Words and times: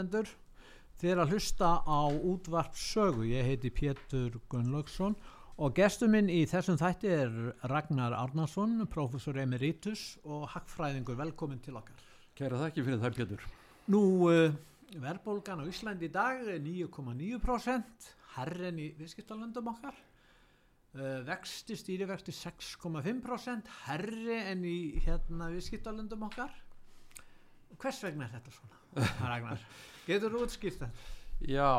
Hlustendur, 0.00 0.28
þið 1.00 1.10
er 1.12 1.20
að 1.20 1.32
hlusta 1.34 1.68
á 1.84 2.00
útvarp 2.08 2.76
sögu. 2.76 3.26
Ég 3.28 3.44
heiti 3.44 3.70
Pétur 3.70 4.40
Gunnlaugsson 4.48 5.16
og 5.60 5.74
gestur 5.76 6.08
minn 6.08 6.30
í 6.32 6.46
þessum 6.48 6.78
þætti 6.80 7.10
er 7.12 7.34
Ragnar 7.68 8.16
Árnarsson, 8.16 8.86
professor 8.88 9.36
emeritus 9.36 10.18
og 10.24 10.48
hackfræðingur. 10.54 11.18
Velkomin 11.20 11.60
til 11.60 11.76
okkar. 11.76 12.00
Kæra 12.34 12.62
þakki 12.62 12.84
fyrir 12.86 13.02
það 13.02 13.18
Pétur. 13.18 13.44
Nú, 13.92 14.00
uh, 14.30 14.54
verðbólgan 14.96 15.60
á 15.60 15.68
Íslandi 15.68 16.08
í 16.08 16.14
dag 16.14 16.40
er 16.48 16.62
9,9%, 16.64 18.08
herren 18.38 18.80
í 18.80 18.88
viðskiptalöndum 18.96 19.68
okkar. 19.74 20.00
Uh, 20.96 21.20
vexti, 21.28 21.76
stýrivexti 21.76 22.32
6,5%, 22.34 23.68
herri 23.84 24.40
en 24.40 24.64
í 24.64 24.78
hérna 25.04 25.52
viðskiptalöndum 25.52 26.24
okkar. 26.30 26.56
Hvers 27.80 28.02
vegna 28.04 28.26
er 28.26 28.34
þetta 28.38 28.52
svona? 28.54 28.80
Ragnar, 29.22 29.62
getur 30.10 30.34
þú 30.36 30.42
útskýrt 30.46 30.82
þetta? 30.82 31.08
Já, 31.48 31.70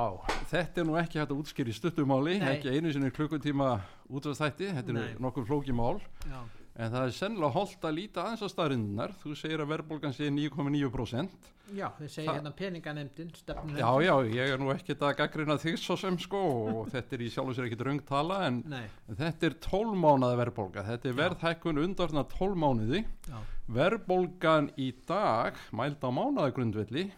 þetta 0.49 0.81
er 0.81 0.87
nú 0.89 0.95
ekki 0.97 1.19
hægt 1.21 1.29
að 1.35 1.41
útskýra 1.43 1.69
í 1.69 1.75
stuttumáli, 1.77 2.39
ekki 2.41 2.71
einu 2.73 2.89
sinni 2.95 3.11
klukkutíma 3.13 3.75
útvarstætti, 4.09 4.71
þetta 4.73 4.95
er 4.97 5.19
nokkur 5.21 5.45
flóki 5.45 5.75
mál, 5.77 5.99
Já, 6.25 6.39
en 6.81 6.89
það 6.95 7.03
er 7.05 7.13
sennilega 7.13 7.53
holdt 7.53 7.85
að 7.85 7.93
líta 7.99 8.23
aðeins 8.25 8.41
á 8.41 8.49
staðrinnar, 8.49 9.13
þú 9.21 9.35
segir 9.37 9.61
að 9.61 9.69
verðbólgan 9.75 10.15
sé 10.17 10.31
9,9%. 10.33 11.49
já 11.77 11.85
þið 11.99 12.09
segja 12.09 12.25
Það- 12.31 12.39
hérna 12.39 12.51
peninganemdin, 12.57 13.29
stefnum 13.37 13.77
Já, 13.77 13.91
já, 14.03 14.15
ég 14.33 14.49
er 14.55 14.57
nú 14.59 14.71
ekkert 14.73 15.05
að 15.07 15.13
gaggrina 15.21 15.55
þig 15.61 15.77
svo 15.79 15.95
sem 15.95 16.17
sko 16.19 16.41
og 16.41 16.89
þetta 16.95 17.15
er 17.15 17.21
í 17.21 17.29
sjálf 17.31 17.53
og 17.53 17.55
sér 17.59 17.69
ekkert 17.69 17.85
raung 17.85 18.01
tala 18.09 18.41
en, 18.47 18.63
Nei, 18.67 18.83
en 19.07 19.15
þetta 19.21 19.45
er 19.51 19.59
12 19.69 19.93
mánaða 20.01 20.41
verðbólga, 20.41 20.83
þetta 20.89 21.11
er 21.13 21.19
verðhækkun 21.21 21.79
undarna 21.85 22.25
12 22.33 22.57
mánuði, 22.65 23.05
já, 23.29 23.37
verðbólgan 23.77 24.71
í 24.81 24.89
dag, 25.07 25.53
mæld 25.71 26.01
á 26.01 26.09
mánaðagrundvelli, 26.09 27.11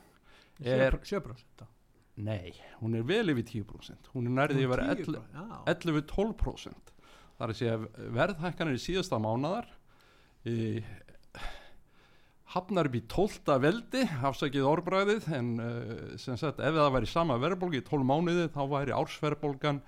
er, 0.61 0.97
7% 1.01 1.65
nei, 2.23 2.53
hún 2.81 2.97
er 2.97 3.05
vel 3.09 3.33
yfir 3.33 3.63
10%, 3.65 4.11
hún 4.13 4.29
er 4.29 4.35
nærði 4.37 4.67
yfir 4.67 4.83
11, 4.85 5.21
11-12% 5.71 6.93
það 7.37 7.47
er 7.47 7.53
að 7.53 7.59
segja 7.59 7.79
verðhækkanir 8.19 8.77
í 8.77 8.83
síðasta 8.83 9.19
mánadar 9.21 9.69
í, 10.45 10.83
hafnar 12.53 12.89
upp 12.89 12.97
í 12.99 13.03
12. 13.09 13.57
veldi 13.63 14.05
hafsakið 14.21 14.69
orðbræðið 14.69 15.27
en 15.39 15.51
uh, 15.57 15.91
sem 16.21 16.37
sagt 16.37 16.61
ef 16.61 16.77
það 16.77 16.93
væri 16.97 17.09
sama 17.09 17.39
verðbólgi 17.41 17.81
í 17.81 17.87
12 17.87 18.07
mánuði 18.09 18.49
þá 18.53 18.61
væri 18.75 18.95
ársverðbólgan 18.97 19.81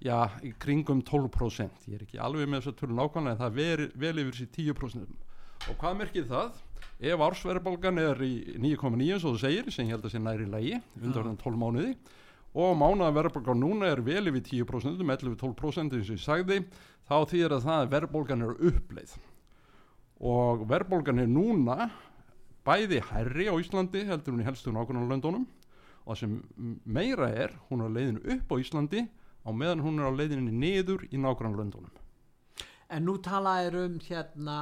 já, 0.00 0.16
í 0.44 0.54
kringum 0.60 1.02
12% 1.04 1.90
ég 1.90 1.98
er 1.98 2.06
ekki 2.06 2.20
alveg 2.22 2.48
með 2.48 2.64
þess 2.64 2.72
að 2.72 2.80
tölu 2.80 2.96
nákvæmlega 2.96 3.36
en 3.36 3.42
það 3.42 3.60
veri 3.60 3.88
vel 4.06 4.14
yfir 4.24 4.40
sér 4.40 4.50
10% 4.56 5.26
og 5.66 5.78
hvað 5.80 6.00
merkir 6.00 6.26
það? 6.28 6.62
Ef 6.96 7.22
ársverðbólgan 7.26 8.00
er 8.00 8.22
í 8.24 8.32
9,9 8.62 9.18
svo 9.20 9.34
þú 9.34 9.40
segir 9.42 9.70
sem 9.72 9.88
ég 9.88 9.96
held 9.96 10.06
að 10.08 10.14
sé 10.14 10.20
næri 10.22 10.46
lægi 10.48 10.78
undan 11.02 11.36
12 11.42 11.60
mánuði 11.60 11.92
og 12.56 12.72
mánaða 12.80 13.16
verðbólgan 13.18 13.60
núna 13.60 13.90
er 13.92 14.00
vel 14.04 14.30
yfir 14.30 14.64
10% 14.64 15.02
um 15.04 15.12
11-12% 15.12 15.98
eins 15.98 16.08
og 16.08 16.16
ég 16.16 16.22
sagði 16.24 16.62
þá 17.08 17.16
þýðir 17.32 17.56
að 17.58 17.66
það 17.66 17.82
að 17.82 17.92
verðbólgan 17.92 18.46
er 18.46 18.54
uppleið. 18.70 19.12
Og 20.24 20.64
verðbólgan 20.70 21.20
er 21.20 21.28
núna 21.28 21.90
bæði 22.66 23.02
hærri 23.10 23.50
á 23.52 23.54
Íslandi 23.60 24.06
heldur 24.08 24.34
hún 24.34 24.42
í 24.42 24.48
helstu 24.48 24.72
nákvæmlega 24.72 25.12
löndunum 25.12 25.44
og 26.06 26.14
það 26.14 26.20
sem 26.22 26.34
meira 26.84 27.28
er 27.28 27.52
hún 27.68 27.84
er 27.84 27.92
á 27.92 27.96
leiðinu 27.98 28.24
upp 28.34 28.56
á 28.56 28.56
Íslandi 28.62 29.04
á 29.46 29.50
meðan 29.52 29.84
hún 29.84 30.00
er 30.00 30.10
á 30.10 30.12
leiðinu 30.16 30.50
niður 30.50 31.06
í 31.12 31.20
nákvæmlega 31.20 31.62
löndunum 31.62 32.02
En 32.88 33.02
nú 33.06 33.16
talaðir 33.18 33.76
um 33.82 33.94
hérna 34.02 34.56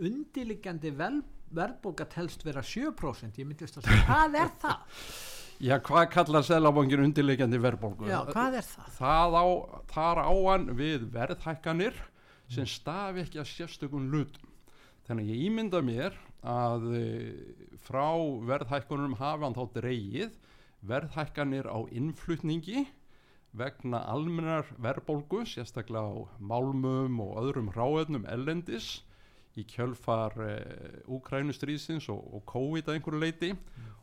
undirliggjandi 0.00 0.92
vel, 0.96 1.18
verðbólga 1.54 2.06
telst 2.12 2.44
vera 2.46 2.62
7% 2.64 3.40
ég 3.40 3.48
myndist 3.48 3.80
að 3.80 3.88
segja, 3.88 4.04
hvað 4.08 4.38
er 4.42 4.54
það? 4.62 5.02
Já, 5.58 5.74
hvað 5.82 6.04
kallar 6.14 6.44
selabangin 6.46 7.02
undirleikjandi 7.02 7.58
verðbólgu? 7.58 8.06
Já, 8.06 8.20
hvað 8.28 8.60
er 8.60 8.66
það? 8.68 8.90
það 8.94 9.38
á, 9.42 9.46
þar 9.90 10.20
á 10.22 10.30
hann 10.30 10.68
við 10.78 11.08
verðhækkanir 11.16 11.96
sem 12.48 12.68
stafi 12.68 13.24
ekki 13.24 13.40
að 13.42 13.48
sérstökum 13.50 14.06
hlutum. 14.12 14.52
Þannig 15.08 15.32
ég 15.32 15.48
ímynda 15.48 15.80
mér 15.82 16.14
að 16.46 16.86
e, 16.94 17.02
frá 17.82 18.06
verðhækkunum 18.46 19.16
hafi 19.18 19.48
hann 19.48 19.56
þá 19.56 19.64
dreigið 19.80 20.38
verðhækkanir 20.86 21.66
á 21.66 21.78
innflutningi 21.90 22.84
vegna 23.58 24.04
almennar 24.12 24.68
verðbólgu, 24.78 25.42
sérstaklega 25.48 26.06
á 26.06 26.16
málmum 26.38 27.18
og 27.24 27.34
öðrum 27.42 27.72
ráðnum 27.74 28.28
ellendis 28.30 29.00
í 29.56 29.64
kjölfar 29.68 30.36
e, 30.44 30.52
Úkrænustrísins 31.08 32.08
og, 32.12 32.20
og 32.36 32.44
COVID 32.50 32.88
að 32.88 32.98
einhverju 32.98 33.20
leiti 33.22 33.52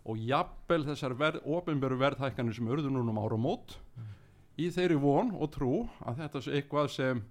og 0.06 0.22
jafnvel 0.22 0.86
þessar 0.90 1.16
verð, 1.18 1.46
ofinberu 1.46 1.98
verðhækkanir 2.02 2.56
sem 2.58 2.70
urðu 2.70 2.92
núna 2.94 3.14
um 3.14 3.22
áramót. 3.24 3.78
Í 4.62 4.70
þeirri 4.72 4.98
von 5.02 5.34
og 5.36 5.52
trú 5.54 5.74
að 6.06 6.22
þetta 6.22 6.42
sé 6.42 6.56
eitthvað 6.60 6.92
sem 6.94 7.24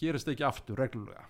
gerist 0.00 0.30
ekki 0.30 0.46
aftur 0.46 0.78
reglulega. 0.80 1.26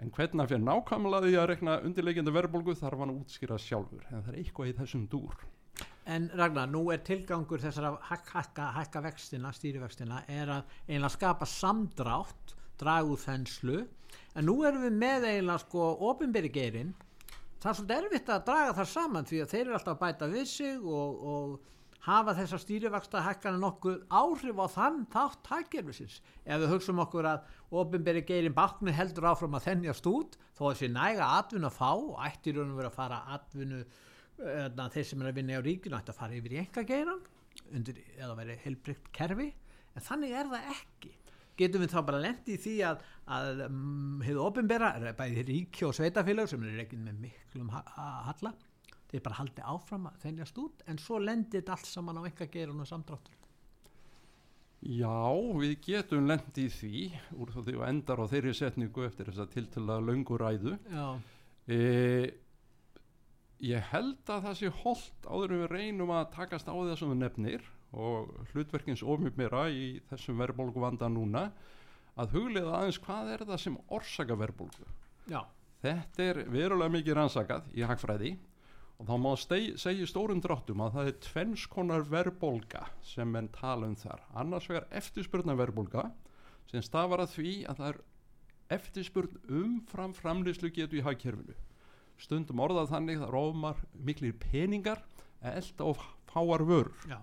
En 0.00 0.10
hvernig 0.12 0.44
að 0.44 0.54
fyrir 0.54 0.64
nákvæmlega 0.64 1.26
því 1.26 1.38
að 1.38 1.48
rekna 1.50 1.78
undirleikjandi 1.84 2.32
verðbólgu 2.34 2.74
þarf 2.76 3.02
hann 3.02 3.12
að 3.12 3.22
útskýra 3.22 3.58
sjálfur. 3.60 4.04
En 4.08 4.24
það 4.24 4.32
er 4.32 4.38
eitthvað 4.42 4.70
í 4.70 4.76
þessum 4.78 5.06
dúr. 5.12 5.46
En 6.10 6.26
Ragnar, 6.34 6.68
nú 6.72 6.86
er 6.92 7.02
tilgangur 7.04 7.60
þessar 7.62 7.90
að 7.90 7.98
hækka, 8.08 8.70
hækka, 8.78 9.02
vextina, 9.04 9.52
stýrivextina 9.54 10.22
er 10.28 10.52
að 10.56 10.74
eiginlega 10.88 11.12
skapa 11.14 11.48
samdrátt 11.48 12.54
dragu 12.80 13.16
þenslu 13.20 13.84
en 14.34 14.46
nú 14.46 14.60
erum 14.66 14.84
við 14.86 14.98
með 15.00 15.26
eiginlega 15.30 15.64
sko 15.64 15.88
ofinberi 16.10 16.52
geirinn. 16.54 16.92
Það 17.60 17.70
er 17.70 17.78
svolítið 17.78 17.96
erfitt 17.98 18.30
að 18.32 18.46
draga 18.48 18.76
þar 18.78 18.90
saman 18.94 19.28
því 19.28 19.42
að 19.42 19.50
þeir 19.52 19.64
eru 19.66 19.76
alltaf 19.78 19.96
að 19.96 20.02
bæta 20.04 20.28
við 20.30 20.46
sig 20.48 20.86
og, 20.98 21.24
og 21.32 21.70
hafa 22.06 22.34
þessar 22.38 22.62
stýrivexta 22.62 23.22
hækkana 23.26 23.60
nokkuð 23.60 23.98
áhrif 24.08 24.60
á 24.64 24.66
þann 24.72 25.02
þátt 25.12 25.50
hækkerfisins 25.52 26.20
ef 26.46 26.62
við 26.62 26.70
hugsaum 26.72 27.02
okkur 27.04 27.28
að 27.28 27.50
ofinberi 27.82 28.22
geirinn 28.28 28.56
baknu 28.56 28.94
heldur 28.96 29.28
áfram 29.28 29.58
að 29.58 29.66
þennjast 29.66 30.08
út 30.08 30.38
þó 30.56 30.62
að 30.70 30.78
sé 30.80 30.88
næga 30.94 31.28
atvinna 31.36 31.68
að 31.68 31.76
fá 31.76 31.90
og 31.92 32.16
ættir 32.24 32.56
raun 32.56 32.72
og 32.72 32.80
vera 32.80 32.92
að 32.92 32.96
fara 32.96 33.20
atvinnu 33.36 33.82
þeir 34.40 35.06
sem 35.10 35.20
er 35.20 35.28
að 35.28 35.36
vinna 35.36 35.60
á 35.60 35.66
ríkinu 35.66 35.98
ætti 35.98 36.14
að 36.14 36.20
fara 36.22 36.38
yfir 36.38 36.56
í 36.56 36.60
enga 36.62 36.86
geiran 36.88 37.20
undir, 37.76 38.00
eða 38.16 38.36
veri 38.38 38.56
heilbrygt 38.64 39.10
kerfi. 39.12 39.50
En 39.96 40.06
þannig 40.06 40.32
er 40.38 40.48
það 40.48 40.70
ekki 40.72 41.12
getum 41.60 41.84
við 41.84 41.92
þá 41.94 42.00
bara 42.08 42.22
lendi 42.24 42.56
í 42.56 42.60
því 42.64 42.74
að, 42.88 43.04
að 43.36 43.62
um, 43.66 44.20
hefur 44.26 44.42
ofinbera, 44.48 44.90
bæði 45.18 45.44
ríki 45.50 45.86
og 45.88 45.94
sveitafélag 45.98 46.50
sem 46.50 46.64
er 46.68 46.82
ekki 46.84 46.98
með 47.00 47.20
miklum 47.26 47.70
ha 47.74 47.82
ha- 47.96 48.24
halla, 48.30 48.54
þeir 49.10 49.24
bara 49.26 49.40
haldi 49.40 49.66
áfram 49.74 50.08
að 50.10 50.18
þennjast 50.24 50.62
út 50.64 50.84
en 50.90 51.00
svo 51.02 51.20
lendir 51.22 51.60
þetta 51.62 51.76
allt 51.76 51.90
saman 51.90 52.20
á 52.20 52.22
enga 52.28 52.50
geiran 52.50 52.82
og 52.84 52.90
samdráttur 52.90 53.36
Já, 54.80 55.12
við 55.60 55.74
getum 55.84 56.24
lendi 56.30 56.62
í 56.64 56.70
því 56.72 57.00
úr 57.36 57.50
því 57.52 57.74
og 57.76 57.82
endar 57.84 58.22
á 58.24 58.30
þeirri 58.30 58.54
setningu 58.56 59.02
eftir 59.04 59.28
þess 59.28 59.42
að 59.44 59.50
tiltöla 59.58 59.98
löngu 60.00 60.38
ræðu. 60.40 60.78
Já, 60.88 61.04
e, 61.68 62.30
Ég 63.60 63.90
held 63.92 64.30
að 64.32 64.46
það 64.46 64.54
sé 64.56 64.70
holdt 64.80 65.26
áður 65.28 65.52
en 65.52 65.58
við 65.60 65.72
reynum 65.74 66.12
að 66.16 66.30
takast 66.32 66.70
á 66.70 66.72
við 66.72 67.18
nefnir 67.20 67.66
og 67.92 68.34
hlutverkins 68.52 69.02
ofnbjörnmera 69.02 69.64
í 69.72 70.00
þessum 70.10 70.38
verðbólgu 70.40 70.82
vanda 70.82 71.08
núna 71.10 71.48
að 72.20 72.36
huglega 72.36 72.76
aðeins 72.76 73.00
hvað 73.02 73.32
er 73.34 73.44
það 73.48 73.62
sem 73.64 73.78
orsaka 73.88 74.36
verðbólgu. 74.38 74.86
já, 75.30 75.40
Þetta 75.80 76.22
er 76.22 76.38
verulega 76.52 76.92
mikið 76.92 77.14
rannsakað 77.16 77.68
í 77.72 77.84
hagfræði 77.88 78.34
og 79.00 79.06
þá 79.08 79.14
má 79.16 79.30
segja 79.40 80.06
stórum 80.08 80.42
dráttum 80.44 80.82
að 80.84 80.98
það 80.98 81.06
er 81.08 81.14
tvennskonar 81.24 82.02
verbolga 82.10 82.82
sem 83.00 83.30
menn 83.32 83.48
tala 83.48 83.88
um 83.88 83.96
þar 83.96 84.20
annars 84.36 84.68
vegar 84.68 84.84
eftirspurna 84.92 85.56
verbolga 85.56 86.10
sem 86.68 86.84
stafar 86.84 87.24
að 87.24 87.32
því 87.38 87.54
að 87.64 87.80
það 87.80 87.88
er 87.94 88.00
eftirspurn 88.76 89.40
umfram 89.62 90.12
framleyslu 90.14 90.68
getu 90.76 91.00
í 91.00 91.06
hagkerfinu 91.06 91.56
stundum 92.20 92.60
orðað 92.60 92.92
þannig 92.92 93.22
það 93.22 93.32
rómar 93.32 93.80
miklir 93.96 94.36
peningar 94.36 95.00
elda 95.40 95.88
of 95.88 96.04
fáar 96.28 96.66
vörur 96.68 96.92
Já. 97.08 97.22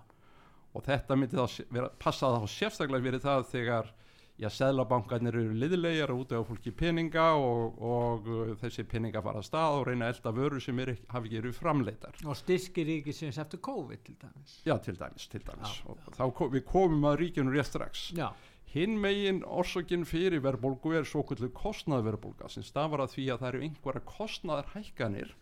Og 0.74 0.84
þetta 0.84 1.16
myndi 1.16 1.38
þá 1.38 1.70
vera, 1.72 1.88
passa 2.00 2.34
þá 2.34 2.50
sérstaklega 2.52 3.06
verið 3.08 3.24
það 3.24 3.46
þegar 3.52 3.94
já, 4.38 4.48
seðlabankarnir 4.54 5.38
eru 5.40 5.54
liðilegjar 5.58 6.12
út 6.14 6.34
á 6.34 6.40
fólki 6.46 6.72
peninga 6.76 7.30
og, 7.40 7.80
og 7.82 8.28
uh, 8.30 8.52
þessi 8.60 8.84
peninga 8.88 9.22
fara 9.24 9.42
að 9.42 9.48
stað 9.48 9.78
og 9.80 9.86
reyna 9.88 10.10
elda 10.12 10.32
vöru 10.34 10.60
sem 10.62 10.78
er, 10.84 10.94
hafi 11.10 11.30
ekki 11.30 11.40
eru 11.40 11.54
framleitar 11.56 12.20
og 12.24 12.38
styrkir 12.38 12.86
ríkisins 12.88 13.40
eftir 13.42 13.62
COVID 13.64 14.04
til 14.06 14.18
dæmis. 14.20 14.60
Já 14.68 14.76
til 14.84 15.00
dæmis, 15.00 15.26
til 15.32 15.42
dæmis. 15.46 15.80
Já, 15.80 15.90
og 15.90 16.14
þá 16.14 16.22
kom, 16.38 16.54
við 16.54 16.64
komum 16.68 17.10
að 17.10 17.18
ríkinu 17.24 17.54
rétt 17.54 17.72
strax. 17.72 18.06
Já, 18.18 18.30
hinn 18.74 18.98
megin 19.00 19.42
orsakinn 19.48 20.06
fyrir 20.08 20.42
verðbólgu 20.44 20.94
er 20.98 21.08
svo 21.08 21.24
kvöldu 21.26 21.50
kostnaðverðbólga 21.56 22.50
sem 22.52 22.66
stafar 22.66 23.04
að 23.04 23.16
því 23.16 23.28
að 23.32 23.42
það 23.42 23.50
eru 23.52 23.66
einhverja 23.66 24.06
kostnaðarhækkanir 24.12 25.34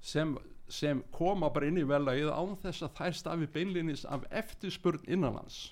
sem, 0.00 0.36
sem 0.70 1.02
koma 1.14 1.50
bara 1.52 1.68
inn 1.68 1.80
í 1.80 1.86
velagið 1.86 2.30
án 2.30 2.56
þess 2.62 2.86
að 2.86 2.96
þær 2.98 3.18
stafi 3.18 3.48
beinlinis 3.54 4.06
af 4.06 4.24
eftirspurn 4.30 5.04
innanlands. 5.06 5.70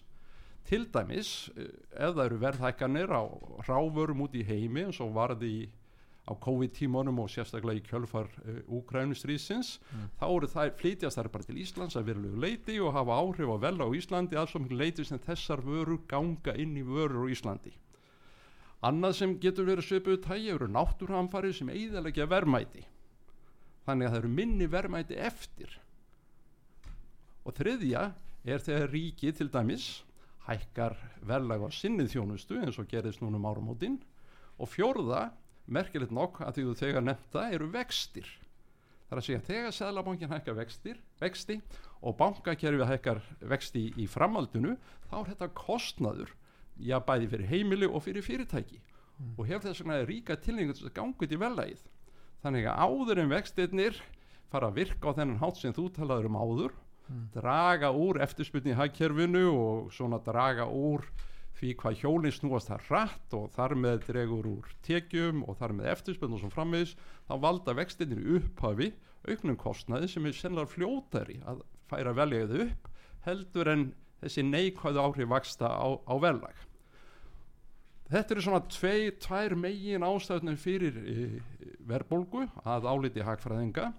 Til 0.69 0.85
dæmis 0.93 1.49
eh, 1.57 1.71
ef 1.97 2.17
það 2.17 2.25
eru 2.27 2.41
verðhækkanir 2.43 3.13
á 3.15 3.23
ráförum 3.69 4.27
út 4.27 4.35
í 4.37 4.45
heimi 4.45 4.89
eins 4.89 5.01
og 5.01 5.15
varði 5.17 5.71
á 6.29 6.37
COVID-tímanum 6.37 7.23
og 7.23 7.31
sérstaklega 7.33 7.81
í 7.81 7.87
kjölfar 7.87 8.29
uh, 8.43 8.59
Úkrænustrísins 8.77 9.79
mm. 9.81 10.11
þá 10.21 10.27
eru 10.29 10.51
það 10.53 10.75
flytjast 10.83 11.17
þær 11.17 11.31
bara 11.33 11.49
til 11.49 11.61
Íslands 11.63 11.97
að 11.97 12.11
verulegu 12.11 12.43
leiti 12.43 12.77
og 12.85 12.93
hafa 12.99 13.17
áhrif 13.17 13.49
á 13.49 13.57
vel 13.65 13.81
á 13.81 13.89
Íslandi 13.97 14.37
alls 14.37 14.53
og 14.59 14.67
mjög 14.67 14.77
leiti 14.83 15.07
sem 15.09 15.23
þessar 15.25 15.65
vörur 15.65 16.03
ganga 16.11 16.53
inn 16.61 16.77
í 16.77 16.85
vörur 16.85 17.25
á 17.25 17.33
Íslandi. 17.33 17.73
Annað 18.85 19.17
sem 19.23 19.35
getur 19.41 19.67
verið 19.67 19.89
söpuðu 19.89 20.21
tægi 20.29 20.53
eru 20.53 20.69
náttúrhamfari 20.69 21.55
sem 21.57 21.73
eiðalegja 21.73 22.29
verðmæti 22.29 22.85
þannig 23.89 24.09
að 24.09 24.15
það 24.15 24.21
eru 24.23 24.33
minni 24.37 24.69
verðmæti 24.71 25.19
eftir. 25.29 25.75
Og 27.49 27.57
þriðja 27.57 28.05
er 28.49 28.65
þegar 28.65 28.93
ríki 28.93 29.33
til 29.37 29.49
dæmis 29.53 29.89
hækkar 30.49 30.97
verðlag 31.29 31.65
á 31.65 31.69
sinnið 31.73 32.13
þjónustu 32.15 32.61
eins 32.63 32.79
og 32.81 32.89
gerðist 32.91 33.23
núna 33.23 33.41
um 33.41 33.49
áramótin. 33.49 33.99
Og 34.59 34.71
fjórða, 34.73 35.29
merkilegt 35.67 36.15
nokk 36.15 36.43
að 36.45 36.59
því 36.59 36.67
þú 36.67 36.77
þegar 36.83 37.07
nefnda 37.07 37.45
eru 37.55 37.69
vextir. 37.73 38.29
Það 39.09 39.15
er 39.15 39.21
að 39.23 39.27
segja 39.27 39.45
þegar 39.47 39.77
Sæðlabankin 39.77 40.33
hækkar 40.33 40.59
vextir, 40.59 40.99
vexti 41.21 41.61
og 42.05 42.17
bankakerfið 42.19 42.91
hækkar 42.91 43.23
vexti 43.51 43.87
í 43.97 44.05
framaldinu 44.11 44.75
þá 45.09 45.17
er 45.23 45.31
þetta 45.33 45.49
kostnaður 45.57 46.35
já 46.79 46.99
bæði 47.03 47.31
fyrir 47.33 47.51
heimili 47.51 47.89
og 47.89 48.05
fyrir 48.05 48.25
fyrirtæki. 48.27 48.83
Mm. 49.19 49.35
og 49.35 49.49
hefur 49.49 49.65
þess 49.67 49.83
vegna 49.83 50.03
ríka 50.07 50.37
tilningu 50.39 50.75
til 50.79 50.87
að 50.87 50.95
ganga 50.95 51.25
út 51.27 51.33
í 51.35 51.39
velægið 51.43 51.81
þannig 52.45 52.69
að 52.71 52.83
áður 52.87 53.23
en 53.23 53.33
vextirnir 53.33 54.03
fara 54.53 54.71
að 54.71 54.79
virka 54.83 55.13
á 55.13 55.17
þennan 55.19 55.41
hátt 55.43 55.61
sem 55.61 55.75
þú 55.77 55.89
talaður 55.97 56.29
um 56.31 56.39
áður 56.39 56.77
mm. 57.09 57.25
draga 57.35 57.91
úr 57.93 58.21
eftirspunni 58.25 58.73
í 58.73 58.79
hagkerfinu 58.79 59.47
og 59.53 59.91
svona 59.95 60.21
draga 60.25 60.69
úr 60.69 61.05
því 61.59 61.73
hvað 61.81 62.01
hjólinn 62.03 62.35
snúast 62.35 62.71
það 62.71 62.91
rætt 62.93 63.35
og 63.35 63.49
þar 63.57 63.75
með 63.83 64.05
dregur 64.07 64.47
úr 64.47 64.69
tekjum 64.87 65.43
og 65.49 65.59
þar 65.59 65.75
með 65.81 65.91
eftirspunni 65.95 66.39
og 66.39 66.45
svo 66.45 66.53
frammeðis 66.55 66.95
þá 67.27 67.35
valda 67.43 67.75
vextinir 67.79 68.23
upphafi 68.39 68.93
auknum 69.27 69.59
kostnaði 69.59 70.11
sem 70.13 70.29
er 70.29 70.37
sennilega 70.39 70.71
fljótari 70.71 71.41
að 71.51 71.65
færa 71.91 72.15
veljaðið 72.17 72.69
upp 72.69 72.89
heldur 73.27 73.73
en 73.73 73.89
þessi 74.23 74.45
neikvæðu 74.47 75.03
áhrif 75.03 75.31
vaksta 75.31 75.71
á, 75.71 75.89
á 75.99 76.15
velag 76.23 76.68
Þetta 78.09 78.35
eru 78.35 78.45
svona 78.45 78.63
tvei, 78.73 79.11
tvær 79.21 79.55
megin 79.61 80.07
ástæðunum 80.07 80.57
fyrir 80.61 80.97
e, 80.97 81.27
verðbólgu 81.89 82.47
að 82.65 82.89
áliti 82.89 83.25
hagfræðinga 83.25 83.91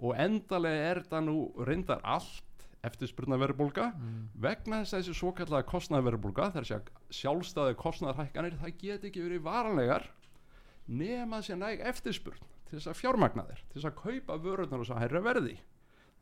og 0.00 0.16
endalega 0.20 0.86
er 0.94 1.02
það 1.10 1.26
nú 1.28 1.36
reyndar 1.68 2.00
allt 2.02 2.64
eftirspurnaverðbólga 2.84 3.90
mm. 3.92 4.16
vegna 4.44 4.80
þess 4.82 4.96
að 4.96 5.02
þessi 5.02 5.18
svo 5.18 5.32
kallega 5.36 5.68
kostnaverðbólga 5.68 6.50
þar 6.56 6.68
sé 6.68 6.78
að 6.78 6.90
sjálfstæði 7.18 7.76
kostnaðarhækkanir 7.80 8.58
það 8.60 8.74
get 8.80 9.06
ekki 9.08 9.24
verið 9.24 9.44
varanlegar 9.46 10.08
nema 10.88 11.40
þessi 11.40 11.60
næg 11.60 11.84
eftirspurn 11.92 12.50
til 12.68 12.78
þess 12.78 12.90
að 12.92 12.98
fjármagna 13.00 13.46
þeir, 13.48 13.62
til 13.70 13.78
þess 13.78 13.90
að 13.90 14.00
kaupa 14.02 14.40
vörurnar 14.40 14.82
og 14.82 14.88
svo 14.88 14.96
að 14.96 15.04
herra 15.04 15.24
verði 15.24 15.56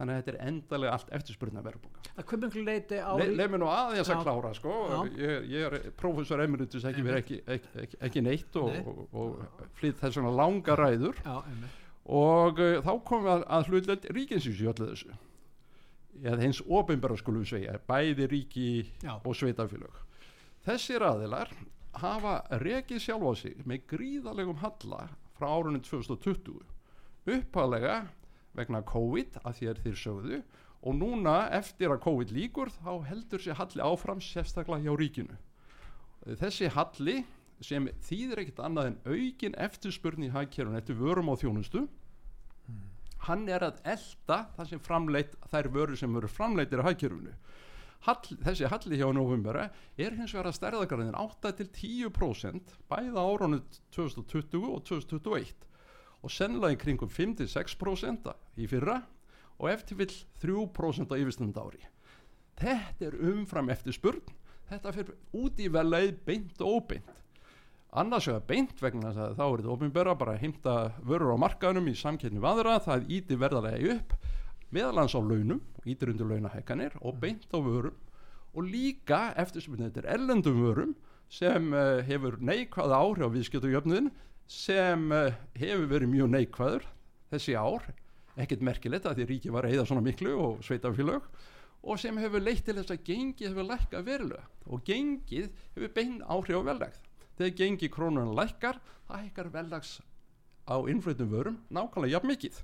þannig 0.03 0.15
að 0.15 0.21
þetta 0.21 0.33
er 0.33 0.49
endalega 0.51 0.95
allt 0.97 1.13
eftirspurnaverðbólga 1.19 2.03
Það 2.13 2.29
komið 2.29 2.47
einhvern 2.49 2.69
leiti 2.69 3.01
á 3.01 3.13
Le, 3.17 3.27
Leif 3.33 3.53
mér 3.53 3.63
nú 3.63 3.69
aðeins 3.73 4.11
að 4.13 4.23
klára 4.27 4.53
sko. 4.59 4.77
Ég, 5.17 5.47
ég 5.53 5.67
er 5.69 5.91
professor 5.97 6.43
emeritus 6.45 6.87
ekki 6.91 7.05
ekki, 7.17 7.39
ekki, 7.55 8.01
ekki 8.09 8.23
neitt 8.27 8.59
og, 8.61 8.71
Nei. 8.75 8.83
og, 8.85 9.03
og 9.17 9.67
flýtt 9.79 10.03
þess 10.03 10.19
svona 10.19 10.35
langa 10.37 10.77
ræður. 10.77 11.23
Já, 11.25 11.39
og 12.13 12.59
uh, 12.61 12.81
þá 12.83 12.93
komum 13.07 13.29
við 13.29 13.35
að, 13.37 13.45
að 13.57 13.71
hlutleld 13.71 14.09
ríkinsins 14.19 14.61
í 14.61 14.69
öllu 14.69 14.89
þessu. 14.91 15.19
Eða 16.23 16.43
hins 16.43 16.61
ofinbæra 16.67 17.17
skulum 17.17 17.47
segja 17.49 17.79
bæði 17.89 18.27
ríki 18.35 18.71
Já. 19.01 19.15
og 19.17 19.37
sveitafélög 19.39 20.03
þessir 20.67 21.03
aðilar 21.07 21.51
hafa 22.03 22.35
rekið 22.63 23.01
sjálf 23.03 23.25
á 23.27 23.33
sig 23.39 23.63
með 23.69 23.87
gríðalegum 23.93 24.61
halla 24.63 25.07
frá 25.37 25.49
árunum 25.51 25.83
2020 25.83 26.61
uppalega 27.33 27.97
vegna 28.59 28.83
COVID 28.87 29.41
að 29.43 29.59
því 29.59 29.71
er 29.71 29.83
þeir 29.85 30.01
sögðu. 30.03 30.43
Og 30.83 30.97
núna 30.99 31.37
eftir 31.55 31.93
að 31.95 32.03
COVID 32.03 32.33
líkur 32.35 32.73
þá 32.81 32.93
heldur 33.07 33.43
sér 33.43 33.61
halli 33.61 33.85
áfram 33.87 34.23
sérstaklega 34.25 34.83
hjá 34.89 34.99
ríkinu. 34.99 35.39
Þessi 36.41 36.71
halli 36.75 37.23
sem 37.67 37.89
þýðir 38.07 38.43
ekkert 38.43 38.63
annað 38.67 38.91
en 38.91 38.99
aukin 39.07 39.57
eftirspurni 39.61 40.29
í 40.29 40.35
hagkerfun 40.35 40.79
eftir 40.79 40.99
vörum 40.99 41.31
á 41.31 41.35
þjónustu 41.39 41.85
mm. 41.87 42.85
hann 43.29 43.45
er 43.51 43.67
að 43.69 43.83
elda 43.95 44.39
það 44.57 44.71
sem 44.73 44.83
framleitt 44.83 45.37
þær 45.53 45.71
vörur 45.77 46.01
sem 46.01 46.17
eru 46.19 46.31
framleittir 46.31 46.83
á 46.83 46.89
hagkerfunu 46.91 47.37
Hall, 48.03 48.35
þessi 48.43 48.67
halli 48.67 48.99
hjá 48.99 49.07
novembera 49.15 49.69
er 49.95 50.17
hins 50.19 50.33
vegar 50.35 50.49
að 50.51 50.57
stærðagarðin 50.57 51.19
8-10% 51.23 52.73
bæða 52.91 53.27
áránu 53.31 53.61
2020 53.95 54.65
og 54.73 54.83
2021 54.89 55.69
og 56.23 56.31
sennilega 56.31 56.77
í 56.77 56.81
kringum 56.81 57.11
5-6% 57.11 58.31
í 58.57 58.69
fyrra 58.71 59.01
og 59.59 59.71
eftir 59.71 59.99
vill 59.99 60.15
3% 60.43 61.11
á 61.11 61.17
yfirstund 61.19 61.59
ári. 61.59 61.83
Þetta 62.59 63.09
er 63.09 63.19
umfram 63.33 63.71
eftir 63.73 63.97
spurn 63.97 64.23
þetta 64.73 64.95
fyrir 64.95 65.17
út 65.37 65.61
í 65.61 65.69
veleið 65.73 66.15
beint 66.27 66.63
og 66.65 66.79
óbeint. 66.79 67.19
Annars 67.93 68.29
vegar 68.31 68.47
beint 68.49 68.79
vegna 68.81 69.11
þess 69.11 69.21
að 69.21 69.35
þá 69.37 69.43
er 69.45 69.61
þetta 69.61 69.73
ofinbera 69.75 70.15
bara 70.17 70.37
að 70.37 70.45
heimta 70.47 70.77
vörur 71.05 71.35
á 71.37 71.43
markaðunum 71.43 71.91
í 71.93 71.99
samkynni 71.99 72.41
vaðra, 72.41 72.79
það 72.81 73.11
íti 73.19 73.37
verðarlega 73.37 73.99
upp 73.99 74.15
meðalans 74.73 75.13
á 75.13 75.21
launum 75.21 75.61
ítir 75.85 76.13
undir 76.15 76.31
launahekkanir 76.31 76.97
og 77.03 77.19
beint 77.21 77.45
á 77.53 77.59
vörum. 77.61 77.99
Og 78.57 78.69
líka 78.69 79.33
eftir 79.41 79.65
sem 79.65 79.77
þetta 79.77 80.05
er 80.05 80.13
ellendum 80.17 80.61
vörum 80.61 80.95
sem 81.33 81.73
uh, 81.73 82.01
hefur 82.05 82.39
neikvæða 82.41 82.97
áhrif 82.97 83.29
á 83.29 83.35
viðskiptujöfnuðin 83.37 84.11
sem 84.53 85.09
uh, 85.15 85.33
hefur 85.59 85.89
verið 85.91 86.13
mjög 86.13 86.31
neikvæður 86.37 86.87
þessi 87.33 87.57
ár. 87.57 87.89
Ekkert 88.41 88.65
merkilegt 88.65 89.09
að 89.09 89.21
því 89.21 89.29
ríki 89.29 89.53
var 89.53 89.69
eða 89.69 89.85
svona 89.89 90.05
miklu 90.05 90.33
og 90.41 90.63
sveitafélög 90.65 91.27
og 91.83 91.99
sem 91.99 92.17
hefur 92.23 92.45
leitt 92.45 92.63
til 92.65 92.77
þess 92.79 92.95
að 92.95 93.03
gengið 93.09 93.51
hefur 93.51 93.69
lækkað 93.69 94.07
verulega. 94.07 94.45
Og 94.71 94.85
gengið 94.87 95.51
hefur 95.75 95.95
bein 95.97 96.21
áhrif 96.25 96.61
á 96.61 96.69
vellegð 96.71 97.01
þegar 97.39 97.57
gengi 97.59 97.89
krónunan 97.93 98.37
lækkar 98.37 98.79
það 99.09 99.25
hækkar 99.25 99.51
vellags 99.57 99.97
á 100.69 100.77
innflutum 100.89 101.33
vörum 101.33 101.59
nákvæmlega 101.73 102.17
jafn 102.17 102.31
mikið. 102.31 102.61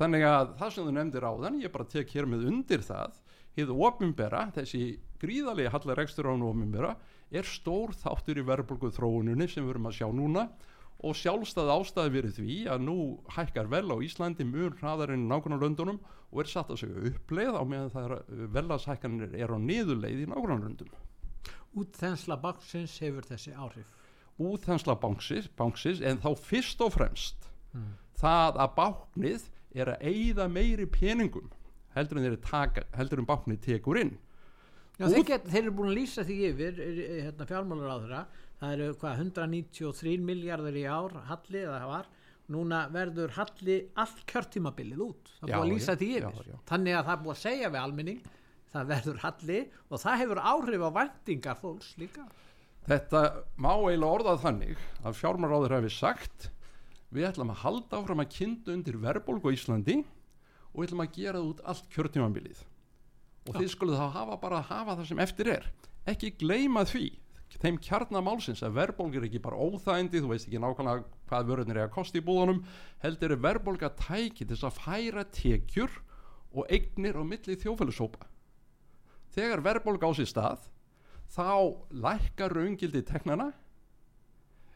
Þannig 0.00 0.24
að 0.26 0.54
það 0.58 0.74
sem 0.74 0.86
þú 0.88 0.94
nefndir 0.96 1.28
á 1.28 1.32
þann 1.44 1.60
ég 1.62 1.72
bara 1.72 1.90
tek 1.92 2.12
hér 2.16 2.28
með 2.28 2.46
undir 2.50 2.82
það 2.82 3.18
hefðu 3.56 3.76
ofinbera, 3.86 4.46
þessi 4.56 4.96
gríðarlega 5.20 5.72
hallar 5.74 6.00
ekstur 6.02 6.30
án 6.32 6.44
ofinbera 6.46 6.94
er 7.32 7.48
stór 7.48 7.92
þáttur 7.96 8.40
í 8.40 8.46
verðbólgu 8.48 8.90
þróununni 8.96 9.48
sem 9.48 9.64
við 9.64 9.76
erum 9.76 9.90
að 9.90 9.98
sjá 10.00 10.08
núna 10.12 10.46
og 11.02 11.16
sjálfstæð 11.18 11.70
ástæði 11.74 12.12
verið 12.16 12.36
því 12.38 12.56
að 12.72 12.84
nú 12.86 12.96
hækkar 13.34 13.70
vel 13.70 13.88
á 13.90 13.96
Íslandi 14.06 14.46
mjög 14.46 14.78
hraðarinn 14.80 15.28
nákvæmlega 15.30 15.66
löndunum 15.66 16.02
og 16.32 16.42
er 16.42 16.50
satt 16.50 16.70
að 16.70 16.82
segja 16.84 17.06
uppleið 17.10 17.58
á 17.58 17.62
meðan 17.66 17.92
það 17.92 18.04
er 18.12 18.44
velasækkanir 18.56 19.34
er 19.34 19.52
á 19.52 19.58
niðurleið 19.58 20.22
í 20.24 20.28
löndum 20.30 20.92
Útþensla 21.72 22.36
banksins 22.36 22.98
hefur 23.00 23.24
þessi 23.24 23.54
áhrif. 23.56 23.88
Útþensla 24.36 24.96
banksins 25.00 26.02
en 26.04 26.20
þá 26.20 26.30
fyrst 26.36 26.80
og 26.84 26.92
fremst 26.92 27.48
hmm. 27.72 27.94
það 28.20 28.60
að 28.60 28.74
báknið 28.76 29.46
er 29.72 29.94
að 29.94 30.04
eigða 30.10 30.48
meiri 30.52 30.86
peningum 30.86 31.48
heldur 31.96 32.20
en, 32.20 32.36
taka, 32.44 32.84
heldur 32.96 33.22
en 33.22 33.28
báknið 33.28 33.64
tekur 33.64 34.00
inn. 34.00 34.14
Já, 35.00 35.08
þeir, 35.08 35.24
get, 35.28 35.48
þeir 35.48 35.62
eru 35.62 35.74
búin 35.76 35.90
að 35.90 35.98
lýsa 35.98 36.24
því 36.28 36.36
yfir 36.50 36.80
hérna, 36.80 37.48
fjármálur 37.48 37.88
á 37.88 37.96
þeirra 37.96 38.22
það 38.62 38.74
eru 38.76 38.90
hvað 39.02 39.22
193 39.26 40.18
miljardar 40.22 40.76
í 40.78 40.84
ár 40.86 41.16
hallið 41.28 41.64
eða 41.64 41.80
það 41.80 41.90
var. 41.92 42.12
Núna 42.52 42.78
verður 42.92 43.34
halli 43.36 43.76
allt 44.02 44.22
kjörtímabilið 44.30 45.02
út. 45.02 45.34
Það 45.40 45.48
er 45.48 45.56
búið 45.56 45.62
að 45.62 45.72
lýsa 45.72 45.96
því 45.98 46.08
yfir. 46.18 46.54
þannig 46.68 46.96
að 46.98 47.04
það 47.08 47.14
er 47.14 47.20
búið 47.22 47.34
að 47.34 47.42
segja 47.42 47.70
við 47.72 47.82
almenning 47.82 48.22
það 48.72 48.88
verður 48.92 49.20
halli 49.22 49.58
og 49.88 50.00
það 50.02 50.18
hefur 50.22 50.40
áhrif 50.52 50.86
á 50.86 50.90
vendingar 50.96 51.60
fólks 51.60 51.92
líka. 52.00 52.24
Þetta 52.88 53.20
má 53.62 53.70
eiginlega 53.76 54.16
orðað 54.16 54.42
þannig 54.42 54.82
að 55.06 55.18
fjármaráður 55.20 55.76
hefur 55.76 55.94
sagt 55.94 56.48
við 57.12 57.28
ætlum 57.28 57.52
að 57.52 57.62
halda 57.62 58.00
áfram 58.00 58.22
að 58.24 58.32
kynna 58.36 58.74
undir 58.74 58.98
verðbólgu 59.02 59.52
á 59.52 59.54
Íslandi 59.54 59.98
og 60.02 60.80
við 60.80 60.86
ætlum 60.88 61.04
að 61.04 61.16
gera 61.18 61.38
það 61.38 61.50
út 61.52 61.64
allt 61.72 61.90
kjörtímanbilið 61.92 62.62
og 63.42 63.52
Já. 63.52 63.58
þið 63.60 63.70
skulle 63.74 63.98
þá 63.98 64.06
hafa 64.16 64.38
bara 64.42 64.60
að 64.62 64.68
hafa 64.70 64.96
það 64.98 65.08
sem 65.10 65.22
eftir 65.22 65.50
er. 65.52 65.68
Ekki 66.08 66.32
gleima 66.40 66.84
því 66.88 67.06
þeim 67.60 67.78
kjarnamálsins 67.82 68.62
að 68.64 68.76
verðbólg 68.78 69.16
er 69.18 69.26
ekki 69.28 69.42
bara 69.42 69.60
óþægindi 69.60 70.22
þú 70.22 70.30
veist 70.32 70.48
ekki 70.48 70.60
nákvæmlega 70.62 71.04
hvað 71.30 71.50
vörðunir 71.50 71.80
er 71.80 71.88
að 71.88 71.94
kosti 71.96 72.22
í 72.22 72.26
búðunum 72.26 72.62
heldur 73.02 73.34
er 73.34 73.42
verðbólg 73.44 73.84
að 73.86 73.98
tæki 74.00 74.46
til 74.48 74.58
að 74.58 74.78
færa 74.78 75.24
tekjur 75.36 75.98
og 76.52 76.72
eignir 76.72 77.18
á 77.18 77.22
milli 77.24 77.56
þjófælusópa 77.60 78.28
þegar 79.34 79.64
verðbólg 79.64 80.04
á 80.04 80.10
sér 80.16 80.30
stað 80.30 80.66
þá 81.32 81.52
lækkar 82.04 82.56
raungildi 82.56 83.04
teknana 83.08 83.50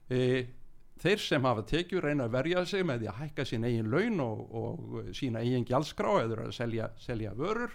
e, 0.09 0.47
þeir 1.00 1.21
sem 1.21 1.45
hafa 1.45 1.66
tekjur 1.68 2.06
reyna 2.09 2.28
að 2.28 2.37
verja 2.38 2.64
sig 2.68 2.87
með 2.87 3.02
því 3.02 3.11
að 3.12 3.21
hækka 3.21 3.49
sín 3.49 3.66
eigin 3.68 3.90
laun 3.92 4.23
og, 4.25 4.40
og 4.56 5.11
sína 5.16 5.45
eigin 5.45 5.66
gjaldskrá 5.68 6.12
eða 6.23 6.47
að 6.47 6.56
selja, 6.56 6.90
selja 7.02 7.35
vörur 7.37 7.75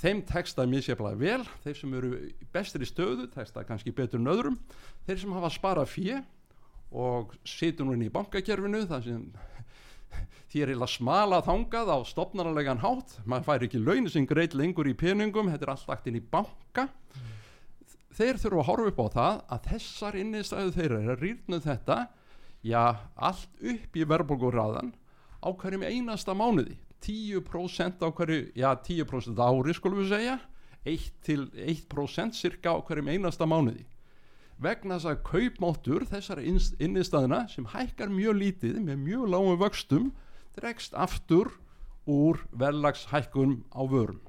þeim 0.00 0.22
teksta 0.28 0.66
misjaflega 0.68 1.18
vel 1.20 1.44
þeir 1.64 1.78
sem 1.78 1.94
eru 1.98 2.10
bestir 2.54 2.84
í 2.84 2.88
stöðu 2.88 3.28
teksta 3.32 3.64
kannski 3.66 3.94
betur 3.94 4.20
en 4.20 4.32
öðrum 4.32 4.58
þeir 5.06 5.22
sem 5.22 5.36
hafa 5.36 5.50
sparað 5.54 5.92
fjö 5.92 6.18
og 6.88 7.34
situr 7.46 7.88
nú 7.88 7.96
inn 7.96 8.06
í 8.06 8.12
bankakerfinu 8.12 8.84
þar 8.88 9.04
sem 9.06 9.24
því 10.50 10.62
er 10.64 10.74
eða 10.74 10.88
smala 10.90 11.40
þangað 11.44 11.92
á 11.92 11.98
stopnarlegan 12.08 12.82
hátt 12.84 13.18
maður 13.28 13.48
fær 13.48 13.66
ekki 13.68 13.82
launin 13.82 14.12
sem 14.12 14.28
greit 14.28 14.56
lengur 14.56 14.88
í 14.88 14.96
peningum 14.96 15.50
þetta 15.52 15.68
er 15.68 15.74
allt 15.74 15.90
lagt 15.90 16.08
inn 16.08 16.20
í 16.20 16.24
banka 16.24 16.88
mm. 16.88 17.34
þeir 18.16 18.40
þurfa 18.40 18.62
að 18.62 18.70
horfa 18.70 18.92
upp 18.92 19.02
á 19.04 19.06
það 19.18 19.42
að 19.56 19.68
þessar 19.72 20.22
innistæðu 20.22 20.74
þeirra 20.78 21.02
er 21.02 21.12
að 21.14 21.26
rýrnu 21.26 21.60
þetta 21.66 21.98
já, 22.64 22.82
allt 23.14 23.62
upp 23.62 23.96
í 23.96 24.06
verðbólgurraðan 24.08 24.92
á 25.38 25.48
hverjum 25.54 25.84
einasta 25.86 26.34
mánuði 26.34 26.78
10% 27.04 28.02
á 28.02 28.08
hverju 28.08 28.40
já, 28.58 28.70
10% 28.74 29.42
ári 29.44 29.74
skulum 29.76 30.02
við 30.02 30.14
segja. 30.14 30.38
1% 30.88 32.38
cirka 32.38 32.74
á 32.74 32.76
hverjum 32.80 33.10
einasta 33.12 33.46
mánuði. 33.46 33.84
Vegna 34.58 34.96
þess 34.98 35.10
að 35.12 35.20
kaupmáttur 35.28 36.04
þessara 36.10 36.42
innistæðina 36.42 37.44
sem 37.52 37.68
hækkar 37.70 38.10
mjög 38.10 38.40
lítið 38.40 38.80
með 38.82 39.04
mjög 39.04 39.28
lágum 39.30 39.60
vöxtum 39.60 40.08
dregst 40.56 40.96
aftur 40.98 41.52
úr 42.08 42.40
verðlagshækkun 42.58 43.60
á 43.70 43.82
vörum. 43.86 44.24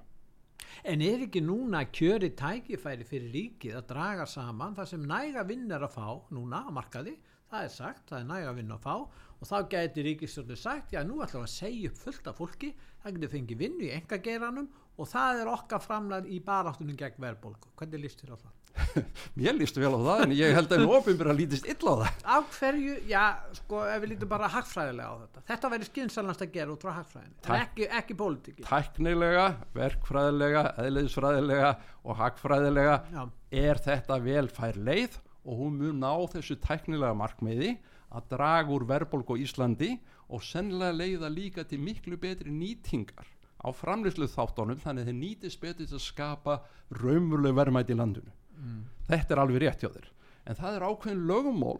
En 0.86 1.02
er 1.04 1.26
ekki 1.26 1.42
núna 1.44 1.82
kjöri 1.92 2.30
tækifæri 2.38 3.08
fyrir 3.08 3.34
ríkið 3.34 3.80
að 3.80 3.88
draga 3.90 4.28
saman 4.30 4.78
það 4.78 4.92
sem 4.94 5.08
næga 5.10 5.44
vinn 5.48 5.72
er 5.72 5.84
að 5.88 5.96
fá 5.98 6.08
núna 6.32 6.62
á 6.68 6.70
markaði, 6.72 7.16
það 7.50 7.66
er 7.66 7.74
sagt, 7.74 8.06
það 8.10 8.20
er 8.20 8.30
næga 8.30 8.54
vinn 8.60 8.76
að 8.76 8.86
fá 8.86 8.94
og 9.40 9.48
þá 9.48 9.58
gæti 9.72 10.06
ríkistjórnir 10.06 10.60
sagt, 10.60 10.94
já 10.94 11.02
nú 11.08 11.22
ætlum 11.24 11.46
við 11.46 11.50
að 11.50 11.56
segja 11.56 11.92
upp 11.92 12.00
fullt 12.04 12.30
af 12.30 12.40
fólki, 12.42 12.72
það 13.04 13.18
getur 13.18 13.34
fengið 13.36 13.62
vinnu 13.64 13.88
í 13.88 13.92
engageranum 13.96 14.72
og 15.00 15.08
það 15.08 15.44
er 15.44 15.52
okkar 15.54 15.84
framlega 15.84 16.28
í 16.28 16.42
baráttunum 16.44 16.98
gegn 17.00 17.22
verðbólku. 17.24 17.72
Hvernig 17.80 18.04
líst 18.04 18.24
þér 18.24 18.36
á 18.36 18.38
það? 18.42 18.56
Mér 19.38 19.56
lístu 19.58 19.82
vel 19.82 19.92
á 19.98 20.00
það 20.00 20.24
en 20.26 20.34
ég 20.38 20.54
held 20.56 20.74
að 20.74 20.84
nú 20.84 20.92
ofinbjörn 20.98 21.34
að 21.34 21.40
lítist 21.42 21.68
illa 21.70 21.94
á 21.94 21.98
það 22.00 22.20
Á 22.24 22.36
hverju, 22.56 22.96
já, 23.10 23.24
sko 23.60 23.82
ef 23.90 24.04
við 24.04 24.12
lítum 24.14 24.32
bara 24.32 24.50
hagfræðilega 24.54 25.10
á 25.10 25.16
þetta 25.24 25.44
Þetta 25.50 25.72
væri 25.74 25.88
skynsalnast 25.90 26.44
að 26.46 26.54
gera 26.58 26.76
út 26.76 26.86
frá 26.86 26.92
hagfræðin 27.00 27.34
en 27.40 27.56
ekki, 27.58 27.88
ekki 28.00 28.18
pólitíki 28.20 28.68
Tæknilega, 28.68 29.48
verkfræðilega, 29.78 30.64
eðliðsfræðilega 30.86 31.72
og 32.04 32.22
hagfræðilega 32.22 33.00
já. 33.16 33.24
er 33.66 33.84
þetta 33.90 34.20
velfær 34.30 34.80
leið 34.90 35.20
og 35.46 35.60
hún 35.62 35.80
mun 35.80 36.02
ná 36.04 36.12
þessu 36.32 36.58
tæknilega 36.64 37.16
markmiði 37.18 37.76
að 38.10 38.30
draga 38.34 38.74
úr 38.74 38.86
verðbólk 38.90 39.34
á 39.34 39.42
Íslandi 39.42 39.92
og 40.30 40.44
sennilega 40.46 40.98
leiða 40.98 41.30
líka 41.32 41.66
til 41.68 41.80
miklu 41.84 42.18
betri 42.22 42.52
nýtingar 42.54 43.28
á 43.60 43.70
framleyslu 43.76 44.28
þáttónum 44.32 44.80
þannig 44.82 45.04
að 45.04 45.12
þeir 45.12 45.20
nýtist 45.20 45.62
betur 45.62 45.88
til 45.88 45.98
að 45.98 46.06
skapa 46.06 46.60
raumuleg 46.96 47.56
verðmæti 47.56 47.96
í 47.96 48.00
landinu. 48.00 48.32
Mm. 48.60 48.84
þetta 49.08 49.36
er 49.36 49.42
alveg 49.44 49.62
rétt 49.64 49.84
hjá 49.84 49.90
þér. 49.94 50.08
En 50.50 50.58
það 50.58 50.76
er 50.76 50.86
ákveðin 50.90 51.26
lögumól 51.30 51.80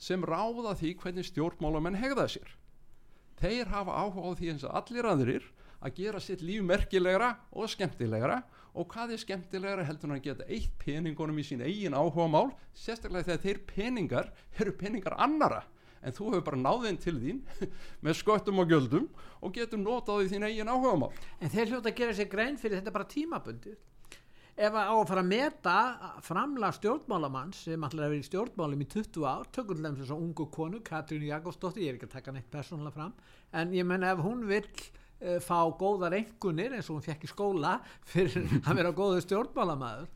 sem 0.00 0.24
ráða 0.24 0.74
því 0.80 0.94
hvernig 1.02 1.28
stjórnmálamenn 1.28 1.98
hegða 2.00 2.26
sér. 2.32 2.54
Þeir 3.40 3.72
hafa 3.72 3.96
áhuga 3.96 4.32
á 4.32 4.36
því 4.36 4.52
eins 4.52 4.64
og 4.68 4.76
allir 4.80 5.08
aðrir 5.08 5.48
að 5.80 5.96
gera 5.96 6.20
sitt 6.20 6.44
líf 6.44 6.64
merkilegra 6.64 7.34
og 7.52 7.68
skemmtilegra 7.72 8.42
og 8.74 8.86
hvað 8.92 9.14
er 9.14 9.22
skemmtilegra 9.24 9.84
heldur 9.88 10.10
en 10.10 10.16
að 10.18 10.24
geta 10.28 10.46
eitt 10.48 10.72
peningunum 10.82 11.40
í 11.40 11.44
sín 11.46 11.64
eigin 11.64 11.96
áhuga 11.96 12.28
mál 12.30 12.48
sérstaklega 12.76 13.28
þegar 13.28 13.44
þeir 13.44 13.60
peningar 13.66 14.32
eru 14.58 14.74
peningar 14.78 15.18
annara 15.18 15.64
en 16.00 16.16
þú 16.16 16.30
hefur 16.30 16.46
bara 16.46 16.60
náðinn 16.60 17.00
til 17.00 17.16
þín 17.20 17.42
með 18.04 18.18
sköttum 18.22 18.62
og 18.62 18.72
göldum 18.72 19.06
og 19.40 19.54
getur 19.56 19.80
notað 19.80 20.26
í 20.26 20.32
þín 20.32 20.48
eigin 20.48 20.72
áhuga 20.72 20.96
mál. 21.04 21.12
En 21.40 21.52
þeir 21.52 21.74
hljóta 21.74 21.92
að 21.92 22.00
gera 22.00 22.16
sér 22.16 22.30
grein 22.32 22.60
fyrir 22.60 22.80
þetta 22.80 22.94
bara 22.94 23.10
tímabundið. 23.10 23.78
Ef 24.60 24.74
að 24.76 24.90
á 24.92 24.94
að 24.94 25.06
fara 25.08 25.22
að 25.22 25.28
meta 25.30 25.74
framlega 26.26 26.76
stjórnmálamann 26.76 27.52
sem 27.56 27.84
allir 27.86 28.04
að 28.04 28.10
vera 28.12 28.20
í 28.20 28.26
stjórnmálum 28.26 28.82
í 28.84 28.88
20 28.92 29.24
ár 29.24 29.46
til 29.54 29.64
þess 29.70 30.10
að 30.10 30.18
ungu 30.18 30.46
konu, 30.52 30.80
Katrín 30.84 31.24
Jakobsdóttir 31.28 31.86
ég 31.86 31.94
er 31.94 32.00
ekki 32.00 32.08
að 32.10 32.16
taka 32.18 32.34
neitt 32.34 32.50
persónulega 32.52 32.96
fram 32.96 33.14
en 33.56 33.72
ég 33.72 33.88
menna 33.88 34.10
ef 34.12 34.20
hún 34.24 34.44
vil 34.50 34.66
fá 35.44 35.58
góðar 35.76 36.16
engunir 36.16 36.72
eins 36.76 36.88
og 36.88 36.98
hún 36.98 37.04
fekk 37.04 37.26
í 37.26 37.30
skóla 37.30 37.74
fyrir 38.08 38.46
að 38.66 38.80
vera 38.80 38.94
góðu 38.96 39.20
stjórnmálamæður 39.26 40.08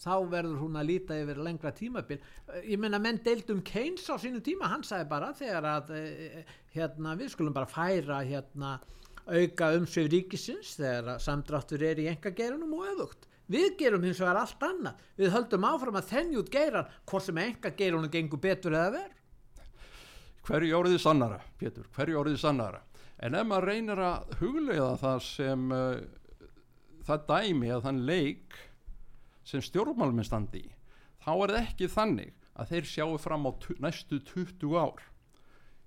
þá 0.00 0.14
verður 0.30 0.58
hún 0.60 0.76
að 0.78 0.90
líta 0.90 1.16
yfir 1.18 1.40
lengra 1.42 1.72
tímabil. 1.74 2.18
Uh, 2.46 2.60
ég 2.64 2.80
menna 2.80 3.00
menn 3.02 3.20
deildum 3.24 3.62
Keynes 3.66 4.06
á 4.12 4.16
sínu 4.20 4.42
tíma, 4.44 4.68
hann 4.72 4.84
sagði 4.86 5.08
bara 5.10 5.32
þegar 5.36 5.70
að 5.70 5.94
uh, 5.96 6.58
hérna, 6.76 7.16
við 7.18 7.32
skulum 7.32 7.56
bara 7.56 7.70
færa 7.70 8.20
hérna 8.26 8.76
auka 9.26 9.72
umsvið 9.74 10.12
ríkisins 10.12 10.76
þegar 10.78 11.16
samdráttur 11.22 11.82
er 11.82 12.02
í 12.02 12.10
enga 12.12 12.30
gerunum 12.36 12.76
og 12.78 12.92
öfugt. 12.92 13.26
Við 13.50 13.76
gerum 13.78 14.04
hins 14.06 14.20
vegar 14.20 14.40
allt 14.42 14.62
annað. 14.66 15.02
Við 15.18 15.32
höldum 15.34 15.66
áfram 15.66 15.98
að 15.98 16.10
þennja 16.10 16.40
út 16.42 16.50
geiran 16.52 16.90
hvort 17.06 17.26
sem 17.26 17.38
enga 17.42 17.72
geirunum 17.78 18.12
gengur 18.12 18.42
betur 18.42 18.74
eða 18.74 18.98
verð 19.00 19.14
hverju 20.46 20.76
orðið 20.78 21.00
sannara 21.02 21.40
Pétur, 21.58 21.88
hverju 21.96 22.20
orðið 22.20 22.36
sannara 22.38 22.82
en 23.22 23.36
ef 23.38 23.46
maður 23.48 23.68
reynir 23.70 24.02
að 24.02 24.38
huglega 24.40 24.92
það 25.00 25.20
sem 25.26 25.68
uh, 25.74 26.00
það 27.06 27.28
dæmi 27.30 27.72
að 27.74 27.84
þann 27.86 28.02
leik 28.08 28.58
sem 29.46 29.62
stjórnmálminn 29.62 30.26
standi 30.26 30.64
í 30.66 30.72
þá 31.24 31.30
er 31.34 31.54
það 31.54 31.60
ekki 31.62 31.92
þannig 31.92 32.34
að 32.56 32.72
þeir 32.72 32.90
sjáu 32.90 33.16
fram 33.20 33.48
á 33.48 33.50
næstu 33.84 34.20
20 34.32 34.76
ár 34.80 35.04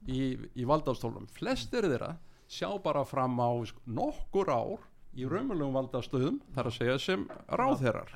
í, 0.08 0.38
í 0.56 0.68
valdastólum 0.68 1.28
flestir 1.34 1.88
þeirra 1.88 2.16
sjá 2.50 2.70
bara 2.82 3.06
fram 3.06 3.38
á 3.38 3.50
nokkur 3.86 4.50
ár 4.50 4.86
í 5.14 5.26
raunverulegum 5.30 5.78
valdastöðum 5.78 6.40
þar 6.56 6.70
að 6.70 6.76
segja 6.78 6.98
sem 7.02 7.26
ráðherrar. 7.50 8.12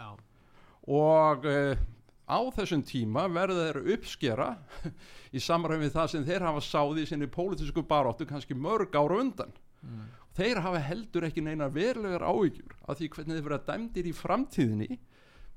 Og 0.89 1.45
uh, 1.47 1.83
á 2.27 2.39
þessum 2.55 2.83
tíma 2.87 3.27
verður 3.31 3.79
þeir 3.81 3.95
uppskera 3.97 4.49
í 5.35 5.41
samræmi 5.43 5.91
það 5.93 6.11
sem 6.13 6.27
þeir 6.27 6.47
hafa 6.47 6.63
sáði 6.63 7.03
í 7.03 7.09
sinni 7.09 7.29
pólitísku 7.31 7.83
baróttu 7.87 8.27
kannski 8.29 8.55
mörg 8.55 8.95
ára 8.95 9.19
undan 9.19 9.51
mm. 9.83 10.05
þeir 10.37 10.61
hafa 10.63 10.83
heldur 10.87 11.27
ekki 11.27 11.43
neina 11.43 11.69
verulegar 11.73 12.25
áhyggjur 12.27 12.77
af 12.87 12.99
því 12.99 13.09
hvernig 13.15 13.39
þeir 13.39 13.47
verða 13.49 13.65
dæmdir 13.71 14.07
í 14.09 14.15
framtíðinni 14.15 14.99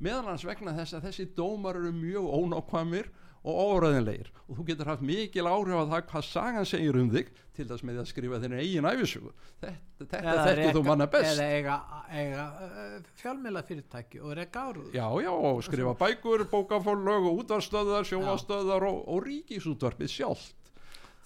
meðal 0.03 0.27
hans 0.33 0.45
vegna 0.45 0.75
þess 0.77 0.97
að 0.97 1.09
þessi 1.09 1.29
dómar 1.37 1.79
eru 1.79 1.93
mjög 1.95 2.27
ónákvæmir 2.41 3.13
og 3.43 3.59
óræðinleir 3.77 4.31
og 4.47 4.59
þú 4.59 4.67
getur 4.71 4.91
haft 4.91 5.05
mikil 5.07 5.49
áhrif 5.51 5.81
á 5.81 5.85
það 5.91 6.05
hvað 6.11 6.27
sagan 6.29 6.69
segir 6.69 6.99
um 7.01 7.11
þig 7.13 7.33
til 7.57 7.67
þess 7.71 7.87
með 7.87 8.01
að 8.03 8.09
skrifa 8.11 8.41
þenni 8.43 8.61
eigin 8.63 8.89
æfisugu 8.91 9.33
þetta, 9.63 10.07
þetta 10.13 10.37
þekkir 10.49 10.77
þú 10.77 10.83
manna 10.87 11.09
best. 11.11 11.33
eða 11.33 11.49
eiga, 11.57 11.77
eiga 12.11 12.47
uh, 12.67 12.95
fjálmjöla 13.23 13.65
fyrirtæki 13.67 14.23
og 14.23 14.37
reyka 14.39 14.67
áruð 14.69 14.95
já 14.97 15.07
já 15.25 15.33
og 15.33 15.65
skrifa 15.67 15.97
bækur, 16.03 16.47
bókafólög 16.53 17.31
og 17.31 17.43
útvarstöðar, 17.43 18.07
sjóastöðar 18.09 18.89
og, 18.91 19.03
og 19.09 19.27
ríkisútvarpið 19.27 20.13
sjálft. 20.13 20.73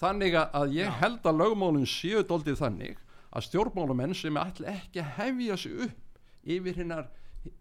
Þannig 0.01 0.37
að 0.41 0.77
ég 0.79 0.89
já. 0.89 0.97
held 1.03 1.27
að 1.29 1.41
lögmálun 1.43 1.89
séu 1.89 2.23
doldið 2.25 2.61
þannig 2.63 3.01
að 3.31 3.47
stjórnmálumenn 3.47 4.15
sem 4.17 4.39
ætla 4.41 4.73
ekki 4.75 5.03
að 5.03 5.11
hefja 5.19 5.59
sig 5.61 5.83
upp 5.87 6.49
yfir 6.51 6.79
hinnar 6.81 7.11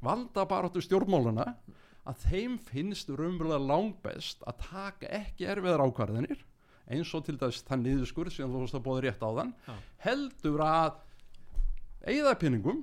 valdabaratu 0.03 0.81
stjórnmáluna 0.83 1.53
að 2.09 2.23
þeim 2.25 2.55
finnst 2.69 3.11
raunverulega 3.11 3.61
langbest 3.69 4.45
að 4.49 4.63
taka 4.65 5.09
ekki 5.19 5.49
erfiðar 5.51 5.83
ákvarðanir 5.85 6.45
eins 6.89 7.11
og 7.13 7.25
til 7.27 7.37
dæs 7.37 7.61
þann 7.67 7.85
niðurskur 7.85 8.31
sem 8.33 8.49
þú 8.49 8.63
veist 8.63 8.77
að 8.77 8.85
bóði 8.87 9.03
rétt 9.05 9.21
á 9.21 9.29
þann 9.29 9.51
ja. 9.67 9.75
heldur 10.05 10.63
að 10.65 10.95
eigða 12.09 12.33
pinningum 12.41 12.81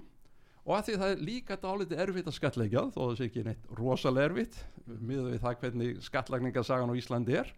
og 0.66 0.72
að 0.76 0.88
því 0.88 0.96
það 1.00 1.12
er 1.12 1.24
líka 1.26 1.58
dálítið 1.62 2.02
erfitt 2.04 2.30
að 2.30 2.36
skatleika 2.38 2.84
þó 2.94 3.00
það 3.00 3.14
sé 3.18 3.28
ekki 3.28 3.44
neitt 3.46 3.70
rosalega 3.78 4.30
erfitt 4.30 4.58
miður 4.86 5.32
við 5.32 5.42
það 5.42 5.58
hvernig 5.62 6.02
skatlækningarsagan 6.06 6.92
á 6.94 6.98
Íslandi 7.00 7.38
er 7.42 7.52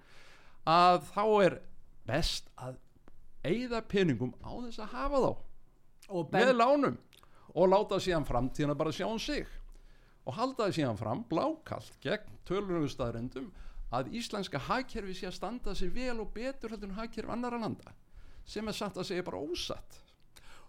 að 0.69 1.01
þá 1.13 1.25
er 1.45 1.59
best 2.09 2.49
að 2.57 2.81
eigða 3.45 3.83
peningum 3.89 4.33
á 4.41 4.53
þess 4.65 4.83
að 4.85 4.97
hafa 4.97 5.23
þá 5.25 5.31
og 6.09 6.33
með 6.33 6.55
lánum 6.57 6.99
og 7.59 7.73
láta 7.73 8.01
síðan 8.01 8.29
framtíðina 8.29 8.77
bara 8.79 8.95
sjá 8.95 9.07
um 9.09 9.21
sig 9.21 9.49
og 10.29 10.37
halda 10.37 10.67
það 10.67 10.75
síðan 10.77 11.01
fram 11.01 11.23
blákalt 11.31 11.95
gegn 12.05 12.35
tölunum 12.49 12.89
staðrendum 12.93 13.49
að 13.97 14.11
íslenska 14.19 14.61
hagkerfi 14.69 15.15
sé 15.17 15.31
að 15.31 15.39
standa 15.39 15.75
sig 15.77 15.93
vel 15.95 16.19
og 16.21 16.35
betur 16.35 16.75
heldur 16.75 16.91
en 16.91 16.99
hagkerfi 16.99 17.33
annara 17.33 17.61
landa 17.63 17.95
sem 18.49 18.69
er 18.69 18.77
satt 18.77 18.97
að 18.97 19.09
segja 19.11 19.25
bara 19.25 19.41
ósatt. 19.45 19.99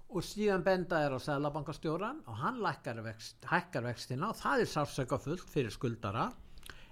Og 0.10 0.24
síðan 0.25 0.63
benda 0.66 1.00
er 1.06 1.13
á 1.16 1.20
Sælabankastjóran 1.22 2.24
og 2.28 2.39
hann 2.42 2.58
lækkar 2.63 2.98
vext, 3.06 3.44
hækkar 3.46 3.86
vextina 3.86 4.32
og 4.32 4.39
það 4.39 4.63
er 4.63 4.72
sársöka 4.72 5.20
fullt 5.22 5.51
fyrir 5.51 5.72
skuldara. 5.72 6.30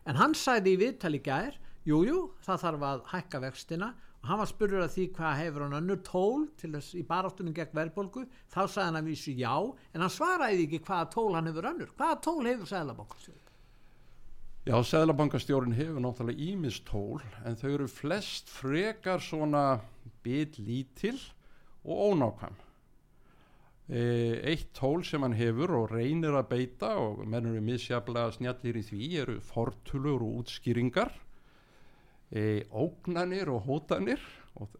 En 0.07 0.19
hann 0.19 0.35
sagði 0.37 0.75
í 0.75 0.81
viðtali 0.83 1.19
gær 1.25 1.57
jújú, 1.87 2.21
það 2.45 2.61
þarf 2.63 2.85
að 2.91 3.03
hækka 3.11 3.41
vextina 3.47 3.89
og 4.21 4.29
hann 4.31 4.41
var 4.41 4.49
spurður 4.49 4.85
að 4.85 4.93
því 4.95 5.07
hvað 5.17 5.41
hefur 5.41 5.65
hann 5.65 5.79
önnur 5.81 5.99
tól 6.03 6.47
til 6.59 6.71
þess 6.75 6.95
í 6.97 7.03
baráttunum 7.07 7.55
gegn 7.55 7.75
verðbólgu. 7.77 8.25
Þá 8.51 8.61
sagði 8.65 8.87
hann 8.87 9.01
að 9.01 9.11
vísu 9.11 9.35
já 9.37 9.53
en 9.93 10.03
hann 10.03 10.15
svaraði 10.15 10.65
ekki 10.67 10.85
hvaða 10.87 11.11
tól 11.13 11.29
hann 11.37 11.51
hefur 11.51 11.69
önnur. 11.73 11.93
Hvaða 11.99 12.23
tól 12.25 12.41
hefur 12.49 12.71
Sælabankastjóran 12.71 13.47
Já, 14.67 14.75
Sæðlabankastjórin 14.83 15.71
hefur 15.77 16.01
náttúrulega 16.03 16.43
ímis 16.43 16.81
tól 16.83 17.21
en 17.47 17.55
þau 17.55 17.69
eru 17.69 17.85
flest 17.87 18.49
frekar 18.51 19.21
svona 19.23 19.79
bit 20.25 20.57
lítil 20.59 21.15
og 21.87 22.01
ónákvæm. 22.09 22.57
E, 23.87 24.01
eitt 24.43 24.73
tól 24.75 25.05
sem 25.07 25.23
hann 25.23 25.37
hefur 25.39 25.71
og 25.77 25.93
reynir 25.93 26.35
að 26.35 26.49
beita 26.51 26.89
og 26.99 27.21
mennur 27.23 27.55
við 27.55 27.63
misjaflega 27.69 28.33
snjallir 28.35 28.81
í 28.81 28.83
því 28.89 29.07
eru 29.21 29.37
fortulur 29.53 30.25
og 30.27 30.41
útskýringar, 30.41 31.15
e, 32.31 32.63
ógnanir 32.71 33.51
og 33.53 33.67
hótanir 33.67 34.23
og, 34.59 34.73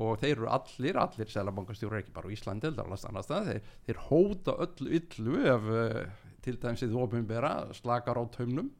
og 0.00 0.18
þeir 0.20 0.34
eru 0.36 0.50
allir, 0.52 0.98
allir 1.00 1.32
Sæðlabankastjóri 1.32 2.02
ekki 2.02 2.14
bara 2.16 2.30
á 2.30 2.34
Íslandi 2.34 2.72
það, 2.76 3.52
þeir, 3.52 3.70
þeir 3.86 4.02
hóta 4.08 4.56
öllu 4.66 4.98
yllu 5.00 5.38
ef 5.54 5.70
e, 5.70 5.86
til 6.44 6.56
dæmis 6.60 6.84
þið 6.84 6.98
ofinbera 7.02 7.54
slakar 7.76 8.20
á 8.20 8.24
taumnum. 8.32 8.70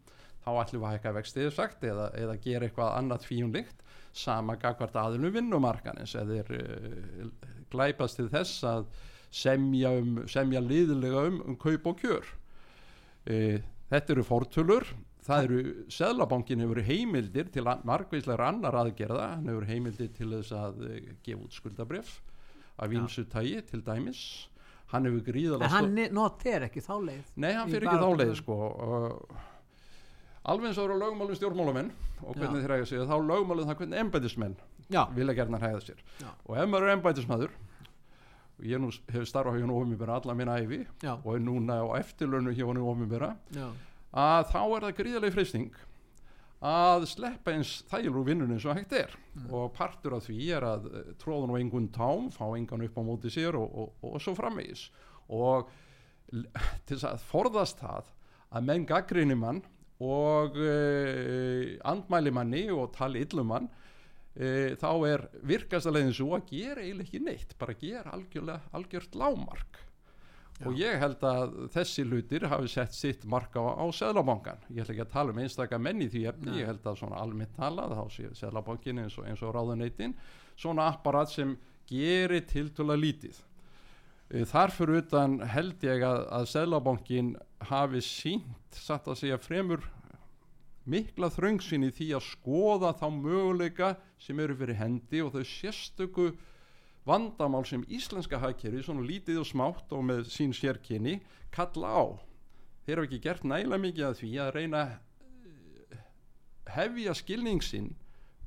Þá 0.40 0.50
ætlum 0.62 0.80
við 0.80 0.88
að 0.88 0.94
hækka 0.96 1.12
vextið 1.18 1.50
sagt 1.52 1.82
eða, 1.84 2.06
eða 2.16 2.36
gera 2.40 2.66
eitthvað 2.66 2.94
annað 2.96 3.26
fíunlikt 3.28 3.82
sama 4.16 4.56
gagvart 4.58 4.96
aðlum 4.98 5.34
vinnumarkanins 5.34 6.16
eða 6.18 6.40
uh, 6.56 7.28
glæpast 7.70 8.18
til 8.18 8.30
þess 8.32 8.64
að 8.66 8.88
semja, 9.30 9.92
um, 10.00 10.22
semja 10.30 10.62
liðilega 10.64 11.26
um, 11.28 11.38
um 11.46 11.58
kaup 11.60 11.86
og 11.92 12.00
kjör. 12.00 12.32
Uh, 13.28 13.60
þetta 13.92 14.16
eru 14.16 14.26
fórtölur 14.26 14.88
það 15.30 15.46
eru, 15.46 15.60
Seðlabankin 15.96 16.64
hefur 16.64 16.82
heimildir 16.86 17.50
til 17.54 17.64
margveislegar 17.64 18.44
annar 18.48 18.78
aðgerða. 18.82 19.28
Hann 19.36 19.50
hefur 19.50 19.68
heimildir 19.70 20.10
til 20.16 20.32
þess 20.34 20.54
að 20.58 20.82
uh, 20.86 20.96
gefa 21.26 21.46
út 21.46 21.56
skuldabref 21.56 22.16
af 22.80 22.96
ímsu 22.96 23.26
tægi 23.30 23.60
til 23.70 23.84
dæmis. 23.86 24.24
Hann 24.90 25.06
hefur 25.06 25.22
gríðalega 25.30 25.70
en 25.70 25.76
hann 25.76 26.14
not 26.16 26.42
fer 26.42 26.66
ekki 26.66 26.82
þá 26.82 26.94
leið 27.06 27.32
nei 27.38 27.52
hann 27.54 27.70
fer 27.70 27.86
ekki 27.86 28.02
þá 28.02 28.10
leið 28.18 28.36
sko. 28.40 28.56
Og 28.58 29.34
alveg 30.50 30.70
eins 30.70 30.80
og 30.80 30.88
eru 30.88 30.98
lögmálum 30.98 31.38
stjórnmálamenn 31.38 31.90
og 32.24 32.36
hvernig 32.36 32.64
þeir 32.64 32.74
hægja 32.74 32.88
sig 32.90 33.04
þá 33.08 33.16
lögmálum 33.28 33.68
það 33.68 33.82
hvernig 33.82 34.00
embætismenn 34.04 34.56
vilja 35.14 35.36
gerna 35.38 35.60
hægja 35.62 35.82
sér. 35.84 36.00
Já. 36.18 36.30
og 36.46 36.56
ef 36.56 36.70
maður 36.72 36.88
er 36.88 36.96
embætismæður 36.96 37.52
og 38.60 38.66
ég 38.68 38.82
nú 38.82 38.90
hef 39.12 39.28
starfað 39.28 39.60
hjá 39.60 39.70
ofinbjörna 39.76 40.16
alla 40.18 40.34
minna 40.36 40.58
æfi 40.60 40.80
Já. 41.04 41.14
og 41.14 41.30
er 41.34 41.44
núna 41.44 41.78
á 41.80 41.86
eftirlönu 42.00 42.56
hjá 42.56 42.66
ofinbjörna 42.66 43.36
Já. 43.54 43.68
Að 44.10 44.50
þá 44.50 44.60
er 44.64 44.86
það 44.86 44.98
gríðarlega 45.00 45.36
freysting 45.36 45.80
að 46.60 47.06
sleppa 47.08 47.54
eins 47.56 47.78
þægil 47.88 48.16
úr 48.20 48.26
vinnunni 48.26 48.58
eins 48.58 48.66
og 48.68 48.76
hægt 48.76 48.92
er. 48.92 49.14
Mm. 49.30 49.46
og 49.54 49.72
partur 49.72 50.16
af 50.16 50.26
því 50.26 50.38
er 50.52 50.66
að 50.66 50.88
tróðun 51.22 51.54
og 51.54 51.60
engun 51.60 51.88
tám 51.94 52.30
fá 52.34 52.44
engan 52.56 52.82
upp 52.84 52.96
á 52.98 53.02
móti 53.06 53.30
sér 53.32 53.56
og, 53.56 53.68
og, 53.70 53.92
og, 54.02 54.14
og 54.16 54.24
svo 54.24 54.34
framvegis. 54.36 54.88
Og 55.30 55.70
til 56.86 56.96
þess 56.96 57.06
að 57.08 57.28
forðast 57.30 57.80
það 57.80 58.10
að 58.50 58.66
menn 58.66 58.88
gaggrinni 58.88 59.36
mann 59.38 59.62
og 60.00 60.56
uh, 60.56 61.76
andmæli 61.86 62.32
manni 62.32 62.64
og 62.72 62.90
tali 62.96 63.22
illumann 63.24 63.68
uh, 63.68 64.72
þá 64.80 64.90
er 65.10 65.26
virkast 65.46 65.88
að 65.88 65.98
leiðin 65.98 66.16
svo 66.16 66.32
að 66.36 66.48
gera 66.50 66.84
eiginlega 66.84 67.06
ekki 67.06 67.22
neitt 67.24 67.56
bara 67.60 67.76
gera 67.78 68.14
algjörlega, 68.16 68.72
algjört 68.72 69.18
lámark 69.20 69.80
og 70.66 70.76
ég 70.76 70.98
held 71.00 71.22
að 71.24 71.54
þessi 71.72 72.04
hlutir 72.04 72.44
hafi 72.50 72.68
sett 72.68 72.92
sitt 72.96 73.24
marka 73.24 73.62
á, 73.62 73.80
á 73.80 73.84
Seðlabankan 73.96 74.60
ég 74.68 74.82
ætla 74.82 74.94
ekki 74.94 75.04
að 75.06 75.14
tala 75.14 75.34
um 75.34 75.40
einstaka 75.40 75.78
menn 75.80 76.02
í 76.04 76.08
því 76.12 76.24
efni 76.32 76.58
ég 76.60 76.68
held 76.68 76.84
að 76.84 76.98
svona 77.00 77.20
almennt 77.22 77.54
talað 77.56 77.94
þá 77.96 78.04
sé 78.16 78.32
Seðlabankin 78.42 79.04
eins 79.04 79.16
og, 79.16 79.28
eins 79.30 79.44
og 79.46 79.54
ráðuneytin 79.56 80.16
svona 80.60 80.90
apparat 80.92 81.32
sem 81.32 81.54
gerir 81.90 82.44
tiltöla 82.46 82.94
lítið. 82.98 83.38
Eh, 84.30 84.44
Þar 84.46 84.74
fyrir 84.76 85.00
utan 85.02 85.40
held 85.54 85.86
ég 85.86 86.04
að, 86.06 86.26
að 86.36 86.50
Seðlabankin 86.52 87.32
hafi 87.70 88.04
sínt 88.04 88.76
satt 88.76 89.08
að 89.08 89.18
segja 89.22 89.40
fremur 89.40 89.82
mikla 90.90 91.28
þröngsin 91.32 91.86
í 91.86 91.90
því 91.94 92.12
að 92.16 92.28
skoða 92.28 92.92
þá 92.98 93.06
möguleika 93.16 93.90
sem 94.20 94.38
eru 94.42 94.56
fyrir 94.58 94.78
hendi 94.80 95.20
og 95.24 95.34
þau 95.34 95.44
sérstöku 95.46 96.30
vandamál 97.06 97.64
sem 97.68 97.84
íslenska 97.88 98.40
hagkerfi 98.40 98.84
svona 98.84 99.04
lítið 99.06 99.42
og 99.42 99.48
smátt 99.48 99.92
og 99.96 100.04
með 100.06 100.26
sín 100.32 100.52
sérkynni 100.56 101.20
kalla 101.54 101.88
á. 101.88 102.04
Þeir 102.84 103.00
hafa 103.00 103.08
ekki 103.08 103.22
gert 103.24 103.46
nægilega 103.46 103.84
mikið 103.84 104.08
að 104.08 104.18
því 104.20 104.32
að 104.40 104.52
reyna 104.56 104.82
að 104.84 104.98
hefja 106.70 107.14
skilningsinn 107.18 107.90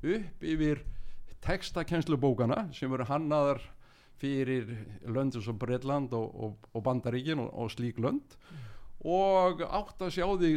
upp 0.04 0.44
yfir 0.44 0.84
textakennslubókana 1.44 2.68
sem 2.76 2.92
eru 2.92 3.06
hannaðar 3.08 3.60
fyrir 4.20 4.70
lönd 5.04 5.36
eins 5.36 5.48
og 5.50 5.58
Breitland 5.60 6.14
og, 6.16 6.30
og, 6.34 6.68
og 6.72 6.84
Bandaríkin 6.86 7.42
og, 7.42 7.50
og 7.52 7.72
slík 7.74 7.98
lönd 8.00 8.36
og 9.04 9.60
átt 9.66 10.00
að 10.00 10.14
sjá 10.16 10.26
því 10.30 10.54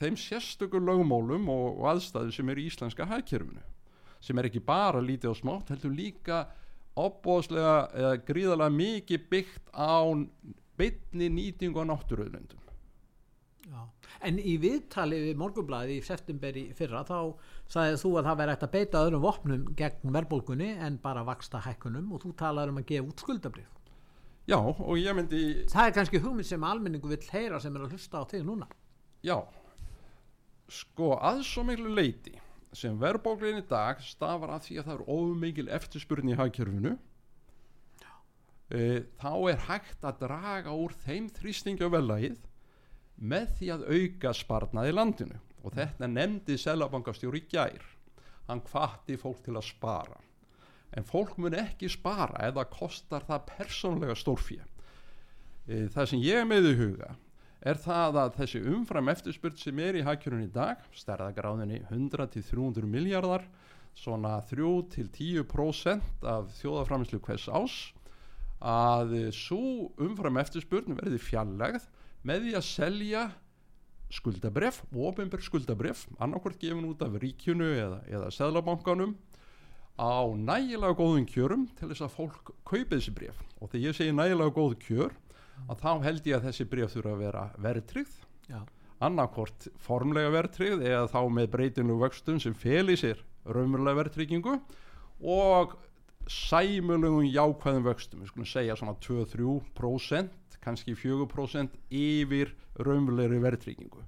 þeim 0.00 0.18
sérstökur 0.18 0.82
lögmálum 0.82 1.46
og 1.52 1.84
aðstæðu 1.92 2.34
sem 2.34 2.48
eru 2.52 2.64
í 2.64 2.70
íslenska 2.70 3.06
hagkerfinu 3.08 3.62
sem 4.24 4.38
er 4.38 4.48
ekki 4.48 4.64
bara 4.64 5.02
lítið 5.04 5.34
og 5.34 5.38
smátt 5.38 5.70
heldur 5.74 5.94
líka 5.94 6.46
opbóðslega 6.96 7.74
eða 7.94 8.12
gríðarlega 8.28 8.76
mikið 8.76 9.26
byggt 9.32 9.74
á 9.76 10.00
bytni 10.76 11.28
nýtingu 11.32 11.84
á 11.84 11.88
náttúruðlundum. 11.92 12.62
En 14.24 14.38
í 14.40 14.54
viðtali 14.62 15.18
við 15.26 15.40
morgunblæði 15.40 15.98
í 15.98 16.04
september 16.04 16.56
í 16.56 16.70
fyrra 16.76 17.02
þá 17.04 17.18
sagðið 17.68 17.98
þú 18.00 18.12
að 18.16 18.28
það 18.28 18.38
væri 18.40 18.54
hægt 18.54 18.64
að 18.64 18.72
beita 18.76 19.02
öðrum 19.04 19.24
vopnum 19.24 19.66
gegn 19.76 20.14
verðbólgunni 20.14 20.70
en 20.86 20.96
bara 21.02 21.24
vaksta 21.26 21.60
hækkunum 21.66 22.14
og 22.16 22.22
þú 22.24 22.32
talaður 22.40 22.72
um 22.72 22.80
að 22.80 22.88
gefa 22.92 23.10
út 23.10 23.24
skuldabrif. 23.24 23.68
Já 24.46 24.56
og 24.62 24.94
ég 24.96 25.16
myndi 25.18 25.42
Það 25.68 25.88
er 25.88 25.94
kannski 25.98 26.22
hugmynd 26.22 26.48
sem 26.48 26.64
almenningu 26.64 27.10
vill 27.10 27.30
heyra 27.34 27.60
sem 27.60 27.76
er 27.76 27.84
að 27.84 27.96
hlusta 27.96 28.22
á 28.22 28.30
þig 28.30 28.46
núna. 28.46 28.70
Já 29.26 29.36
sko 30.70 31.14
að 31.22 31.42
svo 31.46 31.62
miklu 31.66 31.92
leiti 31.94 32.34
sem 32.76 32.96
verðbólgin 33.00 33.62
í 33.62 33.66
dag 33.70 34.00
stafar 34.04 34.52
að 34.56 34.66
því 34.66 34.78
að 34.80 34.88
það 34.88 34.96
er 34.96 35.06
ofumikil 35.16 35.68
eftirspurn 35.78 36.32
í 36.32 36.36
hagkerfinu 36.36 36.92
e, 38.68 38.82
þá 39.20 39.32
er 39.52 39.64
hægt 39.70 40.04
að 40.04 40.20
draga 40.26 40.76
úr 40.76 40.94
þeim 41.06 41.30
þrýstingi 41.38 41.88
á 41.88 41.90
velagið 41.94 42.38
með 43.16 43.50
því 43.58 43.72
að 43.72 43.86
auka 43.96 44.32
sparnað 44.36 44.90
í 44.90 44.94
landinu. 44.94 45.42
Og 45.64 45.74
þetta 45.74 46.06
nefndi 46.06 46.58
selabankastjóri 46.60 47.40
í 47.40 47.46
gær. 47.50 47.84
Hann 48.46 48.60
hvati 48.68 49.16
fólk 49.18 49.40
til 49.42 49.56
að 49.56 49.64
spara. 49.66 50.20
En 50.94 51.06
fólk 51.06 51.34
mun 51.40 51.56
ekki 51.58 51.88
spara 51.90 52.44
eða 52.46 52.68
kostar 52.70 53.24
það 53.26 53.48
persónlega 53.56 54.14
stórfjö 54.18 54.60
e, 55.66 55.86
það 55.92 56.10
sem 56.12 56.22
ég 56.22 56.46
með 56.48 56.70
í 56.70 56.74
huga 56.78 57.14
er 57.66 57.78
það 57.82 58.18
að 58.22 58.34
þessi 58.40 58.60
umfram 58.70 59.10
eftirspurt 59.10 59.58
sem 59.58 59.78
er 59.82 59.98
í 59.98 60.04
hagkjörun 60.06 60.44
í 60.44 60.50
dag 60.54 60.82
stærðagráðinni 60.94 61.80
100-300 61.88 62.86
miljardar 62.86 63.46
svona 63.96 64.36
3-10% 64.50 66.26
af 66.28 66.52
þjóðaframislu 66.60 67.20
hvers 67.24 67.48
ás 67.48 67.76
að 68.62 69.16
svo 69.36 69.90
umfram 70.02 70.38
eftirspurn 70.40 70.96
verði 71.00 71.18
fjallegð 71.20 71.88
með 72.26 72.46
því 72.46 72.54
að 72.58 72.66
selja 72.68 73.24
skuldabref, 74.14 74.84
ofinberg 74.94 75.42
skuldabref 75.42 76.04
annarkvort 76.22 76.60
gefin 76.62 76.86
út 76.86 77.02
af 77.02 77.16
ríkjunu 77.18 77.66
eða, 77.74 78.00
eða 78.06 78.30
seðlabankanum 78.34 79.16
á 79.98 80.30
nægilega 80.38 80.94
góðum 80.94 81.26
kjörum 81.26 81.66
til 81.78 81.90
þess 81.90 82.06
að 82.06 82.14
fólk 82.14 82.50
kaupið 82.68 82.98
þessi 82.98 83.14
bref 83.16 83.38
og 83.58 83.72
þegar 83.72 83.86
ég 83.88 83.98
segi 83.98 84.14
nægilega 84.14 84.54
góð 84.54 84.76
kjör 84.84 85.16
að 85.66 85.82
þá 85.82 85.92
held 86.06 86.26
ég 86.30 86.38
að 86.38 86.48
þessi 86.48 86.68
bref 86.70 86.92
þurfa 86.94 87.12
að 87.14 87.22
vera 87.24 87.44
verðtryggð. 87.66 88.16
Já. 88.46 88.60
annarkvort 89.02 89.66
formlega 89.82 90.30
verðtryggð 90.32 90.84
eða 90.86 91.08
þá 91.12 91.20
með 91.36 91.48
breytinu 91.52 91.96
vöxtum 92.00 92.38
sem 92.40 92.54
fel 92.56 92.86
í 92.92 92.96
sér 92.96 93.18
raunverulega 93.44 94.00
verðtryggingu 94.00 94.54
og 95.20 95.74
sæmulegum 96.30 97.26
jákvæðum 97.28 97.84
vöxtum, 97.86 98.22
við 98.22 98.30
skulum 98.32 98.48
segja 98.50 98.76
svona 98.78 98.96
2-3% 99.04 100.58
kannski 100.64 100.96
4% 100.98 101.76
yfir 101.94 102.54
raunverulegri 102.80 103.38
verðtryggingu. 103.44 104.02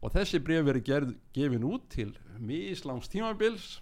Og 0.00 0.14
þessi 0.14 0.40
bref 0.40 0.64
verið 0.64 1.16
gefin 1.34 1.66
út 1.68 1.90
til 1.92 2.14
mislangs 2.40 3.10
tímabils 3.12 3.80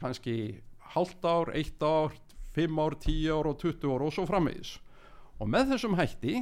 kannski 0.00 0.62
hálft 0.94 1.24
ár, 1.24 1.52
eitt 1.52 1.82
ár, 1.82 2.14
fimm 2.56 2.80
ár, 2.80 2.96
tíu 3.00 3.36
ár 3.36 3.50
og 3.52 3.60
tuttu 3.60 3.92
ár 3.92 4.06
og 4.06 4.14
svo 4.14 4.24
framvegis 4.28 4.78
og 5.42 5.50
með 5.50 5.72
þessum 5.74 5.98
hætti 5.98 6.36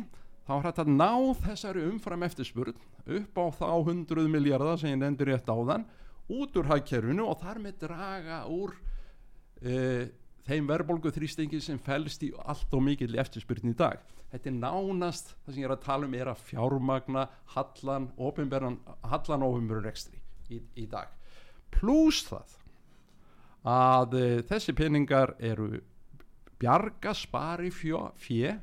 þá 0.44 0.52
er 0.58 0.64
hægt 0.66 0.80
að 0.82 0.92
ná 0.92 1.10
þessari 1.40 1.86
umfram 1.88 2.24
eftirspurn 2.26 2.76
upp 3.16 3.40
á 3.40 3.44
þá 3.56 3.68
100 3.88 4.28
miljardar 4.28 4.80
sem 4.80 4.92
ég 4.92 5.00
nefndi 5.00 5.28
rétt 5.30 5.48
á 5.48 5.56
þann 5.56 5.86
út 6.30 6.56
úr 6.60 6.68
hagkerfinu 6.70 7.26
og 7.30 7.40
þar 7.40 7.60
með 7.64 7.78
draga 7.86 8.42
úr 8.52 8.74
e, 9.64 10.10
þeim 10.46 10.68
verðbólgu 10.68 11.12
þrýstingi 11.14 11.62
sem 11.64 11.80
fælst 11.80 12.26
í 12.26 12.32
allt 12.44 12.76
og 12.76 12.84
mikill 12.84 13.16
eftirspurn 13.18 13.72
í 13.72 13.76
dag. 13.76 14.02
Þetta 14.30 14.50
er 14.50 14.58
nánast 14.60 15.32
það 15.32 15.52
sem 15.54 15.62
ég 15.62 15.68
er 15.68 15.74
að 15.74 15.84
tala 15.88 16.06
um 16.06 16.16
er 16.20 16.30
að 16.30 16.44
fjármagna 16.50 17.26
hallan 17.56 18.08
ofinbjörn 18.20 19.84
rekstri 19.84 20.20
í, 20.52 20.60
í 20.76 20.86
dag. 20.90 21.10
Pluss 21.74 22.24
það 22.28 22.56
að 23.70 24.18
e, 24.20 24.26
þessi 24.48 24.76
peningar 24.76 25.34
eru 25.38 25.80
bjarga 26.60 27.14
spari 27.16 27.72
fjö, 27.72 28.10
fjö 28.20 28.58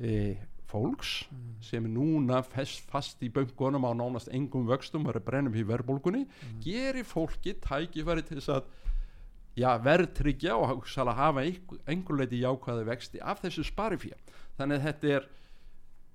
e, 0.00 0.36
fólks 0.68 1.22
mm. 1.30 1.54
sem 1.64 1.86
núna 1.88 2.42
fest, 2.44 2.84
fast 2.90 3.22
í 3.24 3.30
böngunum 3.32 3.86
á 3.88 3.92
nánast 3.96 4.28
engum 4.34 4.68
vöxtum 4.68 5.06
og 5.08 5.16
er 5.16 5.24
brennum 5.24 5.56
í 5.56 5.64
verðbólkunni 5.66 6.26
mm. 6.26 6.58
gerir 6.64 7.08
fólki 7.08 7.56
tækifæri 7.64 8.26
til 8.26 8.38
þess 8.40 8.52
að 8.58 8.68
já, 9.58 9.70
verðtryggja 9.82 10.58
og 10.58 10.84
hafa 11.16 11.42
einhver 11.42 12.20
leiti 12.20 12.42
jákvæði 12.44 12.86
vexti 12.88 13.22
af 13.24 13.42
þessu 13.42 13.64
sparifjö 13.66 14.14
þannig 14.58 14.78
að 14.78 14.86
þetta 14.88 15.12
er 15.16 15.28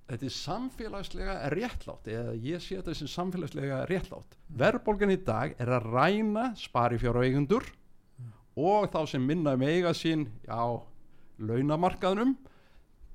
þetta 0.04 0.28
er 0.28 0.34
samfélagslega 0.36 1.36
réttlátt 1.54 2.08
eða 2.12 2.34
ég 2.44 2.62
sé 2.62 2.78
þetta 2.78 2.96
sem 2.98 3.10
samfélagslega 3.10 3.84
réttlátt 3.90 4.36
mm. 4.36 4.56
verðbólgan 4.62 5.14
í 5.16 5.20
dag 5.26 5.54
er 5.58 5.74
að 5.78 5.90
ræna 5.96 6.50
sparifjára 6.60 7.24
eigundur 7.26 7.66
mm. 7.66 8.32
og 8.70 8.90
þá 8.92 9.00
sem 9.14 9.24
minna 9.24 9.56
um 9.58 9.64
eiga 9.66 9.94
sín 9.96 10.28
á 10.46 10.78
launamarkaðnum 11.42 12.36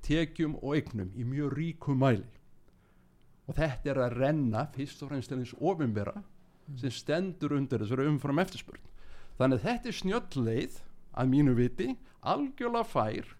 tekjum 0.06 0.56
og 0.60 0.76
eignum 0.76 1.10
í 1.16 1.26
mjög 1.26 1.56
ríku 1.58 1.96
mæli 1.98 2.28
og 3.46 3.56
þetta 3.58 3.92
er 3.92 4.02
að 4.04 4.16
renna 4.20 4.66
fyrst 4.74 5.02
og 5.02 5.10
fremst 5.10 5.32
til 5.32 5.40
eins 5.40 5.56
ofinbera 5.58 6.14
mm. 6.20 6.78
sem 6.82 6.94
stendur 6.94 7.56
undir 7.56 7.82
þessari 7.82 8.08
umfram 8.10 8.42
eftirspurn 8.42 8.88
þannig 9.38 9.60
að 9.60 9.66
þetta 9.66 9.90
er 9.90 9.98
snjöllleið 10.00 10.80
að 11.20 11.30
mínu 11.34 11.56
viti 11.58 11.88
algjörlega 12.20 12.86
fær 12.86 13.30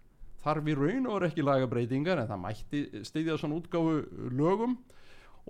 þarf 0.41 0.67
við 0.67 0.81
raun 0.81 1.11
og 1.11 1.27
ekki 1.29 1.45
lagabreitingar 1.45 2.23
en 2.23 2.31
það 2.31 2.43
mætti 2.45 3.05
stiðja 3.07 3.37
svona 3.41 3.61
útgáfu 3.61 4.31
lögum 4.33 4.79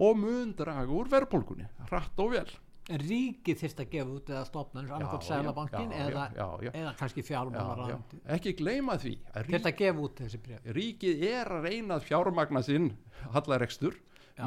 og 0.01 0.19
mun 0.19 0.53
draga 0.59 0.91
úr 0.93 1.11
verðpólkunni 1.13 1.69
hratt 1.91 2.21
og 2.23 2.35
vel 2.35 2.51
ríkið 2.91 3.61
þurft 3.63 3.83
að 3.85 3.91
gefa 3.95 4.15
út 4.17 4.31
eða 4.33 4.43
stopna 4.49 4.83
eins 4.83 4.91
og 4.91 4.97
annarkot 4.97 5.27
sælabankin 5.27 5.93
eða, 5.95 6.25
eða 6.73 6.95
kannski 6.99 7.25
fjármálar 7.27 7.95
ekki 8.37 8.55
gleyma 8.59 8.97
því 9.01 9.15
að 9.37 9.73
gefa 9.79 10.05
út 10.07 10.23
þessi 10.25 10.41
bref 10.45 10.71
ríkið 10.79 11.25
er 11.31 11.53
að 11.57 11.69
reyna 11.69 11.99
að 11.99 12.09
fjármagna 12.09 12.65
sinn 12.67 12.91
hallarekstur 13.37 13.99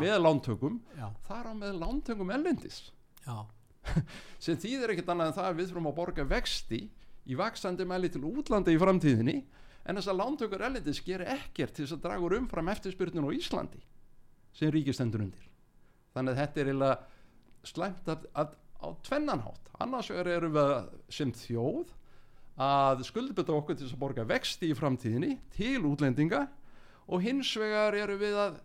með 0.02 0.18
lántökum 0.24 0.82
þar 1.28 1.52
á 1.52 1.54
með 1.58 1.80
lántökum 1.84 2.34
ellendis 2.34 2.82
sem 4.44 4.60
þýðir 4.60 4.94
ekkert 4.94 5.12
annað 5.14 5.32
en 5.32 5.38
það 5.40 5.58
við 5.60 5.72
þurfum 5.72 5.90
að 5.92 5.98
borga 5.98 6.28
vexti 6.28 6.82
í 7.24 7.38
vaksandi 7.40 7.88
mæli 7.88 8.12
til 8.12 8.24
útlandi 8.28 8.76
í 8.76 8.80
framtíðinni 8.80 9.38
en 9.84 10.00
þess 10.00 10.12
að 10.12 10.20
lántökur 10.20 10.64
ellendis 10.68 11.02
gerir 11.04 11.32
ekkert 11.36 11.76
til 11.76 11.86
þess 11.86 11.98
að 11.98 12.06
draga 12.06 12.38
umfram 12.40 12.72
eftirspyrnun 12.72 13.28
á 13.28 13.36
Íslandi 13.36 13.82
sem 14.54 14.72
ríkið 14.72 14.98
stendur 14.98 15.24
undir. 15.26 15.46
Þannig 16.14 16.34
að 16.36 16.40
þetta 16.44 16.62
er 16.62 16.70
eiginlega 16.70 17.13
slæmt 17.68 18.10
að, 18.12 18.26
að, 18.36 18.56
á 18.84 18.88
tvennanhátt 19.08 19.70
annars 19.84 20.12
eru 20.14 20.52
við 20.54 20.74
sem 21.14 21.32
þjóð 21.36 21.94
að 22.64 23.02
skuldbyrta 23.08 23.56
okkur 23.56 23.78
til 23.80 23.88
að 23.88 24.02
borga 24.02 24.28
vexti 24.30 24.70
í 24.70 24.78
framtíðinni 24.78 25.38
til 25.56 25.82
útlendinga 25.90 26.46
og 27.08 27.24
hins 27.24 27.50
vegar 27.58 27.98
eru 27.98 28.18
við 28.20 28.38
að 28.38 28.60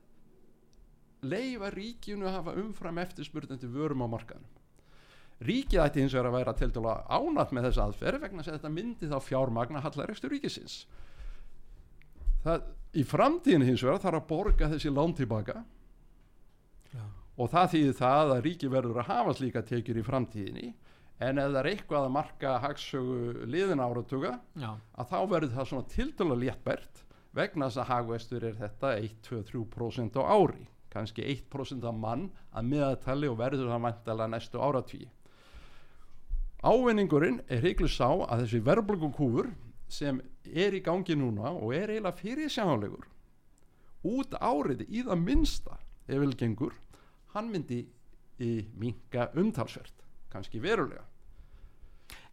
leifa 1.24 1.70
ríkinu 1.74 2.28
að 2.28 2.36
hafa 2.36 2.56
umfram 2.60 3.00
eftirspurnandi 3.02 3.70
vörum 3.72 4.04
á 4.06 4.08
markaðnum. 4.12 4.54
Ríkið 5.48 5.82
ætti 5.82 6.02
hins 6.02 6.14
vegar 6.14 6.28
að 6.30 6.36
vera 6.36 6.54
til 6.58 6.70
dæla 6.74 6.94
ánat 7.08 7.54
með 7.54 7.68
þess 7.68 7.82
aðferð 7.82 8.22
vegna 8.26 8.44
að 8.44 8.52
þetta 8.56 8.74
myndi 8.74 9.10
þá 9.10 9.18
fjármagna 9.22 9.82
hallaregstur 9.82 10.34
ríkisins. 10.34 10.82
Það, 12.44 12.68
í 12.98 13.04
framtíðin 13.06 13.66
hins 13.66 13.82
vegar 13.86 14.02
þarf 14.02 14.20
að 14.20 14.30
borga 14.30 14.70
þessi 14.74 14.92
lán 14.94 15.14
tilbaka 15.18 15.62
og 17.38 17.50
það 17.52 17.72
þýðir 17.74 17.96
það 17.98 18.32
að 18.34 18.44
ríki 18.46 18.70
verður 18.72 19.00
að 19.02 19.10
hafa 19.12 19.34
slíka 19.38 19.62
tekjur 19.66 20.00
í 20.00 20.06
framtíðinni. 20.06 20.70
En 21.18 21.38
ef 21.42 21.50
það 21.50 21.60
er 21.60 21.68
eitthvað 21.72 22.06
að 22.06 22.14
marka 22.14 22.54
hagsögu 22.62 23.46
liðin 23.50 23.82
áratuga 23.82 24.32
Já. 24.58 24.70
að 24.94 25.12
þá 25.12 25.18
verður 25.32 25.54
það 25.56 25.68
svona 25.72 25.92
tildala 25.94 26.38
léttbært 26.38 27.04
vegna 27.34 27.68
þess 27.68 27.82
að 27.82 27.90
hagvestur 27.92 28.46
er 28.48 28.58
þetta 28.58 28.92
1-2-3% 29.02 30.18
á 30.18 30.22
ári. 30.30 30.66
Kannski 30.88 31.26
1% 31.26 31.84
af 31.84 31.94
mann 31.94 32.28
að 32.54 32.70
meðatali 32.70 33.30
og 33.30 33.38
verður 33.42 33.70
það 33.72 33.82
mæntalega 33.86 34.34
næstu 34.34 34.62
áratví 34.62 35.06
ávinningurinn 36.66 37.38
er 37.46 37.62
heiklu 37.62 37.86
sá 37.90 38.08
að 38.26 38.42
þessi 38.42 38.60
verðblöggukúfur 38.66 39.52
sem 39.88 40.18
er 40.50 40.74
í 40.74 40.80
gangi 40.82 41.14
núna 41.16 41.52
og 41.54 41.70
er 41.76 41.92
eiginlega 41.92 42.18
fyrir 42.18 42.50
sjálegur 42.50 43.06
út 44.08 44.34
árið 44.34 44.82
í 44.88 45.04
það 45.06 45.22
minsta 45.22 45.78
ef 46.08 46.18
vel 46.18 46.34
gengur 46.38 46.74
hann 47.38 47.52
myndi 47.52 47.82
í 48.44 48.52
minga 48.78 49.30
umtalsvert 49.38 50.04
kannski 50.32 50.60
verulega. 50.62 51.04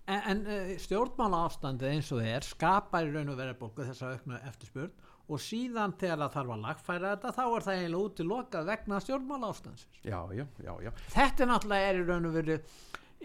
En, 0.06 0.22
en 0.30 0.42
uh, 0.46 0.74
stjórnmála 0.78 1.46
ástandi 1.48 1.90
eins 1.90 2.12
og 2.14 2.22
þeir 2.22 2.46
skapar 2.46 3.08
í 3.08 3.14
raun 3.14 3.32
og 3.34 3.40
verið 3.40 3.58
bólku 3.62 3.88
þess 3.88 4.06
að 4.06 4.20
aukna 4.20 4.42
eftirspurn 4.52 4.94
og 5.26 5.42
síðan 5.42 5.96
þegar 5.98 6.20
það 6.22 6.36
þarf 6.36 6.52
að 6.54 6.66
lagfæra 6.68 7.14
þetta 7.16 7.32
þá 7.34 7.46
er 7.46 7.66
það 7.66 7.80
eiginlega 7.80 8.10
út 8.10 8.20
í 8.20 8.26
lokað 8.30 8.68
vegna 8.70 9.00
stjórnmála 9.02 9.50
ástandsins 9.50 10.04
já, 10.06 10.20
já, 10.38 10.46
já, 10.62 10.92
Þetta 11.16 11.48
náttúrulega 11.50 11.88
er 11.90 12.02
í 12.02 12.06
raun 12.06 12.30
og 12.30 12.36
verið 12.36 12.76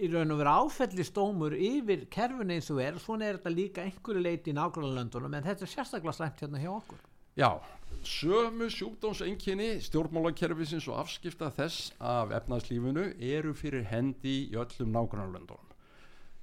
í 0.01 0.09
raun 0.09 0.33
og 0.33 0.41
verið 0.41 0.63
áfellistómur 0.65 1.57
yfir 1.61 2.07
kerfin 2.15 2.55
eins 2.55 2.71
og 2.73 2.81
er 2.81 3.01
svona 3.03 3.29
er 3.29 3.41
þetta 3.41 3.53
líka 3.53 3.85
einhverju 3.85 4.25
leiti 4.25 4.55
í 4.55 4.57
nákvæmlega 4.57 4.97
löndunum 4.97 5.37
en 5.37 5.49
þetta 5.51 5.67
er 5.67 5.73
sérstaklega 5.75 6.17
slæmt 6.17 6.41
hérna 6.41 6.63
hjá 6.63 6.71
okkur 6.73 7.05
Já, 7.41 7.57
sömu 8.05 8.67
sjúkdómsenginni 8.69 9.79
stjórnmálakerfisins 9.81 10.85
og 10.93 10.99
afskipta 11.01 11.49
þess 11.57 11.87
af 11.97 12.35
efnarslífunu 12.37 13.07
eru 13.17 13.55
fyrir 13.57 13.87
hendi 13.89 14.35
í 14.51 14.59
öllum 14.61 14.91
nágrannarlöndunum. 14.93 15.71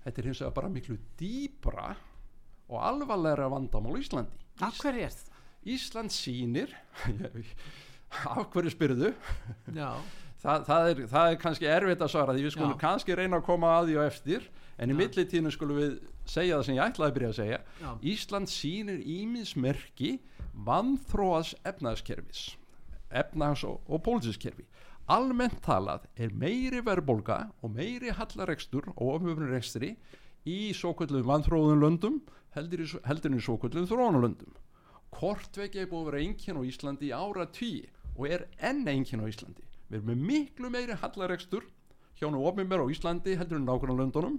Þetta 0.01 0.23
er 0.23 0.29
hins 0.31 0.41
vegar 0.41 0.55
bara 0.55 0.71
miklu 0.73 0.97
dýbra 1.19 1.91
og 2.71 2.81
alvarlega 2.81 3.45
vandamál 3.53 3.99
Íslandi. 4.01 4.41
Af 4.65 4.81
hverju 4.81 5.05
er 5.05 5.13
það? 5.13 5.37
Ísland 5.75 6.15
sínir, 6.17 6.73
af 8.33 8.49
hverju 8.55 8.73
spyrðu? 8.73 9.13
Það, 10.37 10.65
það, 10.67 10.87
er, 10.89 10.99
það 11.09 11.31
er 11.31 11.39
kannski 11.41 11.69
erfitt 11.73 12.03
að 12.05 12.13
svara 12.13 12.35
því 12.35 12.43
við 12.45 12.53
skulum 12.53 12.75
Já. 12.75 12.81
kannski 12.83 13.15
reyna 13.17 13.39
að 13.39 13.47
koma 13.47 13.71
að 13.79 13.87
því 13.87 13.95
og 13.97 14.09
eftir 14.11 14.43
en 14.77 14.93
í 14.93 14.97
millitíðinu 14.97 15.53
skulum 15.55 15.79
við 15.81 15.95
segja 16.29 16.59
það 16.59 16.67
sem 16.67 16.77
ég 16.77 16.83
ætlaði 16.83 17.09
að 17.09 17.15
byrja 17.15 17.31
að 17.31 17.39
segja. 17.39 17.59
Já. 17.81 17.89
Ísland 18.13 18.51
sínir 18.53 19.01
ímiðsmerki 19.01 20.11
vannþróaðs 20.67 21.55
efnaðskerfis 21.65 22.43
efnaðs 23.13 23.63
og, 23.67 23.81
og 23.87 24.03
pólitískerfi 24.05 24.65
almennt 25.07 25.59
talað 25.63 26.07
er 26.19 26.33
meiri 26.35 26.81
verðbólka 26.83 27.39
og 27.63 27.73
meiri 27.75 28.11
hallarekstur 28.15 28.89
og 28.95 29.13
ofjöfnirrekstri 29.17 29.93
í 30.47 30.57
svo 30.75 30.93
kvöldum 30.97 31.27
vannþróðun 31.27 31.83
löndum 31.83 32.17
heldur 32.55 32.83
í, 32.83 32.87
í 32.87 33.43
svo 33.43 33.57
kvöldum 33.61 33.87
þrónulöndum 33.87 34.55
Kortvekja 35.17 35.85
er 35.85 35.89
búið 35.89 36.01
að 36.01 36.09
vera 36.09 36.23
einnkjön 36.25 36.59
á 36.59 36.63
Íslandi 36.67 37.07
í 37.07 37.15
ára 37.15 37.47
tí 37.55 37.71
og 38.17 38.27
er 38.27 38.43
enn 38.59 38.83
einnkjön 38.83 39.23
á 39.23 39.31
Íslandi 39.31 39.63
við 39.87 39.99
erum 39.99 40.11
með 40.11 40.23
miklu 40.29 40.71
meiri 40.73 40.97
hallarekstur 41.01 41.65
hjá 42.19 42.29
nú 42.31 42.43
ofnir 42.49 42.83
á 42.83 42.87
Íslandi 42.91 43.35
heldur 43.39 43.59
en 43.59 43.67
nákvæmlega 43.67 44.01
löndunum 44.01 44.37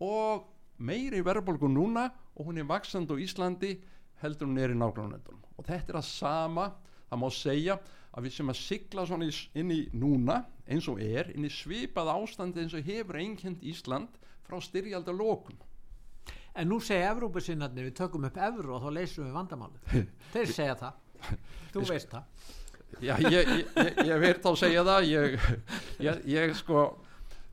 og 0.00 0.46
meiri 0.78 1.22
verðbólku 1.24 1.68
núna 1.68 2.08
og 2.36 2.48
hún 2.48 2.60
er 2.60 2.68
vaksand 2.68 3.10
á 3.12 3.16
Íslandi 3.20 3.74
heldur 4.22 4.48
hún 4.48 4.60
er 4.60 4.72
í 4.72 4.78
nágrannlöndunum 4.78 5.42
og 5.58 5.66
þetta 5.66 5.92
er 5.92 6.00
að 6.00 6.08
sama, 6.08 6.70
það 7.10 7.20
má 7.20 7.28
segja 7.34 7.78
að 8.10 8.26
við 8.26 8.36
sem 8.36 8.52
að 8.52 8.60
sigla 8.60 9.06
svona 9.06 9.28
inn 9.60 9.74
í 9.74 9.80
núna 9.92 10.42
eins 10.66 10.88
og 10.90 11.02
er 11.02 11.32
inn 11.34 11.46
í 11.46 11.52
svipað 11.52 12.14
ástandi 12.14 12.64
eins 12.64 12.76
og 12.76 12.86
hefur 12.86 13.20
einkend 13.20 13.62
Ísland 13.62 14.16
frá 14.46 14.58
styrjaldar 14.62 15.14
lókum 15.14 15.58
En 16.58 16.66
nú 16.66 16.80
segja 16.82 17.12
Evrópusinnarnir 17.12 17.86
við 17.86 17.98
tökum 18.00 18.24
upp 18.26 18.38
Evró 18.42 18.74
og 18.74 18.82
þá 18.82 18.90
leysum 18.96 19.26
við 19.28 19.36
vandamálið. 19.36 20.08
Þeir 20.32 20.48
segja 20.50 20.74
það, 20.80 20.96
þú 21.74 21.84
veist 21.86 22.10
það 22.10 22.48
Já, 23.00 23.14
ég, 23.22 23.32
ég, 23.32 23.46
ég, 23.76 24.00
ég 24.10 24.18
veit 24.22 24.40
þá 24.44 24.50
segja 24.58 24.82
það 24.86 25.00
ég 26.28 26.54
sko 26.58 26.78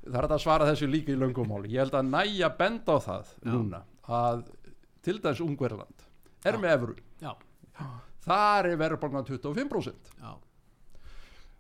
það 0.08 0.20
er 0.24 0.30
að 0.32 0.44
svara 0.44 0.68
þessu 0.70 0.88
líka 0.92 1.12
í 1.14 1.20
löngumál 1.20 1.64
ég 1.68 1.80
held 1.84 1.96
að 2.00 2.10
næja 2.12 2.50
benda 2.58 2.92
á 2.96 2.98
það 3.06 3.26
Já. 3.32 3.52
núna 3.52 3.80
að 4.08 4.38
til 5.06 5.18
dæs 5.24 5.40
Ungverland 5.44 5.98
er 6.48 6.56
með 6.60 6.70
efru 6.76 6.96
þar 8.28 8.64
er 8.72 8.78
verðbólgan 8.82 9.28
25% 9.28 10.12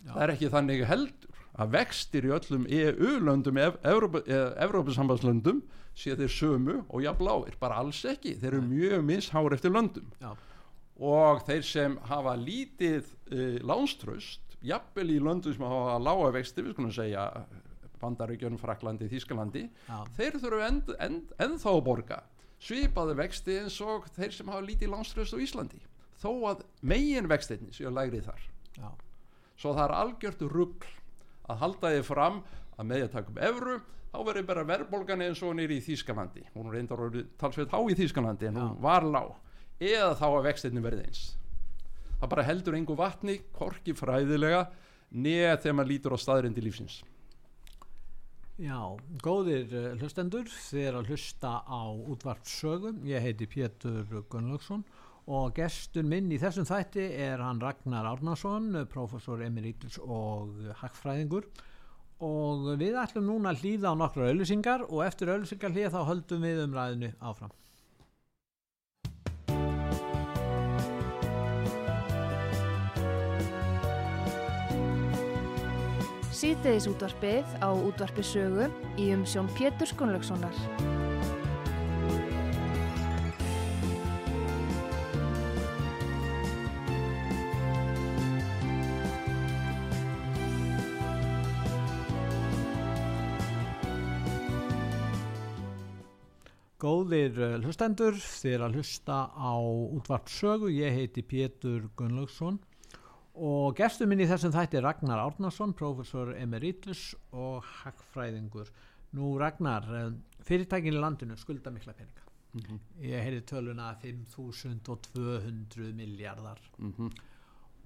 það 0.07 0.21
er 0.25 0.29
ekki 0.35 0.47
þannig 0.53 0.79
heldur 0.87 1.27
að 1.57 1.71
vextir 1.73 2.23
í 2.27 2.31
öllum 2.35 2.63
EU-löndum 2.69 3.57
Evrópussambandslöndum 3.57 5.63
sé 5.97 6.13
þeir 6.17 6.29
sömu 6.29 6.75
og 6.85 7.01
jafnláir, 7.01 7.55
bara 7.59 7.79
alls 7.81 8.03
ekki. 8.05 8.35
Þeir 8.37 8.51
eru 8.51 8.61
mjög 8.67 9.01
mishár 9.07 9.53
eftir 9.55 9.71
löndum. 9.73 10.05
Já. 10.21 10.35
Og 10.97 11.43
þeir 11.45 11.65
sem 11.67 11.97
hafa 12.09 12.35
lítið 12.39 13.09
uh, 13.31 13.57
lánströst 13.67 14.57
jafnvel 14.65 15.11
í 15.13 15.19
löndum 15.21 15.53
sem 15.53 15.65
hafa 15.67 15.97
lága 16.01 16.31
vexti 16.33 16.65
við 16.65 16.75
skulum 16.75 16.93
segja 16.95 17.27
Bandaríkjörn, 18.01 18.59
Fraklandi, 18.61 19.07
Þískalandi 19.09 19.63
Já. 19.87 19.99
þeir 20.17 20.39
þurfu 20.41 20.63
end, 20.65 20.91
end, 21.01 21.31
ennþá 21.41 21.73
að 21.73 21.83
borga 21.85 22.19
svipaði 22.61 23.17
vexti 23.17 23.57
eins 23.61 23.77
og 23.85 24.07
þeir 24.15 24.33
sem 24.33 24.49
hafa 24.49 24.65
lítið 24.65 24.93
lánströst 24.93 25.37
á 25.37 25.41
Íslandi 25.41 25.81
þó 26.21 26.31
að 26.49 26.63
megin 26.81 27.29
vextinni 27.29 27.73
séu 27.75 27.91
lægrið 27.93 28.29
þar 28.29 28.47
Já. 28.77 28.89
svo 29.57 29.73
það 29.77 29.83
er 29.85 29.95
algjört 29.99 30.47
rugg 30.53 30.87
að 31.47 31.61
halda 31.61 31.93
þið 31.95 32.07
fram 32.07 32.41
að 32.77 32.89
með 32.91 33.05
að 33.05 33.13
taka 33.15 33.33
upp 33.33 33.43
evru 33.49 33.75
þá 34.07 34.17
verður 34.23 34.47
bara 34.49 34.65
verðbólgan 34.71 35.25
eins 35.27 35.41
og 35.45 35.53
nýri 35.57 35.77
í 35.77 35.85
Þýskalandi 35.85 36.45
hún 36.55 36.71
reyndar 36.73 37.01
orðið 37.05 37.29
talsveit 37.41 37.73
há 37.73 37.79
í 37.81 37.97
Þýskalandi 37.97 38.49
en 38.49 38.57
hún 38.57 38.73
Já. 38.73 38.81
var 38.87 39.05
lág 39.05 39.35
eða 39.79 40.15
þá 40.17 40.27
að 40.29 40.47
vextinni 40.49 40.83
verði 40.83 41.07
eins. 41.07 41.23
Það 42.17 42.31
bara 42.33 42.47
heldur 42.47 42.77
engu 42.77 42.95
vatni 42.97 43.37
korki 43.53 43.93
fræðilega 43.97 44.65
neð 45.11 45.61
þegar 45.61 45.77
maður 45.77 45.91
lítur 45.91 46.15
á 46.15 46.17
staðrindi 46.19 46.63
lífsins. 46.65 47.01
Já, 48.57 48.97
góðir 49.21 49.69
uh, 49.69 49.91
hlustendur, 49.99 50.47
er 50.73 50.95
að 50.97 51.11
hlusta 51.11 51.59
á 51.61 51.93
útvarpsögum, 51.93 53.03
ég 53.05 53.21
heiti 53.21 53.45
Pétur 53.45 54.23
Gunnlaugsson 54.31 54.81
og 55.27 55.51
gestur 55.59 56.07
minn 56.07 56.31
í 56.31 56.39
þessum 56.41 56.65
þætti 56.65 57.03
er 57.21 57.43
hann 57.43 57.59
Ragnar 57.61 58.07
Árnason, 58.09 58.71
professor 58.89 59.43
emeritus 59.45 59.99
og 60.01 60.55
hagfræðingur. 60.81 61.45
Og 62.23 62.71
við 62.79 62.97
ætlum 62.97 63.27
núna 63.27 63.51
að 63.53 63.61
hlýða 63.61 63.93
á 63.93 63.99
nokkru 63.99 64.25
auðlýsingar 64.25 64.87
og 64.87 65.03
eftir 65.05 65.35
auðlýsingar 65.35 65.75
hlýða 65.75 65.93
þá 65.93 66.09
höldum 66.09 66.47
við 66.47 66.63
um 66.63 66.77
ræðinu 66.79 67.11
áfram. 67.21 67.53
Síðdeðis 76.37 76.85
útvarpið 76.85 77.53
á 77.65 77.69
útvarpi 77.73 78.21
sögu 78.21 78.67
í 79.01 79.07
umsjón 79.15 79.47
Pétur 79.57 79.89
Skunlökssonar. 79.89 80.53
Góðir 96.77 97.33
uh, 97.41 97.57
hlustendur, 97.65 98.13
þið 98.13 98.53
er 98.59 98.67
að 98.67 98.77
hlusta 98.77 99.23
á 99.33 99.57
útvarpsögu, 99.57 100.69
ég 100.69 101.01
heiti 101.01 101.25
Pétur 101.25 101.89
Gunnlaugsson 101.97 102.61
og 103.37 103.75
gestur 103.77 104.09
minn 104.09 104.21
í 104.23 104.27
þessum 104.29 104.53
þætti 104.53 104.79
er 104.79 104.85
Ragnar 104.87 105.21
Árnason, 105.21 105.73
professor 105.77 106.33
emeritus 106.35 107.11
og 107.31 107.65
hagfræðingur. 107.83 108.71
Nú 109.17 109.37
Ragnar, 109.39 109.85
eh, 109.95 110.11
fyrirtækin 110.47 110.95
í 110.97 111.01
landinu 111.01 111.37
skulda 111.37 111.71
mikla 111.71 111.93
peninga. 111.93 112.23
mm 112.53 112.61
-hmm. 112.61 112.79
Ég 113.01 113.23
heyrði 113.23 113.41
töluna 113.41 113.95
5.200 114.01 115.93
miljardar 115.93 116.59
Mm 116.77 116.93
-hmm. 116.93 117.11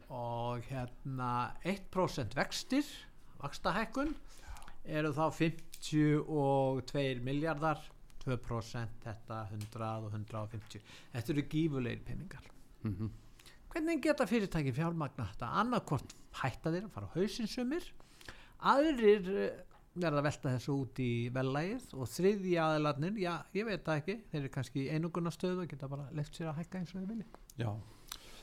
og 0.09 0.61
hérna 0.63 1.51
1% 1.63 2.35
vextir, 2.35 2.83
vakstahækkun, 3.41 4.15
eru 4.85 5.13
þá 5.13 5.31
52 5.31 7.19
miljardar, 7.19 7.77
2% 8.25 8.87
þetta 9.03 9.47
100 9.51 10.03
og 10.05 10.11
150. 10.11 10.81
Þetta 11.13 11.33
eru 11.33 11.41
gífulegir 11.41 12.03
peningar. 12.05 12.43
Mm 12.83 12.95
-hmm. 12.95 13.09
Hvernig 13.71 14.01
geta 14.03 14.27
fyrirtæki 14.27 14.73
fjármagna 14.75 15.29
þetta? 15.29 15.49
Annarkort 15.61 16.15
hætta 16.41 16.73
þeir 16.73 16.87
að 16.87 16.95
fara 16.95 17.07
á 17.07 17.15
hausinsumir, 17.15 17.85
aðrir 18.71 19.29
eh, 19.31 19.61
verða 19.95 20.19
að 20.19 20.27
velta 20.27 20.53
þessu 20.57 20.75
út 20.75 20.99
í 21.03 21.11
vellægið 21.35 21.95
og 21.95 22.11
þriðji 22.11 22.57
aðilarnir, 22.65 23.15
já, 23.23 23.31
ég 23.55 23.69
veit 23.69 23.85
það 23.87 24.01
ekki, 24.01 24.17
þeir 24.31 24.41
eru 24.41 24.51
kannski 24.57 24.83
í 24.83 24.91
einungunastöðu 24.95 25.63
og 25.63 25.71
geta 25.71 25.89
bara 25.91 26.09
left 26.17 26.35
sér 26.35 26.51
að 26.51 26.61
hækka 26.61 26.81
eins 26.81 26.93
og 26.93 26.99
þeir 26.99 27.09
vilja. 27.13 27.41
Já, 27.61 27.71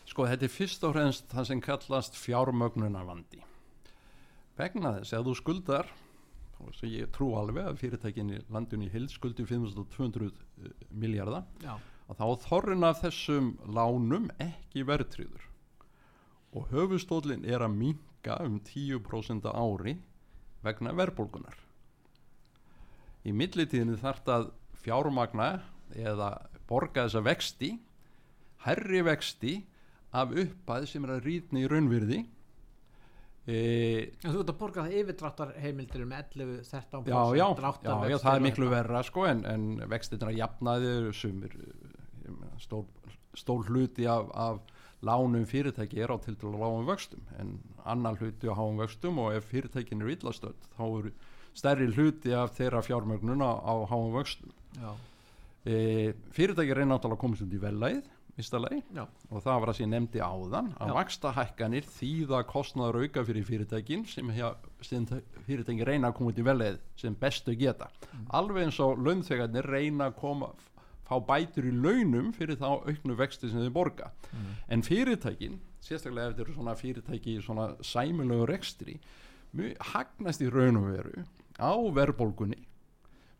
sko 0.09 0.27
þetta 0.33 0.49
er 0.49 0.55
fyrst 0.55 0.89
og 0.89 0.97
fremst 0.97 1.31
það 1.33 1.49
sem 1.53 1.63
kallast 1.69 2.19
fjármögnunarvandi 2.21 3.45
vegna 4.59 4.97
þess 4.99 5.15
að 5.15 5.29
þú 5.29 5.35
skuldar 5.39 5.91
og 6.59 6.73
sem 6.75 6.91
ég 6.91 7.13
trú 7.15 7.31
alveg 7.39 7.69
að 7.69 7.79
fyrirtækin 7.83 8.33
í 8.35 8.41
landinu 8.51 8.89
í 8.89 8.93
hild 8.93 9.13
skuldi 9.13 9.45
5200 9.47 10.33
miljardar 10.91 11.45
Já, 11.63 11.77
að 12.09 12.21
þá 12.21 12.47
þorrin 12.49 12.89
af 12.89 13.03
þessum 13.05 13.53
lánum 13.69 14.29
ekki 14.43 14.85
verðtryður 14.89 15.49
og 16.57 16.71
höfustólinn 16.73 17.45
er 17.45 17.65
að 17.65 17.77
minka 17.77 18.39
um 18.45 18.61
10% 18.65 19.49
á 19.49 19.53
ári 19.53 19.99
vegna 20.65 20.95
verðbólgunar 20.97 21.59
í 23.29 23.35
millitíðinu 23.37 23.99
þarf 24.01 24.25
það 24.27 24.49
fjármagna 24.83 25.51
eða 25.97 26.33
borga 26.69 27.07
þessa 27.07 27.25
vexti 27.27 27.75
herri 28.65 29.05
vexti 29.07 29.55
af 30.17 30.33
uppæð 30.33 30.89
sem 30.89 31.07
er 31.07 31.15
að 31.19 31.25
rýtni 31.29 31.65
í 31.65 31.71
raunvirði. 31.71 32.19
E, 33.49 33.59
þú 34.21 34.43
ert 34.43 34.51
að 34.53 34.59
borga 34.61 34.85
það 34.85 34.97
yfirdráttar 35.03 35.53
heimildir 35.63 36.05
með 36.09 36.35
11-13% 36.37 37.09
já, 37.09 37.17
já, 37.17 37.39
já, 37.41 37.47
dráttarvexti 37.57 38.13
já, 38.13 38.19
það 38.25 38.35
er 38.35 38.43
miklu 38.45 38.69
verra 38.73 39.01
sko 39.09 39.25
en, 39.25 39.41
en 39.49 39.63
vextirna 39.89 40.35
jafnaðir 40.37 41.09
sumir 41.17 41.55
stór, 42.59 42.85
stór 43.35 43.65
hluti 43.69 44.07
af, 44.07 44.31
af 44.35 44.61
lánum 45.03 45.47
fyrirtæki 45.47 46.01
er 46.03 46.11
á 46.11 46.17
til 46.23 46.37
til 46.37 46.49
lágum 46.49 46.87
vöxtum 46.89 47.23
en 47.41 47.59
annar 47.85 48.19
hluti 48.19 48.49
á 48.51 48.55
háum 48.55 48.79
vöxtum 48.79 49.19
og 49.19 49.35
ef 49.37 49.45
fyrirtækin 49.45 50.03
er 50.03 50.15
illastöld 50.17 50.69
þá 50.79 50.85
er 50.99 51.11
stærri 51.55 51.87
hluti 51.93 52.35
af 52.35 52.55
þeirra 52.59 52.83
fjármögnun 52.83 53.43
á, 53.43 53.53
á 53.63 53.75
háum 53.91 54.13
vöxtum. 54.15 54.51
E, 55.67 56.15
fyrirtæki 56.33 56.75
reyna 56.75 56.97
náttúrulega 56.97 57.19
að 57.19 57.25
komast 57.25 57.43
út 57.43 57.55
í 57.55 57.61
já, 58.95 59.03
og 59.31 59.43
það 59.43 59.61
var 59.61 59.71
að 59.73 59.77
sem 59.77 59.85
ég 59.85 59.91
nefndi 59.91 60.21
áðan 60.23 60.69
að 60.79 60.93
vaksta 60.95 61.33
hækkanir 61.35 61.87
þýða 61.91 62.43
kostnaður 62.47 63.01
auka 63.03 63.25
fyrir 63.27 63.47
fyrirtækin 63.49 64.05
sem, 64.07 64.31
sem 64.87 65.07
fyrirtækin 65.47 65.87
reyna 65.89 66.13
að 66.13 66.19
koma 66.21 66.31
út 66.31 66.39
í 66.39 66.47
velið 66.47 66.79
sem 66.97 67.17
bestu 67.19 67.57
geta. 67.59 67.91
Alveg 68.31 68.69
eins 68.69 68.79
og 68.85 69.03
launþegarnir 69.03 69.67
reyna 69.67 70.13
að 70.13 70.21
koma 70.23 70.53
fá 71.09 71.17
bætur 71.25 71.67
í 71.69 71.73
launum 71.73 72.33
fyrir 72.37 72.59
þá 72.61 72.69
auknu 72.87 73.17
vexti 73.19 73.49
sem 73.51 73.63
þau 73.65 73.73
borga. 73.79 74.11
En 74.69 74.83
fyrirtækin, 74.85 75.59
sérstaklega 75.81 76.29
ef 76.31 76.35
þetta 76.37 76.45
eru 76.47 76.57
svona 76.59 76.75
fyrirtæki 76.77 77.37
í 77.39 77.43
svona 77.45 77.71
sæmulegu 77.81 78.47
rekstri 78.51 78.99
hagnast 79.95 80.43
í 80.45 80.51
raun 80.53 80.77
og 80.77 80.91
veru 80.93 81.25
á 81.59 81.73
verðbólgunni 81.97 82.67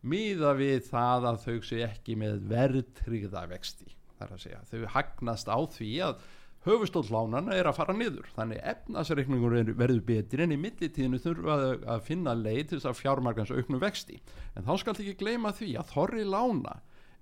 miða 0.09 0.53
við 0.57 0.81
það 0.89 1.25
að 1.29 1.37
þau 1.45 1.55
sé 1.67 1.81
ekki 1.85 2.15
með 2.19 2.37
verðtryggða 2.49 3.45
vexti. 3.51 3.89
Þar 4.19 4.33
að 4.35 4.41
segja, 4.43 4.59
þau 4.71 4.85
hagnast 4.95 5.47
á 5.51 5.59
því 5.75 5.89
að 6.07 6.21
höfustóll 6.65 7.05
lánana 7.11 7.53
er 7.55 7.67
að 7.69 7.77
fara 7.77 7.93
niður. 7.95 8.27
Þannig 8.35 8.59
efnasreikningur 8.73 9.55
er- 9.59 9.73
verður 9.79 10.01
betri 10.07 10.43
en 10.43 10.51
í 10.55 10.59
millitíðinu 10.59 11.19
þurfa 11.23 11.55
að 11.95 12.01
finna 12.07 12.33
leið 12.35 12.65
til 12.69 12.79
þess 12.79 12.89
að 12.91 12.99
fjármarkans 12.99 13.51
auknu 13.55 13.79
vexti. 13.79 14.19
En 14.55 14.63
þá 14.67 14.73
skal 14.79 14.93
ekki 14.95 15.15
gleyma 15.21 15.51
því 15.55 15.69
að 15.79 15.91
þorri 15.93 16.25
lána 16.27 16.79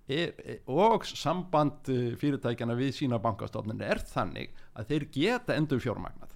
er, 0.07 0.33
er, 0.43 0.59
og 0.71 1.05
samband 1.07 1.89
eh, 1.91 2.13
fyrirtækjana 2.19 2.75
við 2.79 2.93
sína 3.01 3.19
bankastofnun 3.23 3.81
er 3.83 3.99
þannig 4.07 4.53
að 4.77 4.91
þeir 4.93 5.07
geta 5.17 5.57
endur 5.57 5.83
fjármagnað 5.83 6.35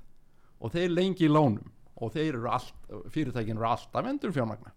og 0.62 0.74
þeir 0.76 0.92
lengi 0.94 1.26
í 1.26 1.32
lánum. 1.32 1.72
Og 2.02 2.16
eru 2.18 2.48
allt, 2.50 2.74
fyrirtækin 3.14 3.60
eru 3.60 3.68
alltaf 3.70 4.08
endur 4.10 4.32
fjármagnað 4.34 4.74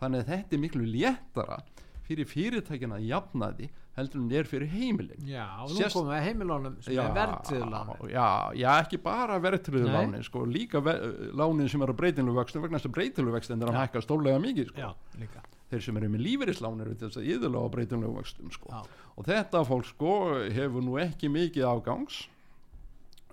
þannig 0.00 0.22
að 0.24 0.30
þetta 0.32 0.56
er 0.56 0.62
miklu 0.62 0.86
léttara 0.88 1.58
fyrir 2.04 2.28
fyrirtækin 2.28 2.92
að 2.96 3.06
jafna 3.08 3.50
því 3.56 3.68
heldur 3.94 4.20
en 4.20 4.32
er 4.34 4.48
fyrir 4.48 4.70
heimilin. 4.72 5.20
Já, 5.28 5.44
og 5.62 5.70
nú 5.70 5.78
Sérst- 5.78 5.94
komum 5.94 6.10
við 6.10 6.16
að 6.18 6.24
heimilónum 6.28 6.78
sem 6.82 6.98
er 6.98 7.12
verðtriðlán 7.14 7.92
já, 8.10 8.26
já, 8.58 8.70
ekki 8.82 8.98
bara 9.04 9.38
lánin 9.38 10.24
sko, 10.26 10.44
líka 10.44 10.82
ver, 10.82 11.30
lánin 11.32 11.68
sem 11.70 11.82
eru 11.82 11.94
breytinlu 11.94 12.34
vöxtum 12.34 12.64
vegna 12.64 12.78
þess 12.80 12.90
að 12.90 12.96
breytinlu 12.98 13.32
vöxtum 13.36 13.62
er 13.62 13.70
að 13.70 13.78
Já. 13.78 13.80
hækka 13.84 14.02
stólega 14.02 14.40
mikið 14.42 14.72
sko. 14.72 14.80
Já, 14.80 14.90
líka 15.20 15.44
þeir 15.74 15.86
sem 15.86 15.98
eru 16.00 16.10
með 16.12 16.24
lífeyrislán 16.28 16.84
eru 16.84 16.94
til 16.94 17.08
þess 17.08 17.20
að 17.20 17.30
yðurlega 17.34 17.66
á 17.66 17.74
breytinlu 17.74 18.12
vöxtum 18.14 18.52
sko. 18.54 18.84
Og 19.14 19.26
þetta 19.28 19.64
fólk 19.68 19.90
sko 19.90 20.14
hefur 20.54 20.86
nú 20.86 20.96
ekki 21.02 21.30
mikið 21.32 21.68
afgangs 21.70 22.24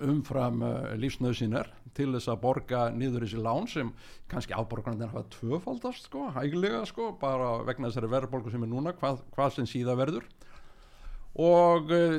umfram 0.01 0.61
uh, 0.65 0.93
lífsnöðsínar 0.97 1.69
til 1.95 2.09
þess 2.15 2.29
að 2.31 2.39
borga 2.41 2.85
niður 2.95 3.25
þessi 3.25 3.41
lán 3.43 3.67
sem 3.69 3.91
kannski 4.31 4.55
afborgarnir 4.57 5.11
hafa 5.11 5.25
tvöfaldast 5.35 6.07
sko, 6.07 6.29
hæglega 6.35 6.85
sko, 6.89 7.11
bara 7.21 7.59
vegna 7.67 7.91
þessari 7.91 8.11
verðborgu 8.13 8.53
sem 8.53 8.63
er 8.65 8.71
núna, 8.71 8.95
hvað, 8.97 9.21
hvað 9.35 9.57
sem 9.57 9.67
síða 9.69 9.97
verður. 9.99 10.25
Og 11.41 11.91
uh, 11.93 12.17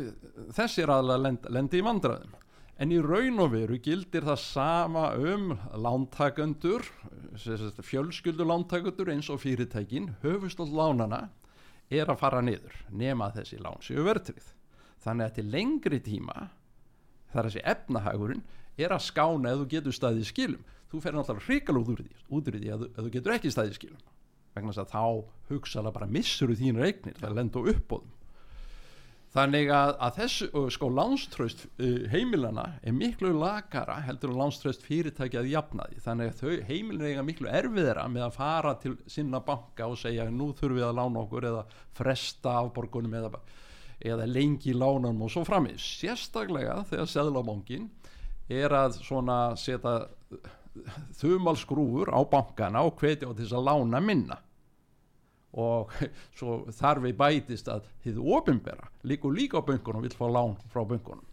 þessi 0.55 0.85
er 0.85 0.95
aðlega 0.95 1.27
lend, 1.27 1.51
lendi 1.53 1.83
í 1.83 1.87
vandraðum 1.87 2.39
en 2.83 2.95
í 2.95 2.99
raun 3.05 3.39
og 3.45 3.53
veru 3.53 3.79
gildir 3.83 4.27
það 4.27 4.41
sama 4.43 5.05
um 5.15 5.53
lántakendur 5.79 6.83
fjölskyldu 7.87 8.47
lántakendur 8.49 9.13
eins 9.13 9.31
og 9.31 9.43
fyrirtækin 9.45 10.11
höfustóll 10.25 10.73
lánana 10.75 11.29
er 11.93 12.11
að 12.11 12.19
fara 12.25 12.41
niður 12.43 12.75
nema 12.91 13.31
þessi 13.37 13.61
lán 13.63 13.79
séu 13.85 14.03
verðtrið 14.09 14.51
þannig 15.05 15.29
að 15.29 15.39
til 15.39 15.47
lengri 15.53 16.01
tíma 16.03 16.49
þar 17.33 17.49
þessi 17.49 17.65
efnahagurinn 17.73 18.43
er 18.81 18.95
að 18.95 19.05
skána 19.07 19.53
ef 19.53 19.63
þú 19.63 19.69
getur 19.75 19.97
staðið 19.97 20.29
skilum. 20.31 20.65
Þú 20.93 21.03
fer 21.05 21.17
náttúrulega 21.17 21.47
hrikal 21.49 21.79
út 21.81 21.93
úr 21.93 22.03
út 22.33 22.49
úr 22.49 22.59
því 22.59 22.73
að, 22.75 22.87
þú 22.97 23.13
getur 23.13 23.35
ekki 23.37 23.53
staðið 23.53 23.79
skilum. 23.79 24.03
Vegna 24.53 24.73
þess 24.73 24.83
að 24.83 24.93
þá 24.93 25.05
hugsaðlega 25.53 25.97
bara 25.97 26.11
missur 26.13 26.53
þú 26.53 26.59
þínu 26.61 26.85
eignir 26.89 27.21
það 27.21 27.39
lenda 27.39 27.65
uppbóðum 27.73 28.19
þannig 29.33 29.71
að, 29.73 29.95
að 30.05 30.19
þessu 30.19 30.63
sko 30.75 30.91
lánströst 30.93 31.65
uh, 31.81 32.05
heimilana 32.13 32.67
er 32.83 32.97
miklu 32.97 33.33
lakara 33.37 33.99
heldur 34.07 34.35
en 34.35 34.43
lánströst 34.43 34.85
fyrirtæki 34.87 35.41
að 35.41 35.51
jafnaði. 35.55 36.03
Þannig 36.05 36.33
að 36.33 36.43
þau 36.43 36.69
heimilina 36.69 37.11
eiga 37.11 37.27
miklu 37.27 37.51
erfiðra 37.51 38.07
með 38.13 38.27
að 38.29 38.37
fara 38.37 38.75
til 38.83 38.95
sinna 39.11 39.43
banka 39.47 39.89
og 39.89 39.99
segja 40.01 40.29
nú 40.31 40.53
þurfum 40.53 40.79
við 40.81 40.89
að 40.89 40.97
lána 41.01 41.25
okkur 41.25 41.49
eða 41.53 41.67
fresta 41.97 42.57
afborgunum 42.61 43.19
eða, 43.23 43.43
eða 44.13 44.29
lengi 44.29 44.77
lánanum 44.77 45.27
og 45.27 45.33
svo 45.33 45.47
framið 45.49 45.81
sérstaklega 45.81 46.83
þegar 46.93 47.13
seðlabankin 47.17 47.91
er 48.53 48.75
að 48.77 48.99
svona 49.01 49.41
setja 49.57 50.03
þumalskrúfur 51.21 52.13
á 52.13 52.21
bankana 52.29 52.85
og 52.87 52.97
hvetja 53.01 53.29
á 53.29 53.37
þess 53.37 53.55
að 53.57 53.69
lána 53.69 54.01
minna 54.05 54.39
og 55.53 55.93
svo 56.39 56.63
þar 56.73 57.03
við 57.05 57.19
bætist 57.19 57.69
að 57.69 57.85
þið 58.05 58.23
ofinbera 58.39 58.89
líka 59.05 59.29
líka 59.29 59.61
á 59.61 59.67
böngunum 59.69 60.07
vil 60.07 60.17
fá 60.17 60.27
lán 60.31 60.57
frá 60.73 60.85
böngunum 60.85 61.27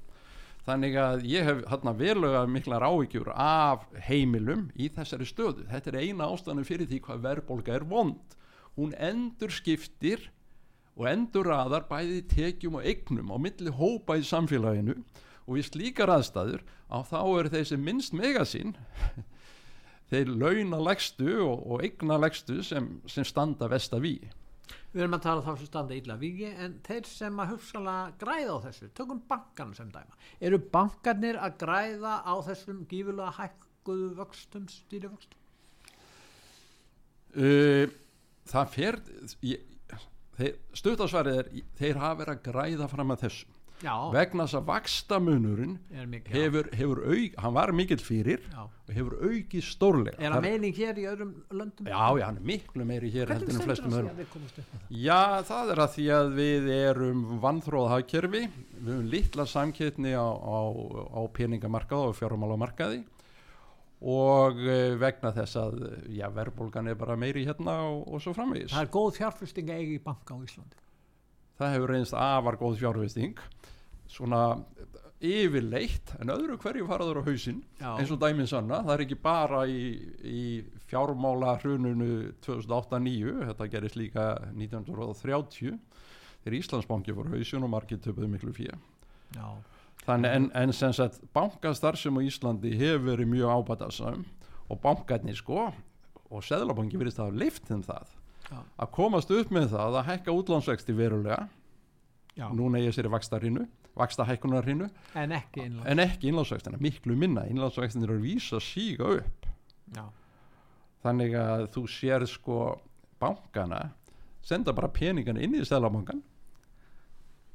þannig 0.69 0.97
að 1.01 1.23
ég 1.29 1.47
hef 1.47 1.62
hérna 1.71 1.93
verulega 1.97 2.41
miklar 2.49 2.86
áhyggjur 2.86 3.32
af 3.34 3.86
heimilum 4.05 4.67
í 4.77 4.89
þessari 4.93 5.27
stöðu. 5.27 5.65
Þetta 5.69 5.91
er 5.91 5.97
eina 6.03 6.27
ástæðan 6.29 6.67
fyrir 6.67 6.89
því 6.89 6.99
hvað 7.05 7.23
verðbólka 7.25 7.77
er 7.77 7.86
vond. 7.89 8.36
Hún 8.77 8.93
endur 8.93 9.53
skiptir 9.53 10.27
og 10.99 11.08
endur 11.10 11.49
aðar 11.55 11.88
bæði 11.89 12.21
tekjum 12.29 12.79
og 12.79 12.86
eignum 12.86 13.34
á 13.34 13.38
milli 13.41 13.73
hópa 13.73 14.19
í 14.19 14.25
samfélaginu. 14.27 14.99
Og 15.47 15.58
við 15.58 15.69
slíkar 15.71 16.12
aðstæður 16.13 16.62
á 16.91 16.97
þá 17.08 17.19
eru 17.23 17.63
sem 17.65 17.82
minnst 17.82 18.13
megasín 18.13 18.75
þeir 20.10 20.34
launalegstu 20.41 21.32
og, 21.45 21.63
og 21.69 21.86
eignalegstu 21.86 22.60
sem, 22.65 22.89
sem 23.10 23.28
standa 23.28 23.69
vest 23.72 23.95
af 23.95 24.06
í 24.08 24.17
Við 24.89 25.04
erum 25.04 25.17
að 25.19 25.26
tala 25.26 25.43
þá 25.45 25.52
sem 25.60 25.69
standa 25.69 25.98
illa 25.98 26.15
vigi 26.17 26.50
en 26.50 26.80
þeir 26.86 27.06
sem 27.10 27.41
að 27.41 27.52
hugsalega 27.54 28.13
græða 28.22 28.56
á 28.58 28.63
þessu 28.63 28.89
tökum 28.98 29.19
bankan 29.30 29.74
sem 29.78 29.91
dæma. 29.93 30.17
Eru 30.41 30.60
bankarnir 30.74 31.38
að 31.38 31.60
græða 31.62 32.13
á 32.26 32.34
þessum 32.48 32.80
gífulega 32.89 33.36
hækkuðu 33.38 34.08
vöxtum 34.17 34.65
stýrivöxtum? 34.74 35.38
Uh, 37.38 37.86
það 38.50 38.74
fer 38.74 38.98
stuttasvarið 40.74 41.39
er 41.43 41.50
þeir 41.78 42.02
hafa 42.02 42.19
verið 42.24 42.34
að 42.34 42.43
græða 42.50 42.89
fram 42.89 43.13
að 43.13 43.26
þessum 43.28 43.59
Já. 43.80 43.96
vegna 44.12 44.46
þess 44.46 44.58
að 44.60 44.65
vakstamunurinn 44.68 45.76
hefur, 46.28 46.68
hefur 46.76 47.02
auk, 47.06 47.36
hann 47.39 47.56
var 47.56 47.72
mikill 47.76 48.02
fyrir 48.04 48.42
já. 48.44 48.63
og 48.65 48.92
hefur 48.96 49.15
aukið 49.24 49.63
stórlega. 49.65 50.18
Er 50.20 50.36
það 50.36 50.48
meining 50.48 50.76
hér 50.76 51.00
í 51.00 51.06
öðrum 51.12 51.30
löndum? 51.56 51.88
Já, 51.88 52.02
já, 52.20 52.26
hann 52.26 52.42
er 52.42 52.48
miklu 52.50 52.88
meiri 52.89 53.12
hér 53.13 53.32
heldur 53.36 53.56
en 53.56 53.63
flestum 53.68 53.96
öðrum. 54.00 54.65
Já, 54.89 55.22
það 55.48 55.72
er 55.76 55.84
að 55.86 55.94
því 55.96 56.08
að 56.18 56.34
við 56.39 56.68
erum 56.80 57.22
vannþróðhagkerfi 57.46 58.44
við 58.50 58.92
höfum 58.92 59.08
litla 59.13 59.48
samkettni 59.48 60.12
á, 60.15 60.28
á, 60.28 60.60
á 61.15 61.22
peningamarkaði 61.39 62.12
og 62.12 62.20
fjármálamarkaði. 62.20 63.02
Og 64.00 64.62
eh, 64.63 64.94
vegna 64.96 65.34
þess 65.36 65.58
að 65.60 65.82
já, 66.15 66.30
verðbólgan 66.32 66.88
er 66.88 67.00
bara 67.00 67.18
meiri 67.20 67.44
hérna 67.44 67.82
og, 67.89 68.06
og 68.08 68.22
svo 68.24 68.32
framvegis. 68.36 68.72
Það 68.72 68.86
er 68.86 68.94
góð 68.94 69.10
fjárfesting 69.18 69.74
að 69.74 69.82
eiga 69.82 69.98
í 69.98 70.04
banka 70.06 70.36
á 70.36 70.39
Íslandi 70.39 70.86
það 71.60 71.76
hefur 71.76 71.93
reynst 71.93 72.15
afar 72.17 72.58
góð 72.60 72.80
fjárfesting 72.82 73.39
svona 74.10 74.43
yfirleitt 75.19 76.13
en 76.24 76.32
öðru 76.32 76.56
hverju 76.62 76.86
faraður 76.88 77.19
á 77.19 77.28
hausin 77.28 77.60
Já. 77.80 77.89
eins 78.00 78.12
og 78.13 78.22
dæminn 78.22 78.48
sanna, 78.48 78.80
það 78.86 78.93
er 78.93 79.04
ekki 79.04 79.17
bara 79.19 79.65
í, 79.67 79.82
í 80.24 80.43
fjármála 80.88 81.58
hrununu 81.60 82.32
2008-2009, 82.45 83.34
þetta 83.50 83.67
gerist 83.74 84.00
líka 84.00 84.30
1930 84.54 85.76
þegar 86.39 86.58
Íslandsbanki 86.62 87.15
voru 87.17 87.36
hausin 87.36 87.67
og 87.67 87.74
margir 87.74 88.00
töpuðu 88.00 88.32
miklu 88.32 88.56
fyrir 88.56 88.80
þannig 90.08 90.38
en, 90.38 90.48
en 90.56 90.74
sem 90.74 90.95
sagt 90.95 91.19
bankastar 91.36 92.00
sem 92.00 92.15
á 92.15 92.22
Íslandi 92.24 92.72
hefur 92.80 93.10
verið 93.12 93.34
mjög 93.36 93.60
ábætasam 93.60 94.24
og 94.72 94.80
bankarnir 94.86 95.36
sko 95.36 95.67
og 96.30 96.45
Seðlabanki 96.45 96.98
verist 97.02 97.19
að 97.19 97.34
hafa 97.34 97.43
leift 97.43 97.67
þeim 97.67 97.84
það 97.84 98.15
Já. 98.49 98.59
að 98.81 98.91
komast 98.95 99.31
upp 99.31 99.51
með 99.53 99.71
það 99.75 99.97
að 99.99 100.07
hækka 100.09 100.35
útlánsvexti 100.39 100.95
verulega. 100.97 101.47
Já. 102.39 102.47
núna 102.55 102.79
ég 102.79 102.93
sér 102.95 103.09
í 103.09 103.12
vakstarínu 103.12 103.65
vakstahækkunarrínu 103.99 104.88
en 105.17 105.33
ekki 105.99 106.29
innlánsvextina 106.29 106.79
miklu 106.79 107.17
minna, 107.19 107.43
innlánsvextina 107.49 108.05
eru 108.07 108.19
að 108.19 108.27
vísa 108.27 108.62
síga 108.63 109.09
upp. 109.19 109.47
Já. 109.95 110.05
þannig 111.03 111.35
að 111.35 111.65
þú 111.73 111.83
sér 111.89 112.25
sko 112.29 112.59
bankana 113.19 113.89
senda 114.45 114.73
bara 114.73 114.88
peningana 114.88 115.41
inn 115.41 115.57
í 115.57 115.65
stelabankan 115.65 116.21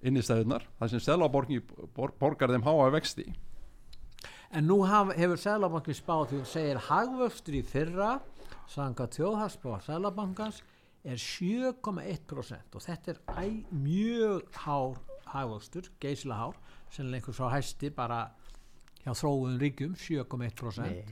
inn 0.05 0.21
í 0.21 0.25
stæðunar 0.25 0.67
það 0.79 0.93
sem 0.93 1.01
stelaborgi 1.01 1.63
borgar 1.95 2.53
þeim 2.53 2.67
háa 2.67 2.91
vexti. 2.93 3.31
En 4.55 4.69
nú 4.69 4.83
haf, 4.87 5.15
hefur 5.17 5.41
stelabankin 5.41 5.97
spáð 5.97 6.29
því 6.31 6.41
að 6.43 6.51
segja 6.53 6.83
hagvöxtur 6.91 7.57
í 7.57 7.63
fyrra 7.67 8.11
sanga 8.71 9.09
tjóðhagsbá 9.11 9.81
stelabankans 9.83 10.61
er 11.05 11.21
7,1% 11.21 12.77
og 12.79 12.85
þetta 12.85 13.13
er 13.15 13.21
æ, 13.37 13.45
mjög 13.77 14.49
hár 14.65 14.97
hagvöxtur, 15.35 15.91
geysla 16.01 16.39
hár 16.39 16.57
sennilega 16.95 17.21
einhvers 17.25 17.41
á 17.45 17.49
hæsti 17.53 17.91
bara 17.95 18.21
hjá 19.05 19.13
þróðum 19.13 19.59
ríkjum 19.61 19.95
7,1% 20.01 20.85
Nei, 20.85 21.05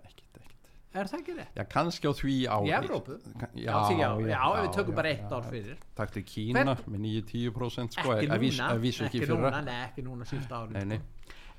ekkert, 0.00 0.40
ekkert 0.40 0.96
Er 0.96 1.10
það 1.10 1.18
ekki 1.20 1.34
rétt? 1.36 1.58
Já, 1.58 1.64
kannski 1.74 2.08
á 2.08 2.12
því 2.16 2.36
á 2.48 2.56
Í 2.64 2.72
Evrópu? 2.78 3.18
Já, 3.58 3.74
já, 3.92 3.96
já, 4.00 4.30
já, 4.32 4.40
við 4.62 4.70
tökum 4.78 4.96
bara 4.96 5.12
eitt 5.12 5.34
ár 5.36 5.48
fyrir 5.50 5.82
Takk 5.98 6.14
til 6.16 6.24
Kína 6.30 6.62
Hvern? 6.70 6.86
með 6.94 7.04
9-10% 7.10 7.98
sko, 7.98 8.14
Ekki 8.16 8.30
núna, 8.32 8.70
ekki, 8.78 8.94
ekki 9.10 9.28
núna, 9.34 9.64
ekki 9.82 10.06
núna 10.06 10.28
síft 10.32 10.56
árið 10.56 10.78
Nei, 10.78 10.96
nei 10.96 11.00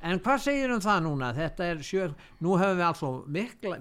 En 0.06 0.20
hvað 0.22 0.42
segir 0.44 0.72
um 0.74 0.82
það 0.84 1.00
núna? 1.08 1.32
Þetta 1.34 1.68
er 1.72 1.80
sjö, 1.86 2.08
nú 2.46 2.58
hefur 2.62 2.78
við 2.78 2.86
altså 2.86 3.10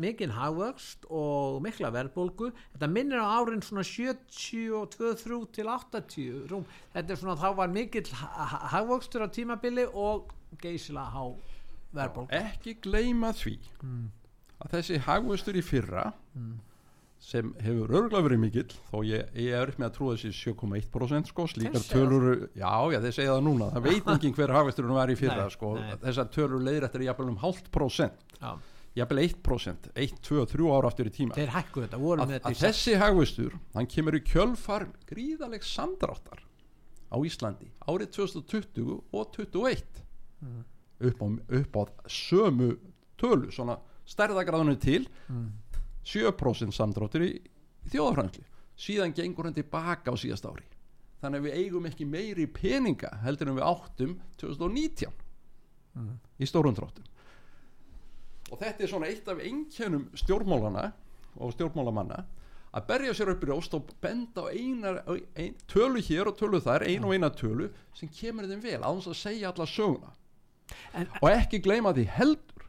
mikinn 0.00 0.32
hagvöxt 0.32 1.04
og 1.12 1.58
mikla 1.64 1.90
verðbólgu. 1.92 2.50
Þetta 2.74 2.88
minnir 2.92 3.20
á 3.20 3.36
árin 3.36 3.64
svona 3.64 3.84
72 3.84 5.40
til 5.52 5.68
80 5.68 6.46
rúm. 6.52 6.64
Þetta 6.94 7.12
er 7.12 7.20
svona 7.20 7.36
þá 7.40 7.48
var 7.60 7.74
mikill 7.74 8.08
hagvöxtur 8.72 9.26
á 9.26 9.28
tímabili 9.28 9.84
og 9.92 10.32
geysila 10.62 11.04
há 11.12 11.24
verðbólgu. 11.96 12.32
Ekki 12.32 12.78
gleima 12.86 13.34
því 13.36 13.58
mm. 13.82 14.06
að 14.64 14.78
þessi 14.78 15.02
hagvöxtur 15.04 15.60
í 15.60 15.66
fyrra 15.66 16.08
mm 16.32 16.56
sem 17.22 17.48
hefur 17.64 17.90
örgulega 17.90 18.24
verið 18.26 18.40
mikill 18.42 18.68
þó 18.90 19.00
ég, 19.06 19.30
ég 19.40 19.56
er 19.56 19.72
upp 19.72 19.80
með 19.80 19.88
að 19.88 19.94
trúa 19.96 20.14
þessi 20.16 20.52
7,1% 20.52 21.30
sko, 21.32 21.46
slíkar 21.50 21.84
tölur 21.88 22.26
já, 22.52 22.72
já, 22.92 22.98
þeir 23.02 23.16
segja 23.16 23.34
það 23.34 23.44
núna, 23.48 23.68
það 23.74 23.86
veit 23.88 24.10
ekki 24.14 24.32
hver 24.36 24.54
hafisturinn 24.56 24.96
var 24.98 25.12
í 25.12 25.18
fyrra, 25.18 25.46
nei, 25.46 25.54
sko, 25.54 25.72
nei. 25.80 25.94
þessar 26.04 26.30
tölur 26.36 26.64
leiðir 26.66 26.88
eftir 26.88 27.06
jafnvel 27.06 27.28
um 27.32 27.38
hálft 27.42 27.70
prosent 27.74 28.36
jafnvel 28.96 29.22
1%, 29.24 29.90
1, 30.04 30.20
2, 30.28 30.44
3 30.52 30.70
ára 30.76 30.92
aftur 30.92 31.10
í 31.10 31.14
tíma 31.16 31.36
þeir 31.36 31.54
hækku 31.56 31.84
þetta, 31.86 32.02
vorum 32.04 32.30
þetta 32.30 32.52
að 32.52 32.62
þessi 32.62 32.96
hafistur, 33.00 33.58
hann 33.74 33.90
kemur 33.96 34.20
í 34.20 34.22
kjölfar 34.28 34.86
gríðaleg 35.08 35.66
samdráttar 35.66 36.44
á 37.10 37.16
Íslandi 37.24 37.72
árið 37.88 38.12
2020 38.20 38.96
og 39.16 39.28
2021 39.34 40.02
mm. 40.44 40.64
upp, 41.10 41.20
á, 41.24 41.26
upp 41.60 41.80
á 41.80 41.82
sömu 42.12 42.74
tölu, 43.16 43.50
svona 43.54 43.80
stærðagráðinu 44.06 44.76
til. 44.78 45.06
Mm 45.26 45.46
7% 46.06 46.76
samdráttur 46.76 47.26
í, 47.26 47.32
þjóðafrænslu 47.90 48.44
síðan 48.76 49.14
gengur 49.16 49.48
hann 49.48 49.56
tilbaka 49.56 50.12
á 50.12 50.16
síðast 50.20 50.46
ári. 50.46 50.66
Þannig 51.22 51.40
að 51.40 51.46
við 51.48 51.58
eigum 51.62 51.86
ekki 51.88 52.06
meiri 52.06 52.44
peninga 52.52 53.10
heldur 53.24 53.50
en 53.50 53.56
við 53.56 53.66
áttum 53.66 54.16
2019 54.42 55.12
mm. 55.96 56.16
í 56.38 56.48
stórundráttum 56.48 57.12
og 58.52 58.60
þetta 58.60 58.84
er 58.84 58.90
svona 58.90 59.10
eitt 59.10 59.28
af 59.30 59.40
einkjönum 59.42 60.08
stjórnmálana 60.16 60.90
og 61.42 61.54
stjórnmálamanna 61.56 62.20
að 62.76 62.86
berja 62.90 63.14
sér 63.16 63.32
upp 63.32 63.44
í 63.44 63.48
róst 63.50 63.74
og 63.76 63.88
benda 64.04 64.44
á 64.44 64.52
einar, 64.52 65.00
ein, 65.34 65.56
tölu 65.70 66.02
hér 66.04 66.30
og 66.30 66.36
tölu 66.38 66.60
þar 66.62 66.84
ein 66.86 67.06
og 67.06 67.14
eina 67.16 67.30
tölu 67.32 67.70
sem 67.96 68.10
kemur 68.12 68.48
þeim 68.50 68.62
vel 68.62 68.82
að 68.84 69.08
að 69.08 69.16
segja 69.16 69.50
alla 69.50 69.66
söguna. 69.70 70.12
En, 70.92 71.08
og 71.22 71.28
ekki 71.30 71.62
gleyma 71.64 71.94
því 71.96 72.06
heldur 72.18 72.66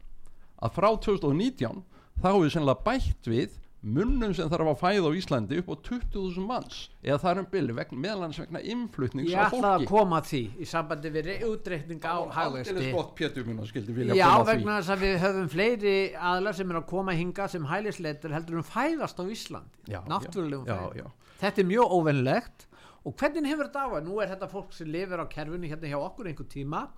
að 0.64 0.74
frá 0.78 0.88
2019 1.04 1.84
þá 2.18 2.28
hefur 2.32 2.52
sennilega 2.54 2.84
bætt 2.86 3.30
við 3.30 3.56
munnum 3.78 4.32
sem 4.34 4.48
þarf 4.50 4.72
að 4.72 4.80
fæða 4.80 5.06
á 5.06 5.12
Íslandi 5.14 5.58
upp 5.60 5.68
á 5.70 5.74
20.000 5.86 6.42
manns. 6.48 6.78
Eða 7.04 7.18
það 7.22 7.30
er 7.30 7.40
um 7.40 7.46
bylli 7.52 7.76
meðlans 8.02 8.40
vegna 8.42 8.62
influtnings 8.74 9.30
Ég 9.30 9.38
á 9.38 9.46
fólki 9.46 9.60
ætla 9.60 9.70
að 9.76 9.84
koma 9.86 10.18
að 10.18 10.30
því 10.32 10.40
í 10.58 10.66
sambandi 10.66 11.12
við 11.14 11.28
útreikning 11.46 12.02
á 12.02 12.16
hagvexti 12.34 12.74
Aldrei 12.74 12.90
gott 12.96 13.12
Pétur 13.20 13.46
minn 13.46 13.62
að 13.62 13.70
skildi 13.70 13.94
vilja 13.94 14.18
Já, 14.18 14.26
koma 14.26 14.42
að 14.42 14.50
vegna 14.50 14.78
þess 14.80 14.94
að 14.96 15.04
við 15.06 15.16
höfum 15.22 15.50
fleiri 15.54 15.96
aðlar 16.32 16.58
sem 16.58 16.74
er 16.74 16.80
að 16.80 16.88
koma 16.90 17.16
hinga 17.20 17.48
sem 17.54 17.68
hælisleitur 17.70 18.34
heldur 18.34 18.58
um 18.58 18.66
fæðast 18.66 19.22
á 19.22 19.24
Íslandi 19.38 19.94
Já, 19.94 20.00
náttúrulegum 20.10 20.66
já, 20.66 20.78
fæðast 20.82 20.98
já. 20.98 21.06
Þetta 21.38 21.62
er 21.62 21.70
mjög 21.70 21.94
óvennlegt 22.00 22.66
og 23.06 23.14
hvernig 23.14 23.52
hefur 23.52 23.68
þetta 23.70 23.86
á 23.86 23.88
að 23.94 24.08
nú 24.10 24.18
er 24.18 24.32
þetta 24.34 24.50
fólk 24.50 24.74
sem 24.74 24.90
lifir 24.90 25.22
á 25.22 25.26
kerfinu 25.30 25.70
hérna 25.70 25.92
hjá 25.92 26.00
okkur 26.02 26.32
einhver 26.32 26.50
tíma 26.50 26.88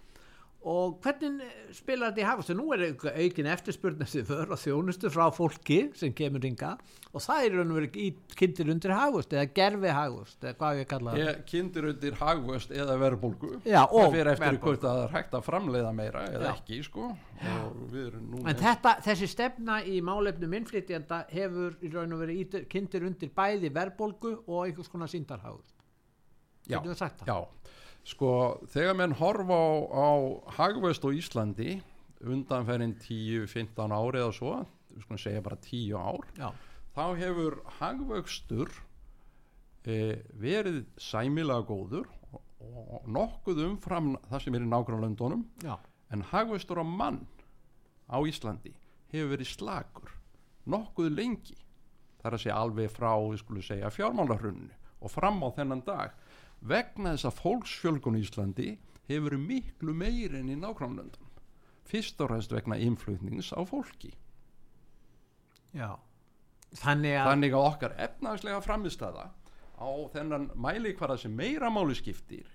og 0.60 0.98
hvernig 1.00 1.46
spilar 1.72 2.10
þetta 2.10 2.20
í 2.20 2.24
hagvexti 2.28 2.54
nú 2.58 2.66
er 2.74 2.82
aukin 2.92 3.46
eftirspurn 3.48 4.02
eftir 4.04 4.26
för 4.28 4.50
og 4.52 4.58
þjónustu 4.60 5.08
frá 5.12 5.30
fólki 5.32 5.78
sem 5.96 6.12
kemur 6.12 6.42
ringa 6.44 6.74
og 7.14 7.24
það 7.24 7.46
er 7.46 7.54
raun 7.56 7.72
og 7.72 7.78
verið 7.78 8.18
kynntir 8.36 8.68
undir 8.74 8.92
hagvexti 8.92 9.38
eða 9.38 9.54
gerfi 9.56 9.94
hagvexti 9.96 10.50
eða 10.50 10.58
hvað 10.60 10.82
ég 10.82 10.90
kalla 10.90 11.14
það. 11.16 11.40
Kynntir 11.48 11.88
undir 11.90 12.18
hagvöst 12.20 12.74
eða 12.76 12.98
verðbólgu. 13.00 13.52
Það 13.64 13.96
fyrir 14.16 14.32
eftir 14.34 14.60
hvort 14.66 14.84
að 14.84 15.00
það 15.00 15.02
er 15.06 15.16
hægt 15.16 15.34
að 15.38 15.48
framleiða 15.48 15.94
meira 15.96 16.26
eða 16.28 16.50
Já. 16.50 16.52
ekki 16.52 16.82
sko. 16.86 17.08
En 17.40 18.60
þetta, 18.60 18.94
þessi 19.08 19.30
stefna 19.32 19.80
í 19.88 20.02
málefnum 20.04 20.58
innflytjanda 20.60 21.24
hefur 21.32 21.78
í 21.80 21.90
raun 21.94 22.12
og 22.14 22.20
verið 22.26 22.60
kynntir 22.70 23.08
undir 23.08 23.32
bæði 23.32 23.72
verðbólgu 23.72 24.36
og 24.44 24.66
einhvers 24.66 24.92
konar 24.92 25.08
síndarhagur. 25.08 25.64
Já, 26.68 26.76
Getum 26.76 26.92
við 26.92 27.00
sagt 27.00 27.22
það? 27.22 27.32
Já, 27.32 27.59
sko 28.08 28.32
þegar 28.72 28.96
menn 28.98 29.14
horfa 29.18 29.56
á, 29.56 29.70
á 29.92 30.08
hagvöst 30.56 31.04
á 31.04 31.10
Íslandi 31.12 31.80
undanferðin 32.20 32.96
10-15 33.00 33.94
ári 33.96 34.20
eða 34.20 34.36
svo 34.36 34.54
við 34.90 35.04
skulum 35.04 35.20
segja 35.22 35.44
bara 35.44 35.58
10 35.64 35.96
ár 35.96 36.26
Já. 36.36 36.48
þá 36.96 37.04
hefur 37.20 37.58
hagvöxtur 37.78 38.72
e, 39.84 40.20
verið 40.40 40.82
sæmilega 41.00 41.64
góður 41.68 42.08
og, 42.32 42.42
og 42.60 43.08
nokkuð 43.08 43.62
umfram 43.68 44.14
það 44.28 44.44
sem 44.44 44.58
er 44.58 44.66
í 44.66 44.70
nákvæmlega 44.70 45.06
löndunum 45.06 45.46
Já. 45.64 45.76
en 46.12 46.26
hagvöxtur 46.32 46.82
á 46.82 46.84
mann 46.84 47.22
á 48.10 48.18
Íslandi 48.20 48.74
hefur 49.12 49.34
verið 49.36 49.54
slagur 49.54 50.12
nokkuð 50.70 51.12
lengi 51.14 51.56
þar 52.20 52.36
að 52.36 52.42
segja 52.44 52.60
alveg 52.60 52.92
frá 52.92 53.12
við 53.16 53.40
skulum 53.40 53.64
segja 53.64 53.92
fjármálarhrunnu 53.94 54.76
og 55.00 55.12
fram 55.12 55.40
á 55.40 55.48
þennan 55.56 55.84
dag 55.86 56.12
vegna 56.60 57.14
þess 57.14 57.28
að 57.30 57.40
fólksfjölgun 57.40 58.18
í 58.18 58.22
Íslandi 58.24 58.70
hefur 59.10 59.36
miklu 59.40 59.94
meir 59.96 60.36
enn 60.36 60.52
í 60.52 60.58
nákvæmlöndum 60.60 61.28
fyrst 61.90 62.20
og 62.22 62.30
ræðst 62.30 62.54
vegna 62.54 62.78
innflutnings 62.78 63.50
á 63.50 63.60
fólki. 63.66 64.12
Já. 65.74 65.98
Þannig 66.70 67.16
að, 67.18 67.26
þannig 67.32 67.54
að 67.56 67.66
okkar 67.66 67.94
efnagslega 67.98 68.60
framistæða 68.62 69.26
á 69.80 69.90
þennan 70.14 70.50
mælikvara 70.54 71.16
sem 71.18 71.34
meira 71.34 71.70
máli 71.72 71.96
skiptir 71.98 72.46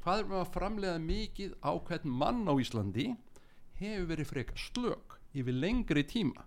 hvað 0.00 0.22
er 0.22 0.28
með 0.30 0.38
að 0.40 0.52
framlega 0.54 1.00
mikið 1.04 1.56
á 1.60 1.72
hvern 1.76 2.14
mann 2.22 2.46
á 2.48 2.54
Íslandi 2.56 3.10
hefur 3.80 4.06
verið 4.14 4.30
frekar 4.30 4.60
slök 4.60 5.18
yfir 5.36 5.56
lengri 5.60 6.04
tíma. 6.08 6.46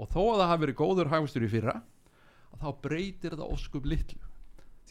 Og 0.00 0.08
þó 0.08 0.22
að 0.22 0.38
það 0.40 0.50
hafi 0.50 0.64
verið 0.64 0.78
góður 0.80 1.12
hagvistur 1.12 1.44
í 1.44 1.50
fyrra 1.52 1.74
þá 2.62 2.68
breytir 2.84 3.36
það 3.36 3.52
óskup 3.52 3.88
litlu 3.88 4.31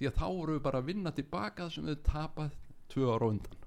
því 0.01 0.09
að 0.09 0.17
þá 0.17 0.27
eru 0.31 0.55
við 0.55 0.63
bara 0.65 0.81
að 0.81 0.87
vinna 0.89 1.11
tilbaka 1.13 1.67
sem 1.69 1.85
við 1.85 1.99
tapað 2.07 2.55
tvö 2.89 3.11
ára 3.13 3.29
undan. 3.29 3.59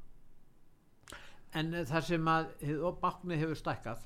En 1.55 1.71
eh, 1.71 1.87
það 1.87 2.09
sem 2.09 2.29
að 2.33 2.51
hið 2.67 2.85
baknið 3.05 3.43
hefur 3.45 3.61
stækkað 3.61 4.05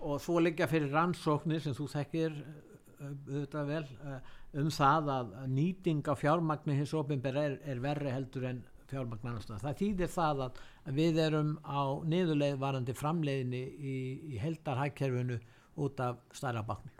og 0.00 0.22
svo 0.24 0.40
liggja 0.40 0.68
fyrir 0.70 0.94
rannsóknir 0.94 1.60
sem 1.60 1.76
þú 1.76 1.88
þekkir 1.92 2.38
eh, 2.40 3.04
auðvitað 3.04 3.72
vel 3.74 3.84
eh, 3.84 4.34
um 4.60 4.72
það 4.72 5.12
að 5.18 5.34
að 5.42 5.54
nýting 5.58 6.02
á 6.08 6.14
fjármagni 6.16 6.78
hins 6.80 6.96
opinber 6.96 7.36
er, 7.36 7.58
er 7.68 7.84
verri 7.84 8.14
heldur 8.14 8.48
en 8.48 8.64
fjármagn 8.90 9.28
annars 9.30 9.50
það 9.50 9.76
þýðir 9.78 10.10
það 10.10 10.44
að 10.46 10.62
að 10.88 10.96
við 10.96 11.20
erum 11.22 11.52
á 11.62 11.80
niðurleið 12.08 12.56
varandi 12.58 12.96
framleiðinni 12.96 13.60
í, 13.60 13.96
í 14.32 14.40
heldarhækkerfinu 14.40 15.36
út 15.84 16.00
af 16.02 16.24
stærra 16.34 16.64
bakni 16.66 16.90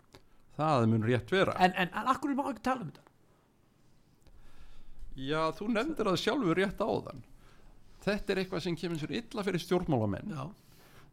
það 0.55 0.85
mun 0.91 1.07
rétt 1.07 1.33
vera. 1.33 1.57
En, 1.57 1.73
en, 1.73 1.89
en 1.89 2.11
akkur 2.13 2.35
má 2.37 2.45
ekki 2.51 2.63
tala 2.69 2.85
um 2.85 2.91
þetta 2.93 3.10
já 5.15 5.41
þú 5.57 5.67
nefndir 5.73 6.07
það 6.11 6.19
sjálfur 6.23 6.57
rétt 6.61 6.81
áðan. 6.83 7.23
Þetta 8.01 8.33
er 8.33 8.41
eitthvað 8.41 8.63
sem 8.65 8.75
kemur 8.81 8.97
sér 9.01 9.11
illa 9.19 9.43
fyrir 9.45 9.61
stjórnmálamenn 9.61 10.31
já, 10.33 10.45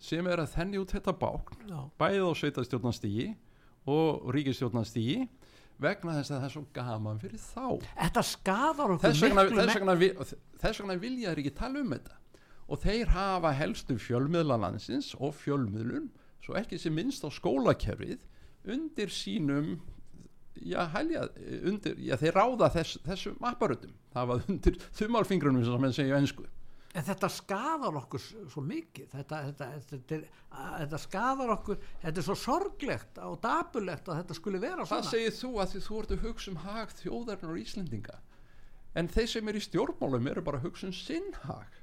sem 0.00 0.26
er 0.30 0.40
að 0.44 0.52
þenni 0.54 0.78
út 0.80 0.94
þetta 0.94 1.12
bákn 1.20 1.66
já, 1.68 1.80
bæði 2.00 2.22
á 2.24 2.30
sveitastjórnastígi 2.40 3.26
og 3.88 4.28
ríkistjórnastígi 4.36 5.26
vegna 5.78 6.14
þess 6.16 6.32
að 6.32 6.38
það 6.40 6.46
er 6.48 6.54
svo 6.54 6.62
gaman 6.74 7.20
fyrir 7.22 7.42
þá. 7.42 7.66
Þetta 7.98 8.22
skadar 8.26 8.94
okkur 8.94 9.04
þess 9.12 9.22
vegna, 9.26 9.44
miklu 9.46 9.60
þess, 9.60 9.76
vegna, 9.78 9.94
vi- 10.00 10.14
þess 10.62 10.80
vegna 10.82 10.96
vilja 11.04 11.28
þeir 11.34 11.42
ekki 11.44 11.52
tala 11.60 11.82
um 11.84 11.92
þetta. 11.94 12.16
Og 12.68 12.80
þeir 12.82 13.12
hafa 13.14 13.52
helstu 13.56 13.94
fjölmiðlalansins 14.02 15.12
og 15.20 15.36
fjölmiðlun 15.38 16.08
svo 16.44 16.56
ekki 16.58 16.78
sem 16.80 16.92
minnst 16.96 17.24
á 17.24 17.30
skólakerfið 17.32 18.24
undir 18.68 19.08
sínum 19.12 19.76
já, 20.66 20.82
helja, 20.96 21.24
undir, 21.70 21.96
já 22.02 22.16
þeir 22.20 22.34
ráða 22.38 22.70
þess, 22.74 22.98
þessum 23.06 23.48
apparutum. 23.50 23.92
Það 24.14 24.30
var 24.32 24.46
undir 24.48 24.78
þumalfingrunum 24.98 25.64
sem 25.66 25.82
menn 25.86 25.96
segja 25.96 26.16
á 26.16 26.20
ennsku 26.20 26.46
en 26.98 27.04
þetta 27.04 27.28
skadar 27.30 27.96
okkur 28.00 28.22
svo 28.50 28.62
mikið. 28.64 29.10
Þetta, 29.12 29.40
þetta, 29.48 29.66
þetta, 29.90 30.16
er- 30.16 30.28
þetta 30.80 31.00
skadar 31.02 31.52
okkur 31.54 31.82
þetta 32.02 32.22
er 32.22 32.26
svo 32.26 32.36
sorglegt 32.38 33.20
og 33.22 33.36
dapulegt 33.44 34.08
að 34.08 34.22
þetta 34.22 34.36
skuli 34.38 34.60
vera 34.62 34.86
það 34.86 35.04
svona. 35.04 35.10
segir 35.12 35.36
þú 35.36 35.50
að 35.62 35.74
því 35.74 35.82
þú 35.84 35.98
ert 36.02 36.14
að 36.16 36.24
hugsa 36.24 36.50
um 36.52 36.60
hag 36.64 36.94
þjóðarinn 37.02 37.52
og 37.52 37.60
Íslendinga? 37.62 38.16
En 38.98 39.10
þeir 39.12 39.28
sem 39.34 39.50
eru 39.52 39.60
í 39.60 39.66
stjórnmálum 39.68 40.30
eru 40.32 40.42
bara 40.48 40.58
að 40.58 40.66
hugsa 40.70 40.88
um 40.88 40.96
sinn 40.96 41.28
hag. 41.44 41.76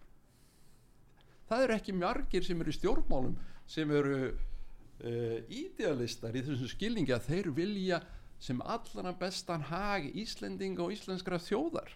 Það 1.45 1.63
eru 1.67 1.77
ekki 1.77 1.93
margir 1.95 2.43
sem 2.43 2.61
eru 2.65 2.73
í 2.73 2.77
stjórnmálum 2.79 3.37
sem 3.69 3.91
eru 3.93 4.17
uh, 4.33 5.37
ídealistar 5.53 6.35
í 6.35 6.41
þessum 6.47 6.71
skilningi 6.73 7.13
að 7.15 7.29
þeir 7.29 7.51
vilja 7.55 8.01
sem 8.45 8.61
allra 8.61 9.13
bestan 9.19 9.65
hag 9.71 10.09
Íslendinga 10.13 10.85
og 10.85 10.93
íslenskra 10.95 11.39
þjóðar? 11.41 11.93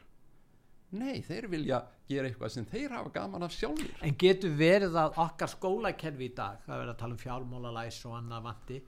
Nei, 0.98 1.20
þeir 1.22 1.46
vilja 1.52 1.84
gera 2.10 2.30
eitthvað 2.30 2.54
sem 2.56 2.66
þeir 2.66 2.96
hafa 2.96 3.12
gaman 3.14 3.46
af 3.46 3.54
sjálfur 3.54 4.06
en 4.06 4.16
getur 4.18 4.56
verið 4.58 4.98
að 4.98 5.20
okkar 5.22 5.52
skólakerfi 5.52 6.32
í 6.32 6.34
dag 6.34 6.64
það 6.64 6.74
er 6.74 6.82
verið 6.82 6.94
að 6.96 7.00
tala 7.04 7.16
um 7.16 7.22
fjármálalæs 7.22 8.00
og 8.10 8.16
annað 8.18 8.48
vanti 8.48 8.80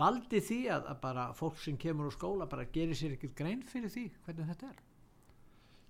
valdi 0.00 0.40
því 0.42 0.58
að, 0.74 0.88
að 0.90 1.00
bara 1.04 1.26
fólk 1.38 1.60
sem 1.62 1.78
kemur 1.78 2.10
úr 2.10 2.16
skóla 2.16 2.48
bara 2.50 2.66
gerir 2.74 2.98
sér 2.98 3.14
ekkert 3.14 3.36
grein 3.38 3.62
fyrir 3.62 3.92
því 3.94 4.08
hvernig 4.26 4.50
þetta 4.50 4.72
er? 4.72 4.80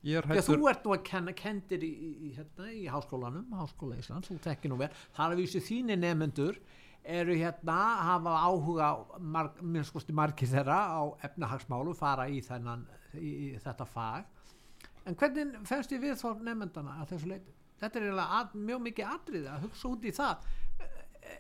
Já, 0.05 0.21
þú 0.23 0.35
hættur 0.37 0.67
ert 0.71 0.85
nú 0.85 0.93
að 0.95 1.07
kenna 1.09 1.33
kendir 1.35 1.83
í, 1.83 1.89
í, 1.91 2.11
í, 2.29 2.35
hérna, 2.37 2.69
í 2.71 2.85
háskólanum, 2.87 3.49
háskóla 3.59 3.97
Íslands, 3.99 4.29
þú 4.31 4.37
tekki 4.45 4.71
nú 4.71 4.77
vel, 4.79 4.93
þar 5.17 5.35
að 5.35 5.41
vísu 5.41 5.63
þínir 5.65 5.99
nefnendur 5.99 6.61
eru 7.05 7.37
hérna, 7.39 7.77
hafa 8.09 8.35
áhuga, 8.45 8.89
marg, 9.21 9.61
minnst 9.63 9.93
skosti 9.93 10.13
margir 10.17 10.51
þeirra 10.51 10.79
á 10.93 11.03
efnahagsmálu, 11.29 11.95
fara 11.97 12.29
í, 12.29 12.41
þennan, 12.45 12.85
í, 13.17 13.55
þetta 13.65 13.87
fag. 13.89 14.27
En 15.09 15.17
hvernig 15.17 15.57
fennst 15.69 15.93
ég 15.95 16.03
við 16.03 16.19
þá 16.21 16.43
nefnendana 16.45 16.99
að 17.01 17.15
þessu 17.15 17.33
leiti? 17.33 17.55
Þetta 17.79 18.01
er 18.01 18.23
að, 18.25 18.57
mjög 18.59 18.81
mikið 18.89 19.13
atriði 19.15 19.51
að 19.53 19.69
hugsa 19.69 19.89
út 19.89 20.05
í 20.05 20.15
það. 20.15 20.49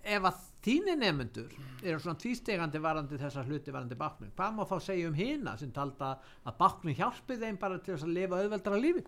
Ef 0.09 0.27
að 0.29 0.43
þínir 0.65 0.99
nefnendur 1.01 1.55
eru 1.83 1.99
svona 2.03 2.21
tvístegandi 2.21 2.81
varandi 2.85 3.19
þessar 3.21 3.49
hluti 3.49 3.73
varandi 3.73 3.97
báknum, 3.99 4.31
hvað 4.37 4.55
má 4.55 4.63
þá 4.69 4.77
segja 4.85 5.09
um 5.09 5.17
hina 5.17 5.57
sem 5.59 5.73
talda 5.75 6.15
að 6.45 6.59
báknum 6.61 6.97
hjálpi 6.97 7.39
þeim 7.41 7.59
bara 7.61 7.81
til 7.81 7.95
þess 7.95 8.07
að 8.07 8.15
lifa 8.17 8.41
auðveldara 8.43 8.81
lífi? 8.83 9.05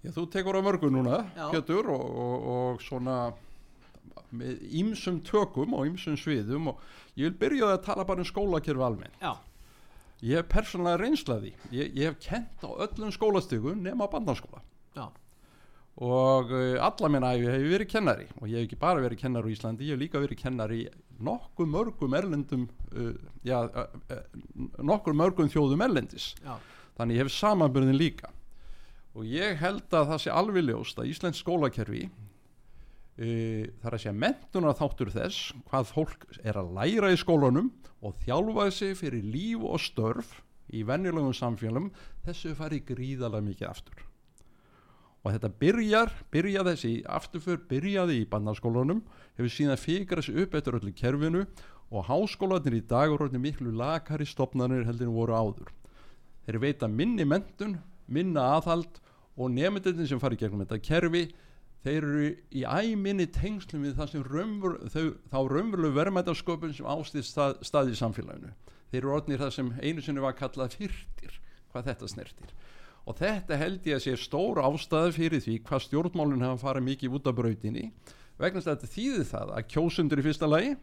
Já, 0.00 0.10
þú 0.16 0.24
tekur 0.32 0.56
á 0.56 0.62
mörgu 0.64 0.88
núna. 0.92 1.20
Pétur, 1.52 1.90
og, 1.92 2.04
og, 2.24 2.46
og 2.54 2.84
svona 2.84 3.18
með 4.30 4.60
ýmsum 4.82 5.20
tökum 5.26 5.74
og 5.74 5.88
ýmsum 5.90 6.18
sviðum 6.20 6.72
og 6.72 6.82
ég 7.18 7.30
vil 7.30 7.38
byrja 7.44 7.72
að 7.74 7.84
tala 7.88 8.04
bara 8.06 8.22
um 8.22 8.28
skólakerfi 8.28 8.84
almenn. 8.86 9.16
Já, 9.22 9.34
Ég 10.20 10.36
hef 10.36 10.50
persónulega 10.52 10.98
reynslaði, 11.00 11.54
ég, 11.72 11.94
ég 11.96 12.10
hef 12.10 12.18
kent 12.20 12.60
á 12.60 12.68
öllum 12.84 13.08
skólastökum 13.14 13.78
nema 13.80 14.04
bandarskóla 14.12 14.60
já, 14.92 15.06
og 15.96 16.52
uh, 16.52 16.76
alla 16.84 17.08
minna 17.08 17.30
æfi 17.32 17.46
hef 17.48 17.62
ég 17.64 17.72
verið 17.72 17.88
kennari 17.88 18.26
og 18.36 18.50
ég 18.50 18.58
hef 18.58 18.66
ekki 18.68 18.78
bara 18.82 19.00
verið 19.00 19.22
kennari 19.22 19.48
á 19.48 19.52
Íslandi, 19.54 19.88
ég 19.88 19.96
hef 19.96 20.02
líka 20.02 20.20
verið 20.20 20.42
kennari 20.42 20.82
í 20.82 20.90
nokkuð 21.24 21.72
mörgum 21.72 22.16
erlendum, 22.20 22.66
uh, 22.92 23.14
já, 23.48 23.62
uh, 23.64 23.96
uh, 24.12 24.68
nokkuð 24.92 25.16
mörgum 25.22 25.48
þjóðum 25.52 25.86
erlendis. 25.88 26.34
já, 26.44 26.52
þannig 27.00 27.16
ég 27.16 27.24
hef 27.24 27.32
samanbyrðin 27.38 27.96
líka. 28.00 28.28
Og 29.16 29.24
ég 29.24 29.56
held 29.58 29.88
að 29.88 30.12
það 30.12 30.20
sé 30.22 30.30
alveg 30.36 30.68
ljóst 30.68 31.00
að 31.00 31.08
Íslensk 31.14 31.40
skólakerfi 31.40 32.10
þar 33.20 33.96
að 33.96 34.00
segja 34.00 34.16
mentunar 34.16 34.76
þáttur 34.78 35.10
þess 35.12 35.50
hvað 35.68 35.90
fólk 35.90 36.22
er 36.40 36.56
að 36.56 36.70
læra 36.78 37.10
í 37.12 37.18
skólanum 37.20 37.72
og 38.00 38.14
þjálfaði 38.24 38.72
sig 38.72 38.94
fyrir 38.96 39.26
líf 39.26 39.66
og 39.68 39.82
störf 39.84 40.38
í 40.72 40.84
venjulegum 40.88 41.34
samfélum 41.36 41.90
þessu 42.24 42.54
farið 42.56 42.86
gríðalega 42.94 43.44
mikið 43.44 43.68
aftur. 43.68 44.06
Og 45.20 45.34
þetta 45.34 45.50
byrjar 45.60 46.14
byrjaði 46.32 46.72
þessi 46.72 46.92
afturför 47.04 47.60
byrjaði 47.68 48.22
í 48.22 48.28
bandarskólanum 48.30 49.02
hefur 49.36 49.52
síðan 49.52 49.82
fikra 49.82 50.24
sig 50.24 50.38
upp 50.40 50.56
eftir 50.56 50.78
öllu 50.78 50.94
kerfinu 50.96 51.44
og 51.90 52.06
háskólanir 52.08 52.78
í 52.78 52.86
dag 52.88 53.12
eru 53.12 53.28
miklu 53.36 53.74
lakari 53.76 54.24
stopnarnir 54.24 54.86
heldur 54.88 55.10
en 55.10 55.18
voru 55.18 55.36
áður. 55.36 55.68
Þeir 56.46 56.60
veita 56.62 56.88
minni 56.88 57.26
mentun 57.28 57.76
minna 58.08 58.54
aðhald 58.56 59.02
og 59.36 59.52
nefndin 59.52 60.08
sem 60.08 60.20
fari 60.22 60.40
gegnum 60.40 60.64
þetta 60.64 60.80
kerfi 60.88 61.26
þeir 61.84 61.98
eru 61.98 62.24
í 62.52 62.64
æminni 62.64 63.26
tengslum 63.32 63.86
við 63.86 64.00
raunver, 64.28 64.76
þau, 64.92 65.14
þá 65.32 65.38
raunverulegu 65.48 65.96
verðmættasköpun 65.96 66.74
sem 66.76 66.88
ástýð 66.90 67.26
stað, 67.28 67.56
stað 67.64 67.92
í 67.92 67.98
samfélaginu. 68.00 68.52
Þeir 68.90 69.00
eru 69.02 69.14
orðnir 69.16 69.40
það 69.40 69.54
sem 69.56 69.72
einu 69.80 70.04
sinni 70.04 70.24
var 70.24 70.36
kallað 70.36 70.76
fyrtir 70.76 71.40
hvað 71.72 71.90
þetta 71.90 72.10
snertir. 72.10 72.54
Og 73.08 73.16
þetta 73.16 73.56
held 73.56 73.86
ég 73.88 73.96
að 73.96 74.04
sé 74.04 74.16
stór 74.20 74.60
ástæði 74.60 75.14
fyrir 75.16 75.44
því 75.44 75.56
hvað 75.66 75.84
stjórnmálun 75.86 76.44
hafa 76.44 76.60
farið 76.66 76.86
mikið 76.90 77.16
út 77.16 77.30
af 77.30 77.38
brautinni. 77.38 77.86
Vegna 78.40 78.60
að 78.60 78.72
þetta 78.72 78.90
þýðir 78.94 79.28
það 79.30 79.54
að 79.56 79.68
kjósundur 79.72 80.20
í 80.20 80.26
fyrsta 80.26 80.48
lagi 80.50 80.74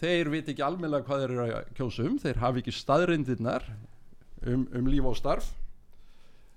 þeir 0.00 0.30
veit 0.32 0.50
ekki 0.50 0.64
almennilega 0.64 1.06
hvað 1.06 1.22
þeir 1.22 1.34
eru 1.34 1.44
að 1.46 1.70
kjósum 1.78 2.18
þeir 2.22 2.40
hafi 2.42 2.62
ekki 2.62 2.74
staðrindirnar 2.76 3.64
um, 4.44 4.66
um 4.76 4.90
líf 4.90 5.08
og 5.08 5.16
starf 5.18 5.48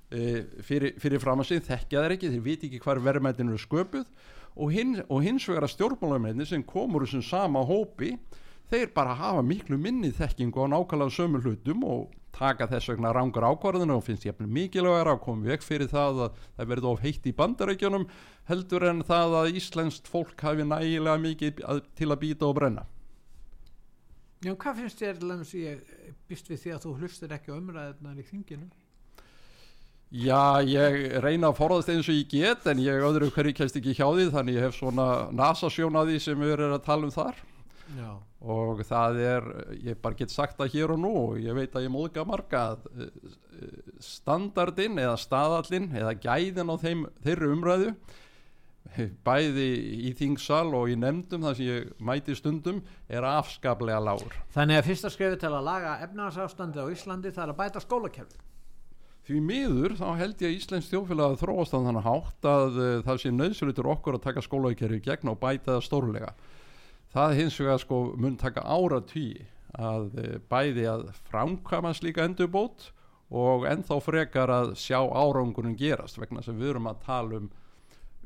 fyrir, 0.10 0.96
fyrir 0.98 1.22
fram 1.22 1.44
að 1.44 1.52
sig 1.52 1.66
þekkja 1.68 2.04
þeir 2.04 2.16
ekki, 2.16 2.34
þeir 2.34 2.46
veit 2.46 2.64
ekki 2.66 2.82
hvað 2.82 3.02
verðmættinu 3.06 3.54
eru 3.54 3.62
sköpuð 3.62 4.06
og, 4.56 4.72
hin, 4.74 4.96
og 5.08 5.24
hins 5.26 5.46
vegar 5.50 5.68
að 5.68 5.76
stjórnmálamennir 5.76 6.50
sem 6.50 6.64
komur 6.66 7.06
þessum 7.06 7.26
sama 7.28 7.62
hópi 7.68 8.16
þeir 8.70 8.90
bara 8.96 9.18
hafa 9.18 9.44
miklu 9.46 9.78
minni 9.82 10.12
þekkingu 10.14 10.66
á 10.66 10.74
nákvæmlega 10.74 11.14
sömu 11.14 11.42
hlutum 11.44 11.86
og 11.86 12.10
taka 12.36 12.68
þess 12.70 12.92
vegna 12.92 13.14
rángur 13.14 13.46
ákvarðinu 13.46 13.98
og 13.98 14.06
finnst 14.06 14.28
ég 14.28 14.38
mikilvægur 14.42 15.12
að 15.14 15.24
koma 15.24 15.50
vekk 15.50 15.66
fyrir 15.66 15.90
það 15.92 16.22
að 16.26 16.44
það 16.58 16.70
verði 16.74 16.90
of 16.92 17.02
heitt 17.04 17.26
í 17.26 17.34
bandarækjunum 17.36 18.06
heldur 18.50 18.86
en 18.90 19.02
það 19.06 19.36
að 19.42 19.58
Íslenskt 19.60 20.10
fólk 20.10 20.42
hafi 20.46 20.66
nægilega 20.66 21.18
mikið 21.22 21.64
að, 21.66 21.82
til 21.98 22.10
að 22.10 22.22
býta 22.24 22.50
og 22.50 22.56
brenna 22.60 22.86
Já, 24.40 24.54
hvað 24.56 24.78
finnst 24.84 25.02
þér 25.02 25.18
lefnum 25.20 25.48
sem 25.48 25.66
ég 25.66 26.14
býst 26.30 26.48
við 26.48 26.62
því 26.62 26.76
að 26.76 26.86
þú 26.86 26.94
hlustir 27.02 27.34
ekki 27.36 27.52
umræðunar 27.52 28.22
í 28.22 28.28
þinginu? 28.30 28.70
Já, 30.10 30.66
ég 30.66 31.20
reyna 31.22 31.52
að 31.52 31.60
forðast 31.60 31.92
eins 31.94 32.08
og 32.10 32.16
ég 32.18 32.32
get 32.32 32.66
en 32.72 32.80
ég 32.82 33.04
öðru 33.06 33.28
hverju 33.30 33.54
kæst 33.60 33.76
ekki 33.78 33.94
hjá 33.94 34.08
því 34.08 34.32
þannig 34.34 34.56
ég 34.58 34.66
hef 34.66 34.80
svona 34.80 35.06
nasasjón 35.38 36.00
að 36.00 36.10
því 36.10 36.22
sem 36.24 36.42
við 36.42 36.54
erum 36.56 36.74
að 36.80 36.86
tala 36.88 37.06
um 37.06 37.14
þar. 37.14 37.44
Já. 37.98 38.10
og 38.40 38.84
það 38.86 39.20
er, 39.26 39.46
ég 39.82 39.98
bara 40.02 40.16
get 40.16 40.30
sagt 40.30 40.60
það 40.60 40.74
hér 40.76 40.92
og 40.94 41.00
nú 41.02 41.10
og 41.18 41.40
ég 41.42 41.56
veit 41.58 41.74
að 41.74 41.88
ég 41.88 41.94
móðga 41.94 42.26
marga 42.30 42.60
að 42.76 42.84
eh, 43.02 43.32
standardin 44.06 45.00
eða 45.02 45.16
staðallin 45.18 45.90
eða 45.98 46.14
gæðin 46.22 46.70
á 46.70 46.76
þeim, 46.80 47.02
þeirri 47.26 47.50
umræðu 47.56 47.94
bæði 49.26 49.68
í 50.10 50.14
þingsal 50.18 50.70
og 50.78 50.94
í 50.94 51.00
nefndum 51.02 51.48
þar 51.48 51.58
sem 51.58 51.68
ég 51.68 51.90
mæti 51.98 52.38
stundum 52.38 52.84
er 53.10 53.26
afskaplega 53.28 54.00
lágur. 54.02 54.38
Þannig 54.54 54.80
að 54.80 54.92
fyrsta 54.92 55.12
skrifi 55.14 55.42
til 55.42 55.52
að 55.52 55.66
laga 55.68 55.98
efnarsástandi 56.06 56.86
á 56.86 56.88
Íslandi 56.94 57.34
það 57.34 57.46
er 57.48 57.54
að 57.56 57.60
bæta 57.64 57.84
skólakerfi 57.84 58.49
Því 59.30 59.40
miður 59.46 59.94
þá 59.94 60.08
held 60.18 60.40
ég 60.42 60.50
að 60.50 60.56
Íslensk 60.58 60.90
þjófélag 60.90 61.36
þróast 61.38 61.74
á 61.78 61.86
þannig 61.86 62.06
hátt 62.08 62.46
að 62.50 62.78
uh, 62.82 62.86
það 63.06 63.20
sé 63.22 63.32
nöðsulutur 63.36 63.90
okkur 63.92 64.16
að 64.18 64.24
taka 64.24 64.42
skólavíkerfi 64.42 64.98
gegn 65.06 65.30
og 65.30 65.38
bæta 65.38 65.76
það 65.76 65.84
stórlega. 65.86 66.32
Það 67.14 67.34
hins 67.38 67.58
vegar 67.62 67.84
sko 67.84 68.00
mun 68.18 68.40
taka 68.42 68.64
ára 68.66 68.98
tí 69.06 69.28
að 69.78 70.08
uh, 70.18 70.32
bæði 70.50 70.88
að 70.90 71.04
framkama 71.30 71.92
slíka 71.94 72.26
endurbót 72.26 72.88
og 73.30 73.70
ennþá 73.70 74.00
frekar 74.02 74.50
að 74.50 74.74
sjá 74.82 74.98
árangunum 74.98 75.78
gerast 75.78 76.18
vegna 76.18 76.42
sem 76.42 76.58
við 76.58 76.74
erum 76.74 76.90
að 76.90 77.06
tala 77.06 77.44
um 77.44 77.52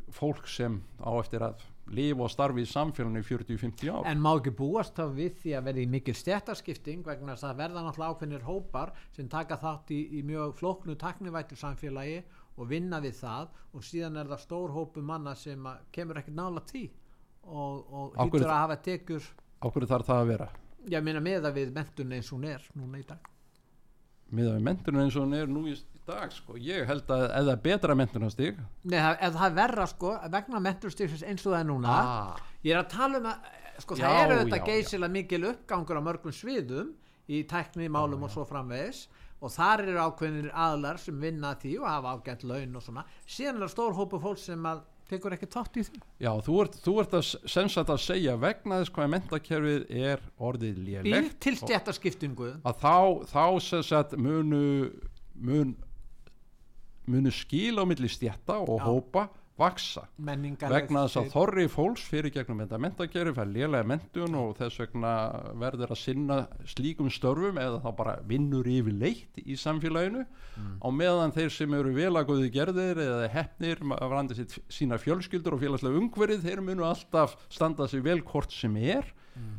fólk 0.07 0.47
sem 0.47 0.79
á 1.03 1.11
eftir 1.19 1.43
að 1.43 1.67
lifa 1.91 2.23
og 2.23 2.31
starfi 2.31 2.63
í 2.63 2.69
samfélaginu 2.69 3.19
í 3.19 3.27
40-50 3.27 3.91
ár. 3.91 4.07
En 4.07 4.21
má 4.23 4.31
ekki 4.37 4.53
búast 4.55 4.95
þá 4.95 5.03
við 5.17 5.35
því 5.41 5.55
að 5.57 5.67
verði 5.67 5.85
mikil 5.91 6.15
stjættarskipting 6.15 7.03
vegna 7.05 7.35
þess 7.35 7.49
að 7.49 7.59
verða 7.59 7.83
náttúrulega 7.83 8.15
ákveðnir 8.15 8.47
hópar 8.47 8.93
sem 9.15 9.29
taka 9.29 9.59
þátt 9.59 9.93
í, 9.93 9.99
í 10.19 10.23
mjög 10.27 10.55
flóknu 10.61 10.95
taknivættu 10.99 11.59
samfélagi 11.59 12.23
og 12.55 12.69
vinna 12.69 13.01
við 13.03 13.19
það 13.19 13.53
og 13.73 13.85
síðan 13.85 14.19
er 14.21 14.31
það 14.31 14.43
stór 14.45 14.73
hópu 14.75 15.03
manna 15.03 15.35
sem 15.35 15.67
kemur 15.91 16.21
ekkert 16.21 16.37
nála 16.37 16.63
tí 16.69 16.85
og, 17.43 17.83
og 17.89 18.19
hýttur 18.19 18.47
að 18.47 18.61
hafa 18.61 18.77
tekur 18.85 19.31
Áhverju 19.63 19.87
þarf 19.87 20.07
það 20.09 20.21
að 20.21 20.29
vera? 20.33 20.45
Já, 20.83 20.97
ég 20.97 21.03
meina 21.05 21.21
með 21.23 21.45
að 21.47 21.59
við 21.61 21.69
mentun 21.77 22.15
eins 22.17 22.29
og 22.29 22.35
hún 22.35 22.49
er 22.51 22.63
núna 22.75 22.99
í 22.99 23.05
dag. 23.07 23.29
Með 24.35 24.49
að 24.49 24.57
við 24.57 24.65
mentun 24.67 24.99
eins 24.99 25.15
og 25.15 25.23
hún 25.23 25.35
er 25.37 25.51
nú 25.51 25.61
í 25.71 25.75
dag 26.07 26.33
sko, 26.35 26.57
ég 26.59 26.87
held 26.89 27.11
að 27.13 27.25
ef 27.25 27.33
það 27.33 27.51
er 27.53 27.61
betra 27.63 27.95
mentunarstík 27.97 28.61
Nei, 28.91 28.99
ef 28.99 29.35
það 29.37 29.45
er 29.47 29.57
verra 29.57 29.87
sko, 29.89 30.13
vegna 30.33 30.61
mentunarstík 30.63 31.17
eins 31.21 31.45
og 31.45 31.53
það 31.53 31.59
er 31.59 31.67
núna. 31.69 31.97
Ah. 31.97 32.45
ég 32.63 32.75
er 32.75 32.81
að 32.81 32.93
tala 32.93 33.21
um 33.21 33.27
að, 33.31 33.49
sko, 33.85 33.97
já, 33.99 34.05
það 34.05 34.21
eru 34.23 34.39
þetta 34.43 34.61
geysilega 34.69 35.15
mikil 35.17 35.43
uppgangur 35.51 35.99
á 35.99 36.07
mörgum 36.07 36.35
sviðum 36.35 36.93
í 37.27 37.43
tækni, 37.49 37.89
málum 37.91 38.23
já, 38.23 38.27
og 38.27 38.33
svo 38.33 38.47
framvegis. 38.47 39.05
Og 39.43 39.51
þar 39.51 39.81
eru 39.83 39.99
ákveðinir 39.99 40.51
aðlar 40.55 40.99
sem 41.03 41.17
vinna 41.19 41.51
því 41.59 41.73
og 41.81 41.87
hafa 41.89 42.13
ágænt 42.15 42.45
laun 42.47 42.77
og 42.79 42.83
svona. 42.85 43.03
Síðan 43.27 43.57
er 43.57 43.65
það 43.65 43.71
stór 43.73 43.97
hópu 43.97 44.19
fólk 44.23 44.39
sem 44.39 44.67
að 44.69 44.85
tekur 45.09 45.35
ekki 45.35 45.49
tótt 45.51 45.79
í 45.81 45.83
því. 45.83 45.99
Já, 46.23 46.31
þú 46.45 46.59
ert, 46.63 46.77
þú 46.85 46.93
ert 47.03 47.15
að 47.19 47.31
sensat 47.51 47.91
að 47.91 48.03
segja 48.05 48.35
vegna 48.39 48.79
þess 48.81 48.93
hvað 48.95 49.11
mentakerfið 49.17 49.83
er 50.11 50.23
orðið 50.39 50.79
lélegt 50.87 51.39
til 51.43 51.55
stjættaskiptingu 51.59 52.53
að 52.63 52.79
þá, 52.85 52.95
þá 53.33 53.43
sensat 53.67 54.15
munu 54.15 54.63
mun 55.33 55.75
munu 57.05 57.31
skil 57.33 57.79
á 57.79 57.83
milli 57.87 58.09
stjætta 58.11 58.59
og 58.63 58.79
Já. 58.79 58.85
hópa 58.87 59.29
vaksa 59.59 60.07
vegna 60.17 61.03
þess 61.05 61.19
að 61.19 61.27
þorri 61.29 61.65
fólks 61.69 62.03
fyrir 62.09 62.33
gegnum 62.33 62.63
þetta 62.63 62.79
mentakerfi 62.81 63.35
fær 63.37 63.49
lélega 63.51 63.85
mentun 63.85 64.37
og 64.39 64.55
þess 64.57 64.81
vegna 64.81 65.11
verður 65.61 65.93
að 65.93 65.99
sinna 66.01 66.37
slíkum 66.71 67.11
störfum 67.13 67.59
eða 67.61 67.81
þá 67.83 67.89
bara 67.99 68.15
vinnur 68.29 68.65
yfir 68.69 68.97
leitt 68.97 69.37
í 69.43 69.57
samfélaginu 69.59 70.23
mm. 70.23 70.71
á 70.81 70.87
meðan 70.89 71.35
þeir 71.35 71.53
sem 71.53 71.75
eru 71.77 71.93
velaguði 71.93 72.49
gerðir 72.55 73.03
eða 73.05 73.29
hefnir 73.35 73.83
sitt 74.39 74.57
sína 74.73 74.97
fjölskyldur 75.01 75.59
og 75.59 75.61
félagslega 75.61 76.01
ungverið 76.01 76.47
þeir 76.47 76.63
munu 76.65 76.87
alltaf 76.89 77.37
standa 77.53 77.87
sig 77.87 78.01
vel 78.01 78.23
hvort 78.25 78.49
sem 78.51 78.73
er 78.81 79.05
mm. 79.37 79.53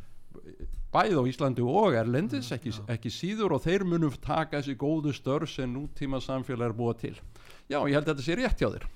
bæð 0.91 1.23
á 1.23 1.25
Íslandi 1.31 1.63
og 1.63 1.95
Erlendis 1.95 2.51
mm, 2.51 2.59
ekki, 2.59 2.75
ekki 2.97 3.15
síður 3.15 3.61
og 3.61 3.63
þeir 3.63 3.87
munu 3.87 4.11
taka 4.19 4.59
þessi 4.59 4.75
góðu 4.75 5.15
störf 5.15 5.55
sem 5.55 5.71
nútíma 5.71 6.19
samfélag 6.19 6.73
er 6.73 6.79
búið 6.83 7.01
til 7.07 7.17
já 7.71 7.79
ég 7.79 7.95
held 7.97 8.09
að 8.09 8.11
þetta 8.13 8.27
sé 8.27 8.39
rétt 8.41 8.61
hjá 8.61 8.69
þér 8.69 8.89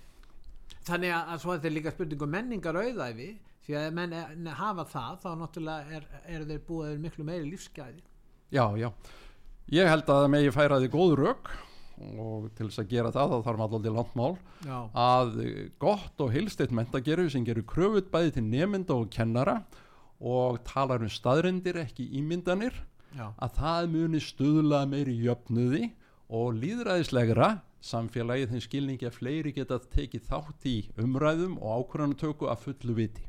þannig 0.88 1.14
að, 1.14 1.30
að 1.32 1.42
svo 1.42 1.52
er 1.52 1.60
þetta 1.60 1.74
líka 1.76 1.94
spurningu 1.94 2.26
um 2.28 2.34
menningar 2.36 2.80
auðæfi 2.80 3.30
því 3.68 3.78
að 3.78 3.96
menn 3.98 4.50
hafa 4.56 4.84
það 4.88 5.22
þá 5.24 5.30
náttúrulega 5.42 5.96
er, 5.98 6.10
er 6.24 6.44
þeir 6.48 6.60
búið 6.68 7.00
miklu 7.04 7.26
meiri 7.28 7.48
lífsgæði 7.48 8.04
já 8.54 8.64
já 8.80 8.90
ég 9.74 9.90
held 9.90 10.06
að 10.08 10.22
það 10.22 10.30
megi 10.32 10.54
færa 10.54 10.78
því 10.80 10.92
góð 10.94 11.16
rauk 11.22 11.50
og 11.98 12.48
til 12.54 12.68
þess 12.68 12.82
að 12.82 12.92
gera 12.92 13.12
það 13.14 13.32
þá 13.32 13.38
þarf 13.46 13.58
maður 13.58 13.76
alltaf 13.78 13.96
landmál 13.96 14.34
já. 14.64 14.78
að 14.94 15.38
gott 15.82 16.22
og 16.22 16.32
hilstitt 16.34 16.74
mentagerfi 16.74 17.32
sem 17.34 17.46
gerur 17.46 17.66
kröfut 17.68 18.10
bæði 18.12 18.36
til 18.36 18.44
nemynda 18.46 18.94
og 18.94 19.10
kennara 19.12 19.58
og 20.18 20.60
talar 20.66 21.02
um 21.04 21.10
staðrindir 21.10 21.80
ekki 21.82 22.06
ímyndanir 22.20 22.76
já. 23.16 23.32
að 23.34 23.58
það 23.58 23.90
muni 23.94 24.22
stuðla 24.22 24.84
meiri 24.90 25.16
jöfnuði 25.26 25.90
og 26.28 26.54
líðræðislegra 26.60 27.50
samfélagið 27.85 28.53
þeim 28.53 28.62
skilningi 28.66 29.09
að 29.09 29.18
fleiri 29.20 29.55
geta 29.55 29.79
tekið 29.93 30.29
þátt 30.29 30.68
í 30.68 30.76
umræðum 30.99 31.59
og 31.62 31.83
ákvörðanatöku 31.83 32.51
að 32.51 32.64
fullu 32.66 32.97
viti 32.99 33.29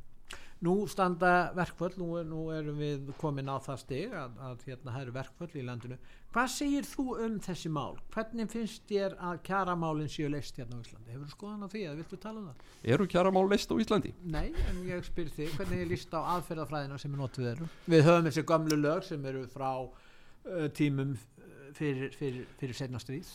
Nú 0.60 0.74
standa 0.92 1.54
verkföll, 1.56 1.94
nú, 1.96 2.18
nú 2.28 2.40
erum 2.52 2.82
við 2.84 3.14
komin 3.22 3.48
á 3.48 3.64
það 3.64 3.78
steg 3.80 4.16
að, 4.20 4.34
að 4.44 4.66
hérna 4.68 4.92
það 4.92 5.06
eru 5.06 5.14
verkföll 5.16 5.54
í 5.56 5.64
landinu. 5.64 5.98
Hvað 6.36 6.50
segir 6.52 6.90
þú 6.90 7.06
um 7.24 7.38
þessi 7.46 7.72
mál? 7.72 7.96
Hvernig 8.12 8.52
finnst 8.52 8.84
þér 8.90 9.16
að 9.30 9.40
kjaramálinn 9.48 10.12
séu 10.12 10.28
leist 10.28 10.60
hérna 10.60 10.76
á 10.76 10.84
Íslandi? 10.84 11.14
Hefur 11.14 11.30
þú 11.30 11.38
skoðan 11.38 11.64
á 11.64 11.68
því 11.72 11.86
að 11.88 12.02
viltu 12.02 12.20
tala 12.20 12.42
um 12.44 12.52
það? 12.52 12.68
Eru 12.92 13.10
kjaramál 13.16 13.48
leist 13.48 13.72
á 13.72 13.76
Íslandi? 13.80 14.12
Nei, 14.36 14.52
en 14.68 14.84
ég 14.90 15.08
spyr 15.08 15.32
þig, 15.38 15.56
hvernig 15.56 15.86
er 15.86 15.92
líst 15.94 16.12
á 16.12 16.20
aðferðafræðina 16.36 17.00
sem 17.00 17.16
er 17.16 17.24
notuð 17.24 17.52
eru? 17.56 17.74
Við 17.88 18.08
höfum 18.10 18.28
þessi 18.28 18.48
gamlu 18.52 18.84
lög 18.84 19.08
sem 19.08 19.32
eru 19.32 19.48
frá 19.56 19.70
uh, 19.80 20.66
tímum 20.76 21.16
fyrir, 21.72 22.12
fyrir, 22.20 22.44
fyrir 22.60 22.84
setnastrýð 22.84 23.32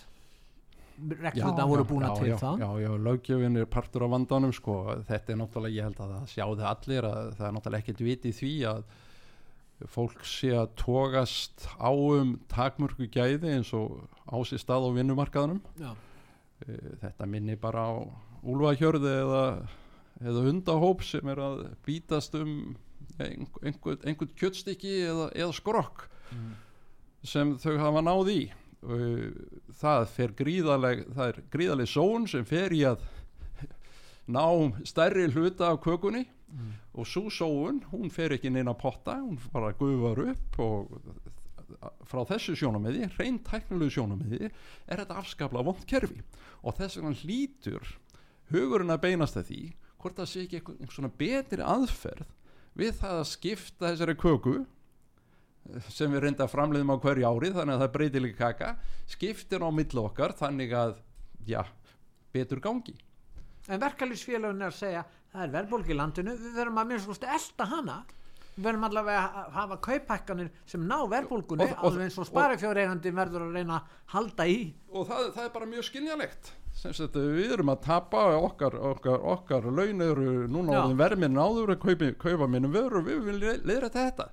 reglurna 0.98 1.66
voru 1.68 1.86
búin 1.88 2.06
að 2.06 2.20
til 2.22 2.36
það. 2.40 2.60
Já, 2.62 2.68
já, 2.84 2.90
lögjöfin 3.08 3.60
er 3.60 3.70
partur 3.70 4.06
af 4.06 4.12
vandanum 4.14 4.52
sko, 4.54 4.76
þetta 5.08 5.34
er 5.34 5.40
náttúrulega, 5.40 5.76
ég 5.78 5.88
held 5.88 6.02
að 6.04 6.14
það 6.14 6.28
sjáðu 6.34 6.68
allir 6.70 7.08
að 7.08 7.32
það 7.38 7.48
er 7.48 7.56
náttúrulega 7.56 7.84
ekkert 7.84 8.04
vitið 8.08 8.38
því 8.38 8.52
að 8.70 8.84
fólk 9.90 10.22
sé 10.26 10.52
að 10.54 10.74
tókast 10.80 11.66
á 11.76 11.90
um 11.90 12.36
takmörku 12.50 13.08
gæði 13.12 13.56
eins 13.56 13.72
og 13.76 14.04
ási 14.30 14.58
stað 14.60 14.86
á 14.86 14.90
vinnumarkaðunum 14.96 15.60
já. 15.80 15.90
E, 16.64 16.78
þetta 17.02 17.28
minni 17.28 17.56
bara 17.60 17.88
á 17.90 17.92
úlvahjörði 18.46 19.14
eða, 19.24 19.44
eða 20.22 20.44
hundahóp 20.46 21.04
sem 21.04 21.32
er 21.32 21.42
að 21.42 21.64
bítast 21.86 22.36
um 22.38 22.76
einhvern 23.18 24.02
einhver 24.06 24.30
kjöttstykki 24.38 24.94
eða, 25.04 25.28
eða 25.34 25.54
skrokk 25.54 26.06
mm. 26.32 26.52
sem 27.26 27.54
þau 27.62 27.74
hafa 27.82 28.04
náð 28.04 28.30
í 28.32 28.40
Uh, 28.84 29.30
það 29.80 30.02
fer 30.12 30.32
gríðaleg 30.36 31.06
það 31.16 31.30
er 31.30 31.38
gríðaleg 31.54 31.88
són 31.88 32.26
sem 32.28 32.44
fer 32.44 32.74
í 32.76 32.82
að 32.84 33.04
ná 34.28 34.44
stærri 34.84 35.24
hluta 35.32 35.70
af 35.70 35.78
kökunni 35.84 36.24
mm. 36.24 36.74
og 37.00 37.08
svo 37.08 37.30
sóun, 37.32 37.80
hún 37.92 38.12
fer 38.12 38.34
ekki 38.36 38.52
neina 38.52 38.74
potta, 38.76 39.16
hún 39.22 39.38
bara 39.52 39.72
gufar 39.78 40.20
upp 40.26 40.60
og 40.60 40.92
frá 42.08 42.22
þessu 42.28 42.54
sjónamiði, 42.58 43.08
reyn 43.18 43.40
tæknilegu 43.46 43.96
sjónamiði 43.96 44.50
er 44.50 45.00
þetta 45.00 45.18
afskapla 45.20 45.64
vond 45.64 45.84
kerfi 45.88 46.20
og 46.62 46.76
þess 46.78 47.00
vegna 47.00 47.16
hlýtur 47.22 47.96
hugurinn 48.52 48.92
að 48.92 49.02
beinast 49.06 49.40
að 49.40 49.50
því 49.50 49.62
hvort 50.00 50.20
það 50.20 50.30
sé 50.30 50.44
ekki 50.44 50.60
einhvern 50.60 50.92
svona 50.92 51.12
betri 51.24 51.64
aðferð 51.64 52.32
við 52.78 52.96
það 53.00 53.20
að 53.20 53.28
skipta 53.30 53.90
þessari 53.90 54.16
köku 54.20 54.56
sem 55.88 56.12
við 56.12 56.26
reynda 56.26 56.46
framleiðum 56.50 56.92
á 56.92 56.96
hverju 57.00 57.28
ári 57.28 57.50
þannig 57.54 57.76
að 57.76 57.84
það 57.84 57.92
breytir 57.96 58.24
líka 58.24 58.50
kaka 58.50 58.74
skiptir 59.10 59.64
á 59.64 59.68
millu 59.72 60.04
okkar 60.04 60.34
þannig 60.36 60.74
að 60.76 60.98
já, 61.48 61.62
betur 62.34 62.60
gangi. 62.64 62.96
En 63.68 63.80
verkalýsfélagin 63.80 64.60
er 64.60 64.72
að 64.72 64.76
segja 64.76 65.04
það 65.32 65.46
er 65.46 65.54
verðbólki 65.54 65.94
í 65.94 65.96
landinu, 65.98 66.36
við 66.40 66.58
verðum 66.58 66.82
að 66.82 66.92
minnst 66.92 67.24
elda 67.36 67.68
hana. 67.70 67.96
Við 68.54 68.66
verðum 68.68 68.84
allavega 68.86 69.22
að 69.40 69.54
hafa 69.56 69.78
kaupækkanir 69.82 70.50
sem 70.70 70.84
ná 70.86 70.98
verðbólkunni 71.10 71.66
alveg 71.74 72.04
eins 72.04 72.18
og 72.22 72.28
sparifjárreigandi 72.28 73.10
verður 73.16 73.48
að 73.48 73.56
reyna 73.56 73.80
að 73.80 73.96
halda 74.12 74.46
í. 74.46 74.60
Og 74.92 75.08
það, 75.08 75.32
það 75.34 75.48
er 75.48 75.56
bara 75.56 75.70
mjög 75.72 75.88
skiljanlegt. 75.88 76.52
Sagt, 76.74 77.16
við 77.16 77.56
erum 77.56 77.72
að 77.72 77.82
tapa 77.86 78.22
okkar, 78.36 78.76
okkar, 78.92 79.26
okkar 79.34 79.66
laun 79.70 80.04
eru 80.04 80.30
núna 80.50 80.84
verðminn 80.98 81.38
áður 81.38 81.74
að 81.74 82.14
kaupa, 82.20 82.48
minnum 82.50 82.74
vörur 82.74 83.06
við 83.06 83.26
viljum 83.30 83.66
leira 83.66 83.90
þetta 83.94 84.28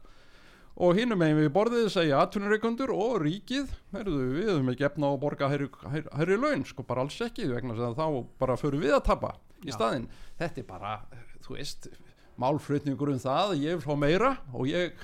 og 0.81 0.97
hinnum 0.97 1.19
megin 1.21 1.37
við 1.37 1.51
borðið 1.53 1.87
segja 1.93 2.23
atvinnureikundur 2.25 2.91
og 2.95 3.19
ríkið 3.21 3.69
heyrðu, 3.93 4.21
við 4.33 4.47
höfum 4.49 4.71
ekki 4.73 4.87
efna 4.87 5.09
á 5.09 5.11
að 5.13 5.19
borga 5.21 5.49
herri, 5.51 5.67
herri, 5.85 6.13
herri 6.17 6.37
laun, 6.41 6.65
sko 6.65 6.85
bara 6.87 7.05
alls 7.05 7.19
ekki 7.21 7.49
vegna 7.51 7.75
að 7.77 7.99
þá 7.99 8.05
bara 8.41 8.57
förum 8.57 8.81
við 8.81 8.95
að 8.97 9.03
tapa 9.11 9.35
í 9.61 9.73
staðin 9.75 10.07
þetta 10.41 10.63
er 10.63 10.67
bara, 10.71 10.95
þú 11.45 11.57
veist 11.59 11.91
málflutningur 12.41 13.13
um 13.13 13.21
það, 13.21 13.57
ég 13.61 13.77
vil 13.77 13.85
fá 13.85 13.99
meira 13.99 14.35
og 14.55 14.71
ég 14.71 14.97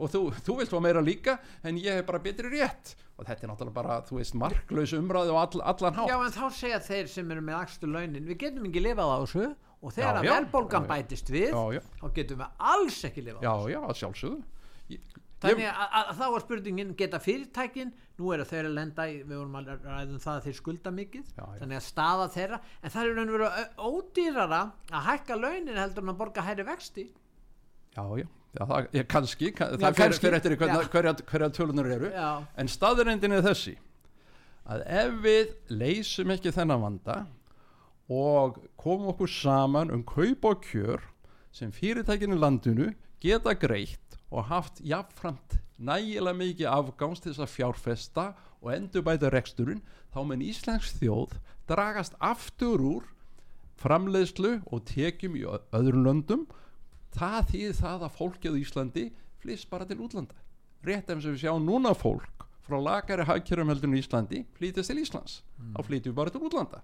og 0.00 0.10
þú, 0.12 0.20
þú 0.44 0.58
vilt 0.60 0.72
fá 0.72 0.80
meira 0.84 1.04
líka 1.04 1.38
en 1.64 1.80
ég 1.80 2.00
hef 2.00 2.06
bara 2.08 2.20
betri 2.24 2.52
rétt. 2.52 2.94
Og 3.20 3.26
þetta 3.28 3.44
er 3.44 3.50
náttúrulega 3.50 3.76
bara, 3.76 3.96
þú 4.08 4.16
veist, 4.16 4.36
marklaus 4.40 4.94
umræði 4.96 5.32
og 5.34 5.40
all, 5.42 5.64
allan 5.74 5.98
há 5.98 6.04
Já, 6.08 6.14
en 6.16 6.32
þá 6.32 6.44
segja 6.56 6.78
þeir 6.86 7.10
sem 7.12 7.34
eru 7.34 7.42
með 7.44 7.58
axtu 7.58 7.90
launin, 7.90 8.24
við 8.24 8.38
getum 8.46 8.70
ekki 8.70 8.80
lifað 8.80 9.12
á 9.12 9.16
þessu. 9.20 9.50
Og 9.80 9.92
þegar 9.96 10.20
að 10.20 10.30
velbólgan 10.30 10.88
bætist 10.88 11.28
við 11.32 11.52
já, 11.52 11.60
já. 11.76 11.82
þá 12.00 12.06
getum 12.16 12.40
við 12.40 12.64
alls 12.72 13.02
ekki 13.10 13.26
lifað 13.26 13.44
á 13.44 13.44
þessu. 13.44 13.68
Já, 13.68 13.76
já, 13.76 14.00
sjálfsögðu 14.00 14.40
Þannig 15.40 15.68
að, 15.70 15.78
að, 15.80 16.08
að 16.10 16.18
þá 16.18 16.24
var 16.34 16.42
spurningin 16.44 16.90
geta 16.98 17.20
fyrirtækin, 17.24 17.92
nú 18.20 18.32
er 18.34 18.42
þeir 18.48 18.66
að 18.68 18.74
lenda 18.76 19.06
í, 19.08 19.14
við 19.22 19.38
vorum 19.38 19.56
að 19.60 19.70
ræðum 19.86 20.20
það 20.20 20.34
að 20.34 20.48
þeir 20.48 20.56
skulda 20.58 20.92
mikið, 20.92 21.30
já, 21.30 21.40
já. 21.40 21.60
þannig 21.62 21.78
að 21.78 21.86
staða 21.86 22.26
þeirra 22.34 22.58
en 22.60 22.94
það 22.94 23.00
er 23.06 23.16
raun 23.16 23.30
og 23.30 23.36
veru 23.36 23.48
ódýrara 23.88 24.60
að 24.90 25.06
hækka 25.08 25.38
launin 25.40 25.80
heldur 25.80 26.04
en 26.04 26.12
að 26.12 26.20
borga 26.20 26.44
hæri 26.44 26.66
vexti. 26.68 27.06
Já, 27.96 28.04
já, 28.20 28.26
já 28.58 28.64
það 28.72 28.98
er 29.00 29.06
kannski, 29.14 29.52
það 29.56 29.86
já, 29.86 29.92
fyrir, 30.02 30.18
fyrir 30.26 30.38
eftir 30.40 30.56
hverja, 30.60 30.82
hverja, 30.92 31.14
hverja 31.32 31.50
tölunur 31.56 31.94
eru. 31.96 32.12
En 32.60 32.70
staðurendin 32.70 33.38
er 33.38 33.46
þessi 33.48 33.78
að 34.70 34.84
ef 34.86 35.16
við 35.24 35.54
leysum 35.72 36.34
ekki 36.36 36.52
þennan 36.54 36.84
vanda 36.84 37.16
og 38.10 38.60
komum 38.80 39.14
okkur 39.14 39.30
saman 39.30 39.92
um 39.94 40.04
kaup 40.06 40.44
og 40.50 40.64
kjör 40.66 41.08
sem 41.54 41.72
fyrirtækinu 41.74 42.36
landinu 42.38 42.92
geta 43.22 43.54
greitt 43.54 44.09
og 44.30 44.46
haft 44.50 44.80
jafnframt 44.86 45.58
nægilega 45.80 46.36
mikið 46.36 46.70
afgáns 46.70 47.22
til 47.22 47.32
þess 47.32 47.44
að 47.46 47.54
fjárfesta 47.54 48.26
og 48.60 48.72
endur 48.74 49.04
bæta 49.06 49.30
reksturinn 49.32 49.82
þá 50.12 50.20
menn 50.28 50.44
Íslensk 50.44 51.00
þjóð 51.00 51.38
dragast 51.70 52.16
aftur 52.20 52.82
úr 52.84 53.08
framleiðslu 53.80 54.58
og 54.68 54.84
tekjum 54.88 55.38
í 55.40 55.46
öðrum 55.48 56.04
löndum. 56.04 56.44
Það 57.16 57.40
þýðir 57.52 57.78
það 57.80 58.04
að 58.06 58.16
fólkið 58.18 58.58
í 58.58 58.62
Íslandi 58.64 59.04
flýst 59.40 59.70
bara 59.70 59.88
til 59.88 59.98
útlanda. 60.04 60.36
Rétt 60.84 61.10
ef 61.10 61.24
við 61.24 61.40
sjáum 61.40 61.64
núna 61.64 61.94
fólk 61.96 62.46
frá 62.66 62.76
lagari 62.78 63.24
hagkjörum 63.26 63.72
heldur 63.72 63.94
í 63.96 64.02
Íslandi 64.02 64.44
flýtist 64.58 64.92
til 64.92 65.00
Íslands. 65.02 65.40
Mm. 65.58 65.74
þá 65.74 65.80
flýtum 65.88 66.12
við 66.12 66.18
bara 66.20 66.34
til 66.34 66.44
útlanda. 66.44 66.82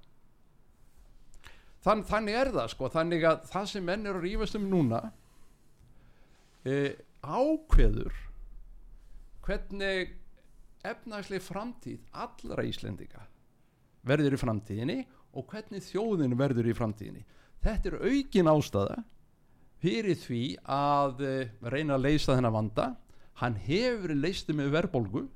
Þann, 1.86 2.02
þannig 2.08 2.34
er 2.40 2.50
það 2.56 2.72
sko. 2.72 2.88
Þannig 2.90 3.26
að 3.28 3.44
það 3.52 3.68
sem 3.70 3.84
menn 3.86 4.08
eru 4.08 4.18
að 4.18 4.26
rífast 4.26 4.58
um 4.58 4.64
núna 4.72 5.02
e, 6.66 6.96
ákveður 7.26 8.14
hvernig 9.46 10.14
efnagsleg 10.86 11.42
framtíð 11.42 12.02
allra 12.14 12.64
Íslendinga 12.66 13.26
verður 14.06 14.36
í 14.36 14.40
framtíðinni 14.40 14.98
og 15.36 15.46
hvernig 15.50 15.84
þjóðin 15.84 16.36
verður 16.38 16.70
í 16.70 16.74
framtíðinni. 16.76 17.24
Þetta 17.62 17.90
er 17.90 17.96
aukin 18.06 18.50
ástæða 18.50 19.00
fyrir 19.82 20.18
því 20.20 20.42
að 20.70 21.24
eh, 21.26 21.50
reyna 21.66 21.96
að 21.96 22.06
leysa 22.06 22.36
þennan 22.36 22.54
vanda. 22.54 22.86
Hann 23.42 23.58
hefur 23.66 24.14
leistið 24.16 24.60
með 24.62 24.72
verbolgu 24.78 25.26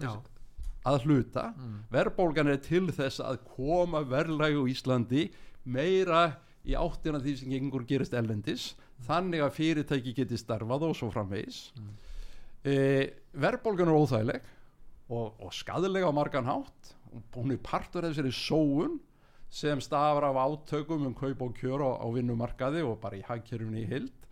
að 0.00 1.06
hluta. 1.06 1.50
Mm. 1.56 1.78
verbolgan 1.92 2.50
er 2.52 2.60
til 2.64 2.86
þess 2.92 3.20
að 3.24 3.42
koma 3.48 4.02
verðlægu 4.08 4.66
í 4.66 4.74
Íslandi 4.74 5.26
meira 5.64 6.40
í 6.64 6.76
áttina 6.76 7.20
því 7.20 7.34
sem 7.36 7.52
gengur 7.52 7.84
gerist 7.88 8.14
ellendis 8.16 8.74
þannig 9.06 9.44
að 9.44 9.56
fyrirtæki 9.56 10.14
geti 10.16 10.38
starfað 10.40 10.88
og 10.90 10.96
svo 10.98 11.10
framvegis. 11.14 11.60
Mm. 11.76 11.92
e, 12.64 12.74
verðbólgan 13.32 13.88
er 13.88 14.00
óþægileg 14.00 14.48
og, 15.10 15.40
og 15.40 15.54
skadilega 15.54 16.10
á 16.10 16.12
margan 16.14 16.48
hátt. 16.48 16.94
Hún 17.34 17.54
er 17.54 17.62
partur 17.62 18.06
af 18.06 18.14
þessari 18.14 18.34
sóun 18.34 18.98
sem 19.50 19.80
stafar 19.82 20.28
af 20.28 20.38
átökum 20.38 21.08
um 21.08 21.14
kaup 21.14 21.42
og 21.42 21.56
kjör 21.58 21.82
á, 21.82 21.90
á 21.98 22.06
vinnumarkaði 22.14 22.84
og 22.86 23.00
bara 23.02 23.18
í 23.18 23.24
hagkerfni 23.26 23.82
í 23.82 23.88
hild 23.90 24.28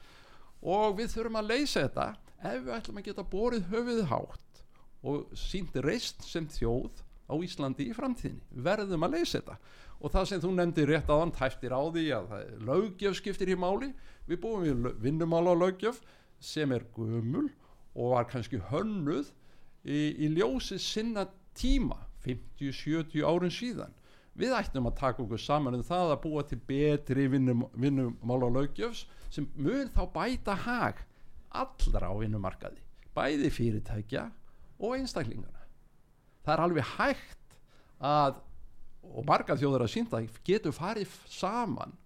og 0.63 0.99
við 0.99 1.11
þurfum 1.15 1.41
að 1.41 1.51
leysa 1.53 1.83
þetta. 1.87 2.07
Ef 2.39 2.63
við 2.63 2.75
ætlum 2.77 3.01
að 3.01 3.09
geta 3.09 3.27
borið 3.27 3.67
höfuð 3.73 4.05
hátt 4.13 4.63
og 5.09 5.35
sínt 5.39 5.75
reist 5.83 6.23
sem 6.27 6.47
þjóð 6.51 7.03
á 7.29 7.35
Íslandi 7.45 7.89
í 7.91 7.97
framtíðinni 7.97 8.63
verðum 8.65 9.07
að 9.07 9.19
leysa 9.19 9.41
þetta 9.41 9.59
og 9.99 10.13
það 10.15 10.29
sem 10.31 10.43
þú 10.43 10.53
nefndi 10.55 10.87
rétt 10.89 11.11
aðan 11.11 11.35
tæftir 11.35 11.75
á 11.75 11.83
því 11.83 12.05
að 12.15 12.35
lögjöf 12.69 13.19
skiptir 13.19 13.53
í 13.53 13.59
máli. 13.59 13.91
Við 14.29 14.41
búum 14.43 14.65
við 14.67 14.89
vinnumála 15.03 15.57
lögjöf 15.59 16.01
sem 16.39 16.73
er 16.73 16.87
gömul 16.95 17.49
og 17.99 18.15
var 18.15 18.29
kannski 18.31 18.61
hönnuð 18.71 19.33
í, 19.85 20.15
í 20.23 20.31
ljósi 20.37 20.79
sinna 20.79 21.27
tíma 21.59 22.05
50-70 22.27 23.25
árun 23.27 23.55
síðan. 23.55 23.95
Við 24.39 24.55
ættum 24.55 24.87
að 24.87 24.99
taka 25.01 25.25
okkur 25.25 25.41
saman 25.43 25.75
um 25.81 25.87
það 25.87 26.13
að 26.15 26.21
búa 26.23 26.45
til 26.47 26.61
betri 26.69 27.27
vinnum, 27.31 27.67
vinnumála 27.75 28.53
lögjöfs 28.55 29.07
sem 29.35 29.49
mun 29.59 29.91
þá 29.95 30.05
bæta 30.15 30.55
hag 30.67 31.03
allra 31.51 32.13
á 32.13 32.15
vinnumarkaði 32.19 32.83
bæði 33.17 33.51
fyrirtækja 33.53 34.27
og 34.79 34.99
einstaklingana 34.99 35.65
það 36.45 36.55
er 36.55 36.65
alveg 36.65 36.91
hægt 36.97 37.57
að 38.05 38.39
og 39.15 39.27
marga 39.29 39.57
þjóður 39.59 39.87
að 39.87 39.93
sínda 39.95 40.21
getur 40.47 40.75
farið 40.77 41.17
saman 41.33 41.97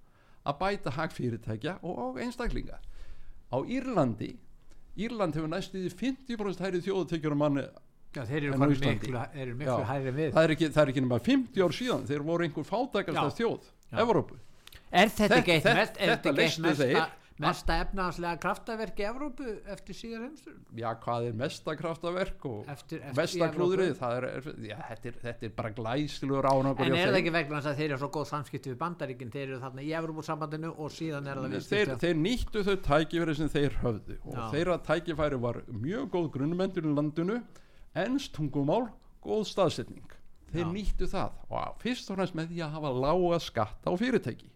að 0.43 0.59
bæta 0.59 0.95
hagfyrirtækja 0.97 1.77
og 1.87 2.19
einstaklinga. 2.23 2.81
Á 3.53 3.57
Írlandi 3.63 4.33
Írland 5.01 5.37
hefur 5.37 5.49
næstuði 5.49 5.89
50% 5.97 6.61
hæri 6.61 6.83
þjóðutekjur 6.85 7.35
um 7.35 7.43
manni 7.43 7.65
Já, 8.13 8.27
þeir 8.29 8.51
eru 8.51 8.59
miklu, 8.61 9.21
er 9.33 9.53
miklu 9.57 9.71
Já, 9.73 9.87
hæri 9.89 10.11
við. 10.13 10.33
Það 10.35 10.45
er 10.45 10.53
ekki, 10.53 10.67
það 10.75 10.83
er 10.83 10.91
ekki 10.93 11.03
nema 11.07 11.19
50 11.25 11.63
ár 11.65 11.75
síðan 11.79 12.03
þeir 12.11 12.25
voru 12.27 12.45
einhver 12.45 12.67
fátækast 12.69 13.39
þjóð 13.39 13.71
Evrópu. 14.03 14.37
Er 14.93 15.13
þetta 15.13 15.39
ekki 15.39 15.55
eitt 15.55 15.69
mest, 15.79 15.97
þetta 15.97 16.35
leistu 16.37 16.75
þeir 16.77 16.99
mesta 17.41 17.77
efnahanslega 17.83 18.39
kraftaverk 18.43 19.01
í 19.01 19.07
Evrópu 19.09 19.47
eftir 19.73 19.97
síðan 19.97 20.27
heimstur 20.27 20.59
já 20.77 20.89
hvað 21.03 21.29
er 21.31 21.39
mesta 21.39 21.75
kraftaverk 21.79 22.47
og 22.49 22.69
eftir, 22.73 23.01
eftir 23.01 23.19
mesta 23.19 23.49
klúðrið? 23.55 23.95
Þetta 23.99 25.11
er, 25.11 25.19
þetta 25.23 25.49
er 25.49 25.55
bara 25.57 25.73
glæsluður 25.77 26.49
ánagur 26.51 26.87
en 26.87 26.99
er 26.99 27.13
það 27.13 27.19
ekki 27.23 27.35
vegna 27.39 27.63
að 27.63 27.81
þeir 27.81 27.89
eru 27.89 28.01
svo 28.03 28.11
góð 28.19 28.29
samskipti 28.33 28.73
við 28.73 28.79
bandaríkinn, 28.83 29.33
þeir 29.33 29.47
eru 29.47 29.61
þarna 29.65 29.87
í 29.87 29.91
Evrópusambandinu 30.03 30.73
og 30.77 30.95
síðan 30.95 31.29
er 31.33 31.43
það 31.43 31.59
þeir, 31.73 31.95
þeir 32.05 32.23
nýttu 32.23 32.65
þau 32.69 32.77
tækifæri 32.89 33.37
sem 33.41 33.53
þeir 33.57 33.79
höfðu 33.83 34.19
og 34.23 34.39
já. 34.39 34.45
þeirra 34.55 34.79
tækifæri 34.89 35.43
var 35.43 35.63
mjög 35.73 36.09
góð 36.17 36.31
grunnmentur 36.37 36.89
í 36.89 36.97
landinu 36.97 37.41
ennstungumál, 37.99 38.87
góð 39.25 39.45
staðsetning. 39.51 40.17
Þeir 40.53 40.67
já. 40.67 40.73
nýttu 40.73 41.09
það 41.09 41.37
og 41.49 41.77
fyrst 41.83 42.11
og 42.13 42.21
næst 42.21 42.37
með 42.37 42.53
því 42.53 42.65
að 42.65 42.75
hafa 42.77 42.97
lága 43.03 43.39
skatta 43.41 43.93
á 43.93 43.95
fyrirtæki 43.97 44.52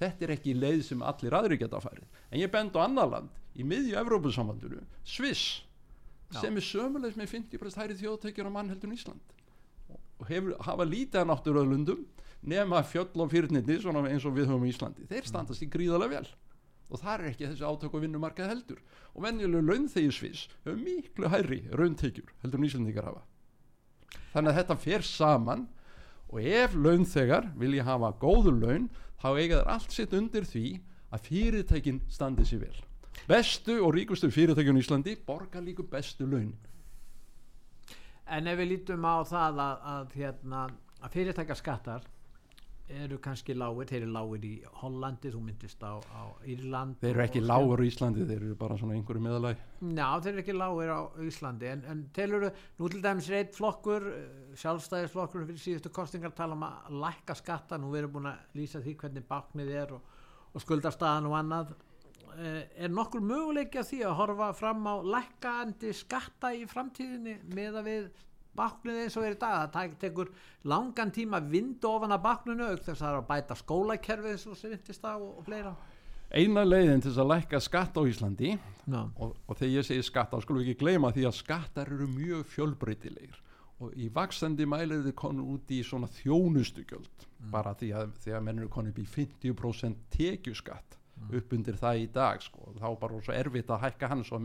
þetta 0.00 0.26
er 0.26 0.34
ekki 0.36 0.56
leið 0.58 0.82
sem 0.88 1.02
allir 1.06 1.36
aðri 1.38 1.58
geta 1.60 1.78
að 1.78 1.88
fara 1.88 2.08
en 2.30 2.40
ég 2.40 2.52
bend 2.52 2.76
á 2.76 2.80
annar 2.84 3.10
land 3.10 3.40
í 3.54 3.66
miðju 3.66 3.98
Evrópussambandinu, 4.00 4.82
Sviss 5.06 5.62
Já. 6.32 6.40
sem 6.42 6.56
er 6.58 6.66
sömulegs 6.66 7.18
með 7.18 7.30
50% 7.36 7.80
hæri 7.80 7.98
þjóðtækjur 8.00 8.50
á 8.50 8.56
mannheldun 8.56 8.94
Ísland. 8.96 9.34
Og 10.18 10.26
hefur, 10.30 10.56
hafa 10.64 10.86
lítið 10.88 11.20
að 11.20 11.28
náttúruöðlundum 11.30 12.00
nema 12.50 12.82
fjöll 12.86 13.12
og 13.22 13.30
fyrirniti 13.32 13.78
eins 13.78 14.26
og 14.26 14.34
við 14.34 14.50
höfum 14.50 14.66
í 14.66 14.72
Íslandi, 14.72 15.06
þeir 15.10 15.28
standast 15.28 15.62
í 15.64 15.70
gríðarlega 15.70 16.18
vel. 16.18 16.32
Og 16.92 17.00
það 17.00 17.14
er 17.14 17.30
ekki 17.30 17.46
þessi 17.48 17.64
átök 17.64 17.94
og 17.96 18.02
vinnumarkað 18.04 18.50
heldur. 18.50 18.80
Og 19.14 19.24
venjulega 19.24 19.64
launþegi 19.70 20.10
Sviss 20.12 20.48
hefur 20.66 20.82
miklu 20.82 21.30
hæri 21.32 21.62
rauntekjur 21.72 22.34
heldur 22.42 22.60
en 22.60 22.68
Íslandíkar 22.68 23.08
hafa. 23.08 23.22
Þannig 24.34 24.50
að 24.50 24.58
þetta 24.60 24.76
fer 24.82 25.06
saman 25.06 25.64
og 26.32 26.40
ef 26.40 26.74
launþegar 26.74 27.52
vilja 27.58 27.84
hafa 27.86 28.12
góðu 28.20 28.54
laun 28.58 28.88
þá 29.22 29.28
eiga 29.38 29.60
þær 29.60 29.72
allt 29.76 29.94
sitt 29.94 30.14
undir 30.16 30.46
því 30.48 30.66
að 31.14 31.28
fyrirtækin 31.28 32.00
standi 32.10 32.46
sér 32.48 32.64
vel. 32.66 32.78
Bestu 33.28 33.78
og 33.84 33.94
ríkustu 33.94 34.30
fyrirtækjun 34.34 34.80
í 34.80 34.82
Íslandi 34.82 35.14
borgar 35.26 35.62
líka 35.62 35.84
bestu 35.86 36.26
laun. 36.26 36.52
En 38.26 38.48
ef 38.48 38.58
við 38.58 38.70
lítum 38.72 39.04
á 39.04 39.22
það 39.28 39.60
að, 39.62 39.86
að, 39.94 40.14
hérna, 40.18 40.64
að 41.00 41.14
fyrirtækarskattar 41.14 42.06
eru 42.92 43.16
kannski 43.22 43.54
lágir, 43.56 43.86
þeir 43.88 44.02
eru 44.02 44.12
lágir 44.12 44.42
í 44.44 44.52
Hollandi, 44.82 45.30
þú 45.32 45.40
myndist 45.46 45.80
á, 45.80 45.96
á 45.96 46.22
Írland 46.44 46.98
Þeir 47.00 47.14
eru 47.14 47.22
ekki 47.24 47.40
lágur 47.44 47.80
í 47.80 47.88
Íslandi, 47.88 48.26
þeir 48.28 48.42
eru 48.42 48.56
bara 48.60 48.76
svona 48.80 48.96
einhverju 48.98 49.22
meðalæg 49.24 49.62
Já, 49.80 50.08
þeir 50.20 50.30
eru 50.32 50.42
ekki 50.42 50.56
lágir 50.56 50.92
á 50.92 51.00
Íslandi 51.24 51.70
en, 51.70 51.84
en 51.88 52.02
telur 52.16 52.44
nú 52.50 52.90
til 52.92 53.00
dæmis 53.04 53.30
reitt 53.32 53.56
flokkur 53.56 54.10
eh, 54.10 54.26
sjálfstæðisflokkur 54.60 55.46
fyrir 55.48 55.62
síðustu 55.62 55.94
kostingar 55.96 56.34
tala 56.36 56.58
um 56.58 56.66
að 56.68 57.00
lækka 57.06 57.38
skatta 57.40 57.80
nú 57.80 57.94
erum 57.96 58.12
búin 58.18 58.30
að 58.34 58.60
lýsa 58.60 58.84
því 58.84 58.96
hvernig 59.00 59.26
baknið 59.32 59.72
er 59.80 59.96
og, 59.96 60.20
og 60.52 60.62
skuldarstaðan 60.62 61.30
og 61.30 61.38
annað. 61.40 61.74
Eh, 62.34 62.60
er 62.84 62.92
nokkur 62.92 63.24
möguleiki 63.24 63.80
að 63.80 63.90
því 63.94 64.04
að 64.04 64.16
horfa 64.20 64.52
fram 64.58 64.84
á 64.90 64.94
lækkandi 65.16 65.96
skatta 65.96 66.52
í 66.52 66.64
framtíðinni 66.68 67.38
með 67.54 67.80
að 67.80 67.90
við 67.90 68.08
baknið 68.56 69.00
eins 69.04 69.16
og 69.18 69.26
er 69.26 69.36
í 69.36 69.40
dag 69.40 69.72
það 69.74 69.96
tekur 70.02 70.30
langan 70.70 71.12
tíma 71.14 71.40
að 71.40 71.50
vinda 71.56 71.90
ofan 71.90 72.14
að 72.16 72.24
bakninu 72.28 72.70
auk 72.70 72.84
þess 72.84 73.00
að 73.00 73.02
það 73.04 73.10
er 73.12 73.18
að 73.20 73.28
bæta 73.32 73.58
skólakerfið 73.60 74.36
eins 74.36 74.46
og 74.48 74.58
sem 74.60 74.74
vintist 74.74 75.04
á 75.06 75.14
og, 75.14 75.30
og 75.38 75.48
fleira 75.48 75.74
Eina 76.34 76.64
leiðin 76.66 77.02
til 77.04 77.12
að 77.14 77.30
lækka 77.30 77.60
skatt 77.62 77.98
á 78.00 78.02
Íslandi 78.10 78.54
og, 78.90 79.34
og 79.46 79.58
þegar 79.58 79.74
ég 79.76 79.86
segi 79.86 80.06
skatt 80.06 80.32
þá 80.32 80.40
skulum 80.42 80.62
við 80.64 80.72
ekki 80.72 80.82
gleyma 80.82 81.12
því 81.14 81.28
að 81.28 81.36
skattar 81.38 81.92
eru 81.94 82.08
mjög 82.10 82.48
fjölbreytilegir 82.54 83.36
og 83.82 83.94
í 83.98 84.08
vaksandi 84.14 84.66
mælir 84.70 85.02
þið 85.04 85.16
konu 85.18 85.46
út 85.54 85.70
í 85.74 85.80
svona 85.86 86.08
þjónustugjöld 86.14 87.26
mm. 87.26 87.50
bara 87.52 87.74
því 87.78 87.90
að, 87.98 88.14
því 88.22 88.36
að 88.36 88.44
menn 88.46 88.62
eru 88.62 88.70
konu 88.72 88.92
upp 88.92 89.00
í 89.02 89.06
50% 89.16 90.06
tekjuskatt 90.14 90.96
mm. 90.96 91.34
upp 91.40 91.54
undir 91.58 91.78
það 91.80 92.02
í 92.04 92.08
dag 92.14 92.42
sko. 92.42 92.72
þá 92.78 92.88
bara 93.00 93.20
svo 93.26 93.34
erfitt 93.34 93.72
að 93.74 93.84
hækka 93.88 94.10
hann 94.12 94.24
svo 94.26 94.40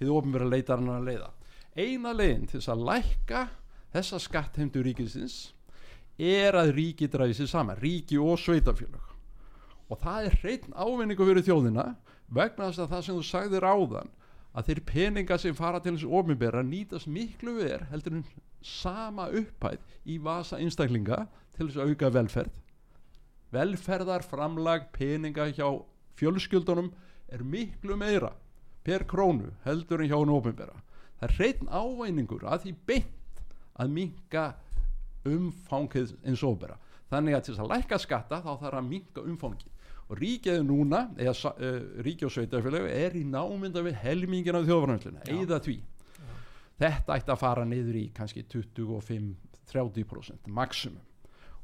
þið 0.00 0.12
ofin 0.14 0.34
verið 0.34 0.48
að 0.48 0.56
leita 0.56 0.78
hann 0.78 0.94
að 0.96 1.10
leiða 1.10 1.30
eina 1.74 2.12
leginn 2.14 2.46
til 2.48 2.60
þess 2.60 2.72
að 2.74 2.86
lækka 2.88 3.44
þessa 3.94 4.20
skattheimdu 4.22 4.82
ríkisins 4.86 5.38
er 6.18 6.54
að 6.58 6.74
ríki 6.78 7.08
dræði 7.10 7.38
sér 7.40 7.50
saman 7.50 7.80
ríki 7.82 8.18
og 8.22 8.38
sveitafélag 8.38 9.12
og 9.90 10.00
það 10.02 10.28
er 10.28 10.36
hreitn 10.42 10.76
ávinningu 10.76 11.26
fyrir 11.26 11.46
þjóðina 11.46 11.88
vegna 12.34 12.70
þess 12.70 12.84
að 12.84 12.92
það 12.92 13.06
sem 13.06 13.18
þú 13.18 13.24
sagðir 13.28 13.66
áðan 13.68 14.12
að 14.54 14.68
þeir 14.68 14.80
peninga 14.86 15.38
sem 15.42 15.56
fara 15.58 15.80
til 15.82 15.96
þessu 15.96 16.10
ofinbera 16.14 16.62
nýtast 16.66 17.10
miklu 17.10 17.56
verð 17.58 17.90
heldur 17.90 18.20
en 18.20 18.26
sama 18.64 19.26
upphæð 19.34 19.82
í 20.06 20.20
vasa 20.22 20.60
einstaklinga 20.62 21.24
til 21.56 21.68
þess 21.68 21.80
að 21.82 21.90
auka 21.90 22.10
velferð. 22.14 22.54
Velferðarframlag 23.54 24.88
peninga 24.94 25.50
hjá 25.54 25.66
fjölskyldunum 26.18 26.92
er 27.34 27.42
miklu 27.42 27.98
meira 27.98 28.32
per 28.86 29.06
krónu 29.10 29.50
heldur 29.66 30.02
en 30.02 30.10
hjá 30.10 30.18
en 30.20 30.34
ofinbera 30.34 30.78
það 31.24 31.30
er 31.30 31.36
hreitn 31.38 31.70
ávæningur 31.72 32.44
að 32.44 32.66
því 32.66 32.72
beint 32.88 33.44
að 33.80 33.94
minka 33.94 34.48
umfangið 35.24 36.12
eins 36.24 36.42
og 36.44 36.58
óbera 36.58 36.76
þannig 37.08 37.36
að 37.36 37.46
til 37.46 37.54
þess 37.54 37.64
að 37.64 37.72
lækka 37.72 37.98
skatta 38.02 38.40
þá 38.44 38.52
þarf 38.60 38.80
að 38.80 38.90
minka 38.90 39.24
umfangi 39.24 39.70
og 40.04 40.20
ríkjaðu 40.20 40.66
núna 40.68 41.06
eða 41.16 41.52
uh, 41.54 41.80
ríkja 42.04 42.28
og 42.28 42.34
sveitafélagi 42.34 42.92
er 42.92 43.16
í 43.16 43.24
námynda 43.24 43.84
við 43.86 43.96
helmingin 44.02 44.58
af 44.58 44.66
þjóðvarnarsluna 44.68 45.24
eða 45.32 45.60
því. 45.64 45.78
Já. 45.80 46.34
þetta 46.84 47.16
ætti 47.16 47.32
að 47.32 47.40
fara 47.40 47.64
niður 47.68 47.96
í 48.02 48.04
kannski 48.12 48.44
25-30% 48.52 50.50
maximum. 50.52 51.00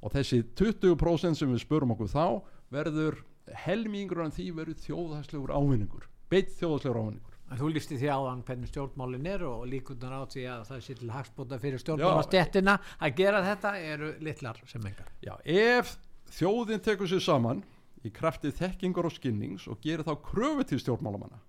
Og 0.00 0.14
þessi 0.14 0.40
20% 0.56 1.36
sem 1.36 1.52
við 1.52 1.60
spurum 1.66 1.92
okkur 1.92 2.08
þá 2.08 2.24
verður 2.72 3.20
helmingur 3.66 4.24
af 4.24 4.32
því 4.38 4.46
verður 4.56 4.80
þjóðhæslegur 4.86 5.52
ávinningur. 5.52 6.08
Beitt 6.32 6.56
þjóðhæslegur 6.56 7.02
ávinningur 7.02 7.29
Þú 7.50 7.68
lísti 7.74 7.96
því 7.98 8.10
áðan 8.14 8.42
hvernig 8.46 8.70
stjórnmálin 8.70 9.26
er 9.26 9.42
og 9.48 9.64
líkunar 9.66 10.12
á 10.14 10.24
því 10.30 10.44
að 10.52 10.60
það 10.68 10.82
sé 10.86 10.94
til 11.00 11.10
hagspóta 11.10 11.58
fyrir 11.58 11.82
stjórnmálastjettina 11.82 12.76
að 13.02 13.16
gera 13.18 13.42
þetta 13.42 13.72
eru 13.82 14.10
litlar 14.22 14.60
sem 14.70 14.86
engar. 14.86 15.08
Já, 15.24 15.34
ef 15.42 15.96
þjóðin 16.36 16.84
tekur 16.86 17.10
sér 17.10 17.24
saman 17.24 17.64
í 18.06 18.12
kraftið 18.14 18.54
þekkingar 18.60 19.08
og 19.10 19.16
skinnings 19.16 19.66
og 19.66 19.80
gerir 19.82 20.06
þá 20.06 20.14
kröfu 20.28 20.68
til 20.70 20.78
stjórnmálamanna 20.84 21.40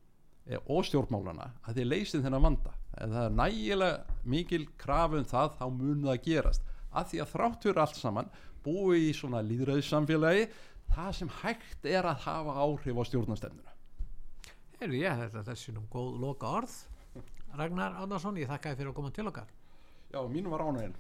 e, 0.50 0.58
og 0.58 0.88
stjórnmálana 0.90 1.52
að 1.62 1.80
þið 1.80 1.90
leysið 1.94 2.26
þennan 2.26 2.48
vanda. 2.50 2.74
Ef 2.98 3.14
það 3.14 3.28
er 3.28 3.38
nægilega 3.38 4.20
mikil 4.34 4.64
krafum 4.82 5.28
það 5.30 5.58
þá 5.60 5.66
mun 5.70 6.08
það 6.10 6.24
gerast. 6.26 6.66
Að 6.92 7.12
því 7.12 7.22
að 7.22 7.34
þráttur 7.36 7.84
allt 7.86 8.02
saman 8.02 8.34
búi 8.66 9.06
í 9.08 9.14
svona 9.16 9.46
líðræðissamfélagi 9.46 10.50
það 10.92 11.12
sem 11.22 11.36
hægt 11.42 11.88
er 11.88 12.10
að 12.10 12.26
hafa 12.26 12.58
áhrif 12.66 13.00
á 13.00 13.04
stjórnastefnuna. 13.08 13.71
Heyrðu 14.82 14.98
ég 14.98 15.20
þetta 15.20 15.42
þessi 15.46 15.72
nú 15.76 15.82
góð 15.94 16.16
loka 16.18 16.50
orð 16.58 16.72
Ragnar 17.54 18.00
Ándarsson, 18.02 18.40
ég 18.42 18.50
þakka 18.50 18.72
þið 18.72 18.80
fyrir 18.80 18.90
að 18.90 18.96
koma 18.98 19.12
til 19.14 19.26
okkar. 19.30 19.50
Já, 20.10 20.20
mínu 20.26 20.50
var 20.50 20.64
ánæginn 20.66 20.96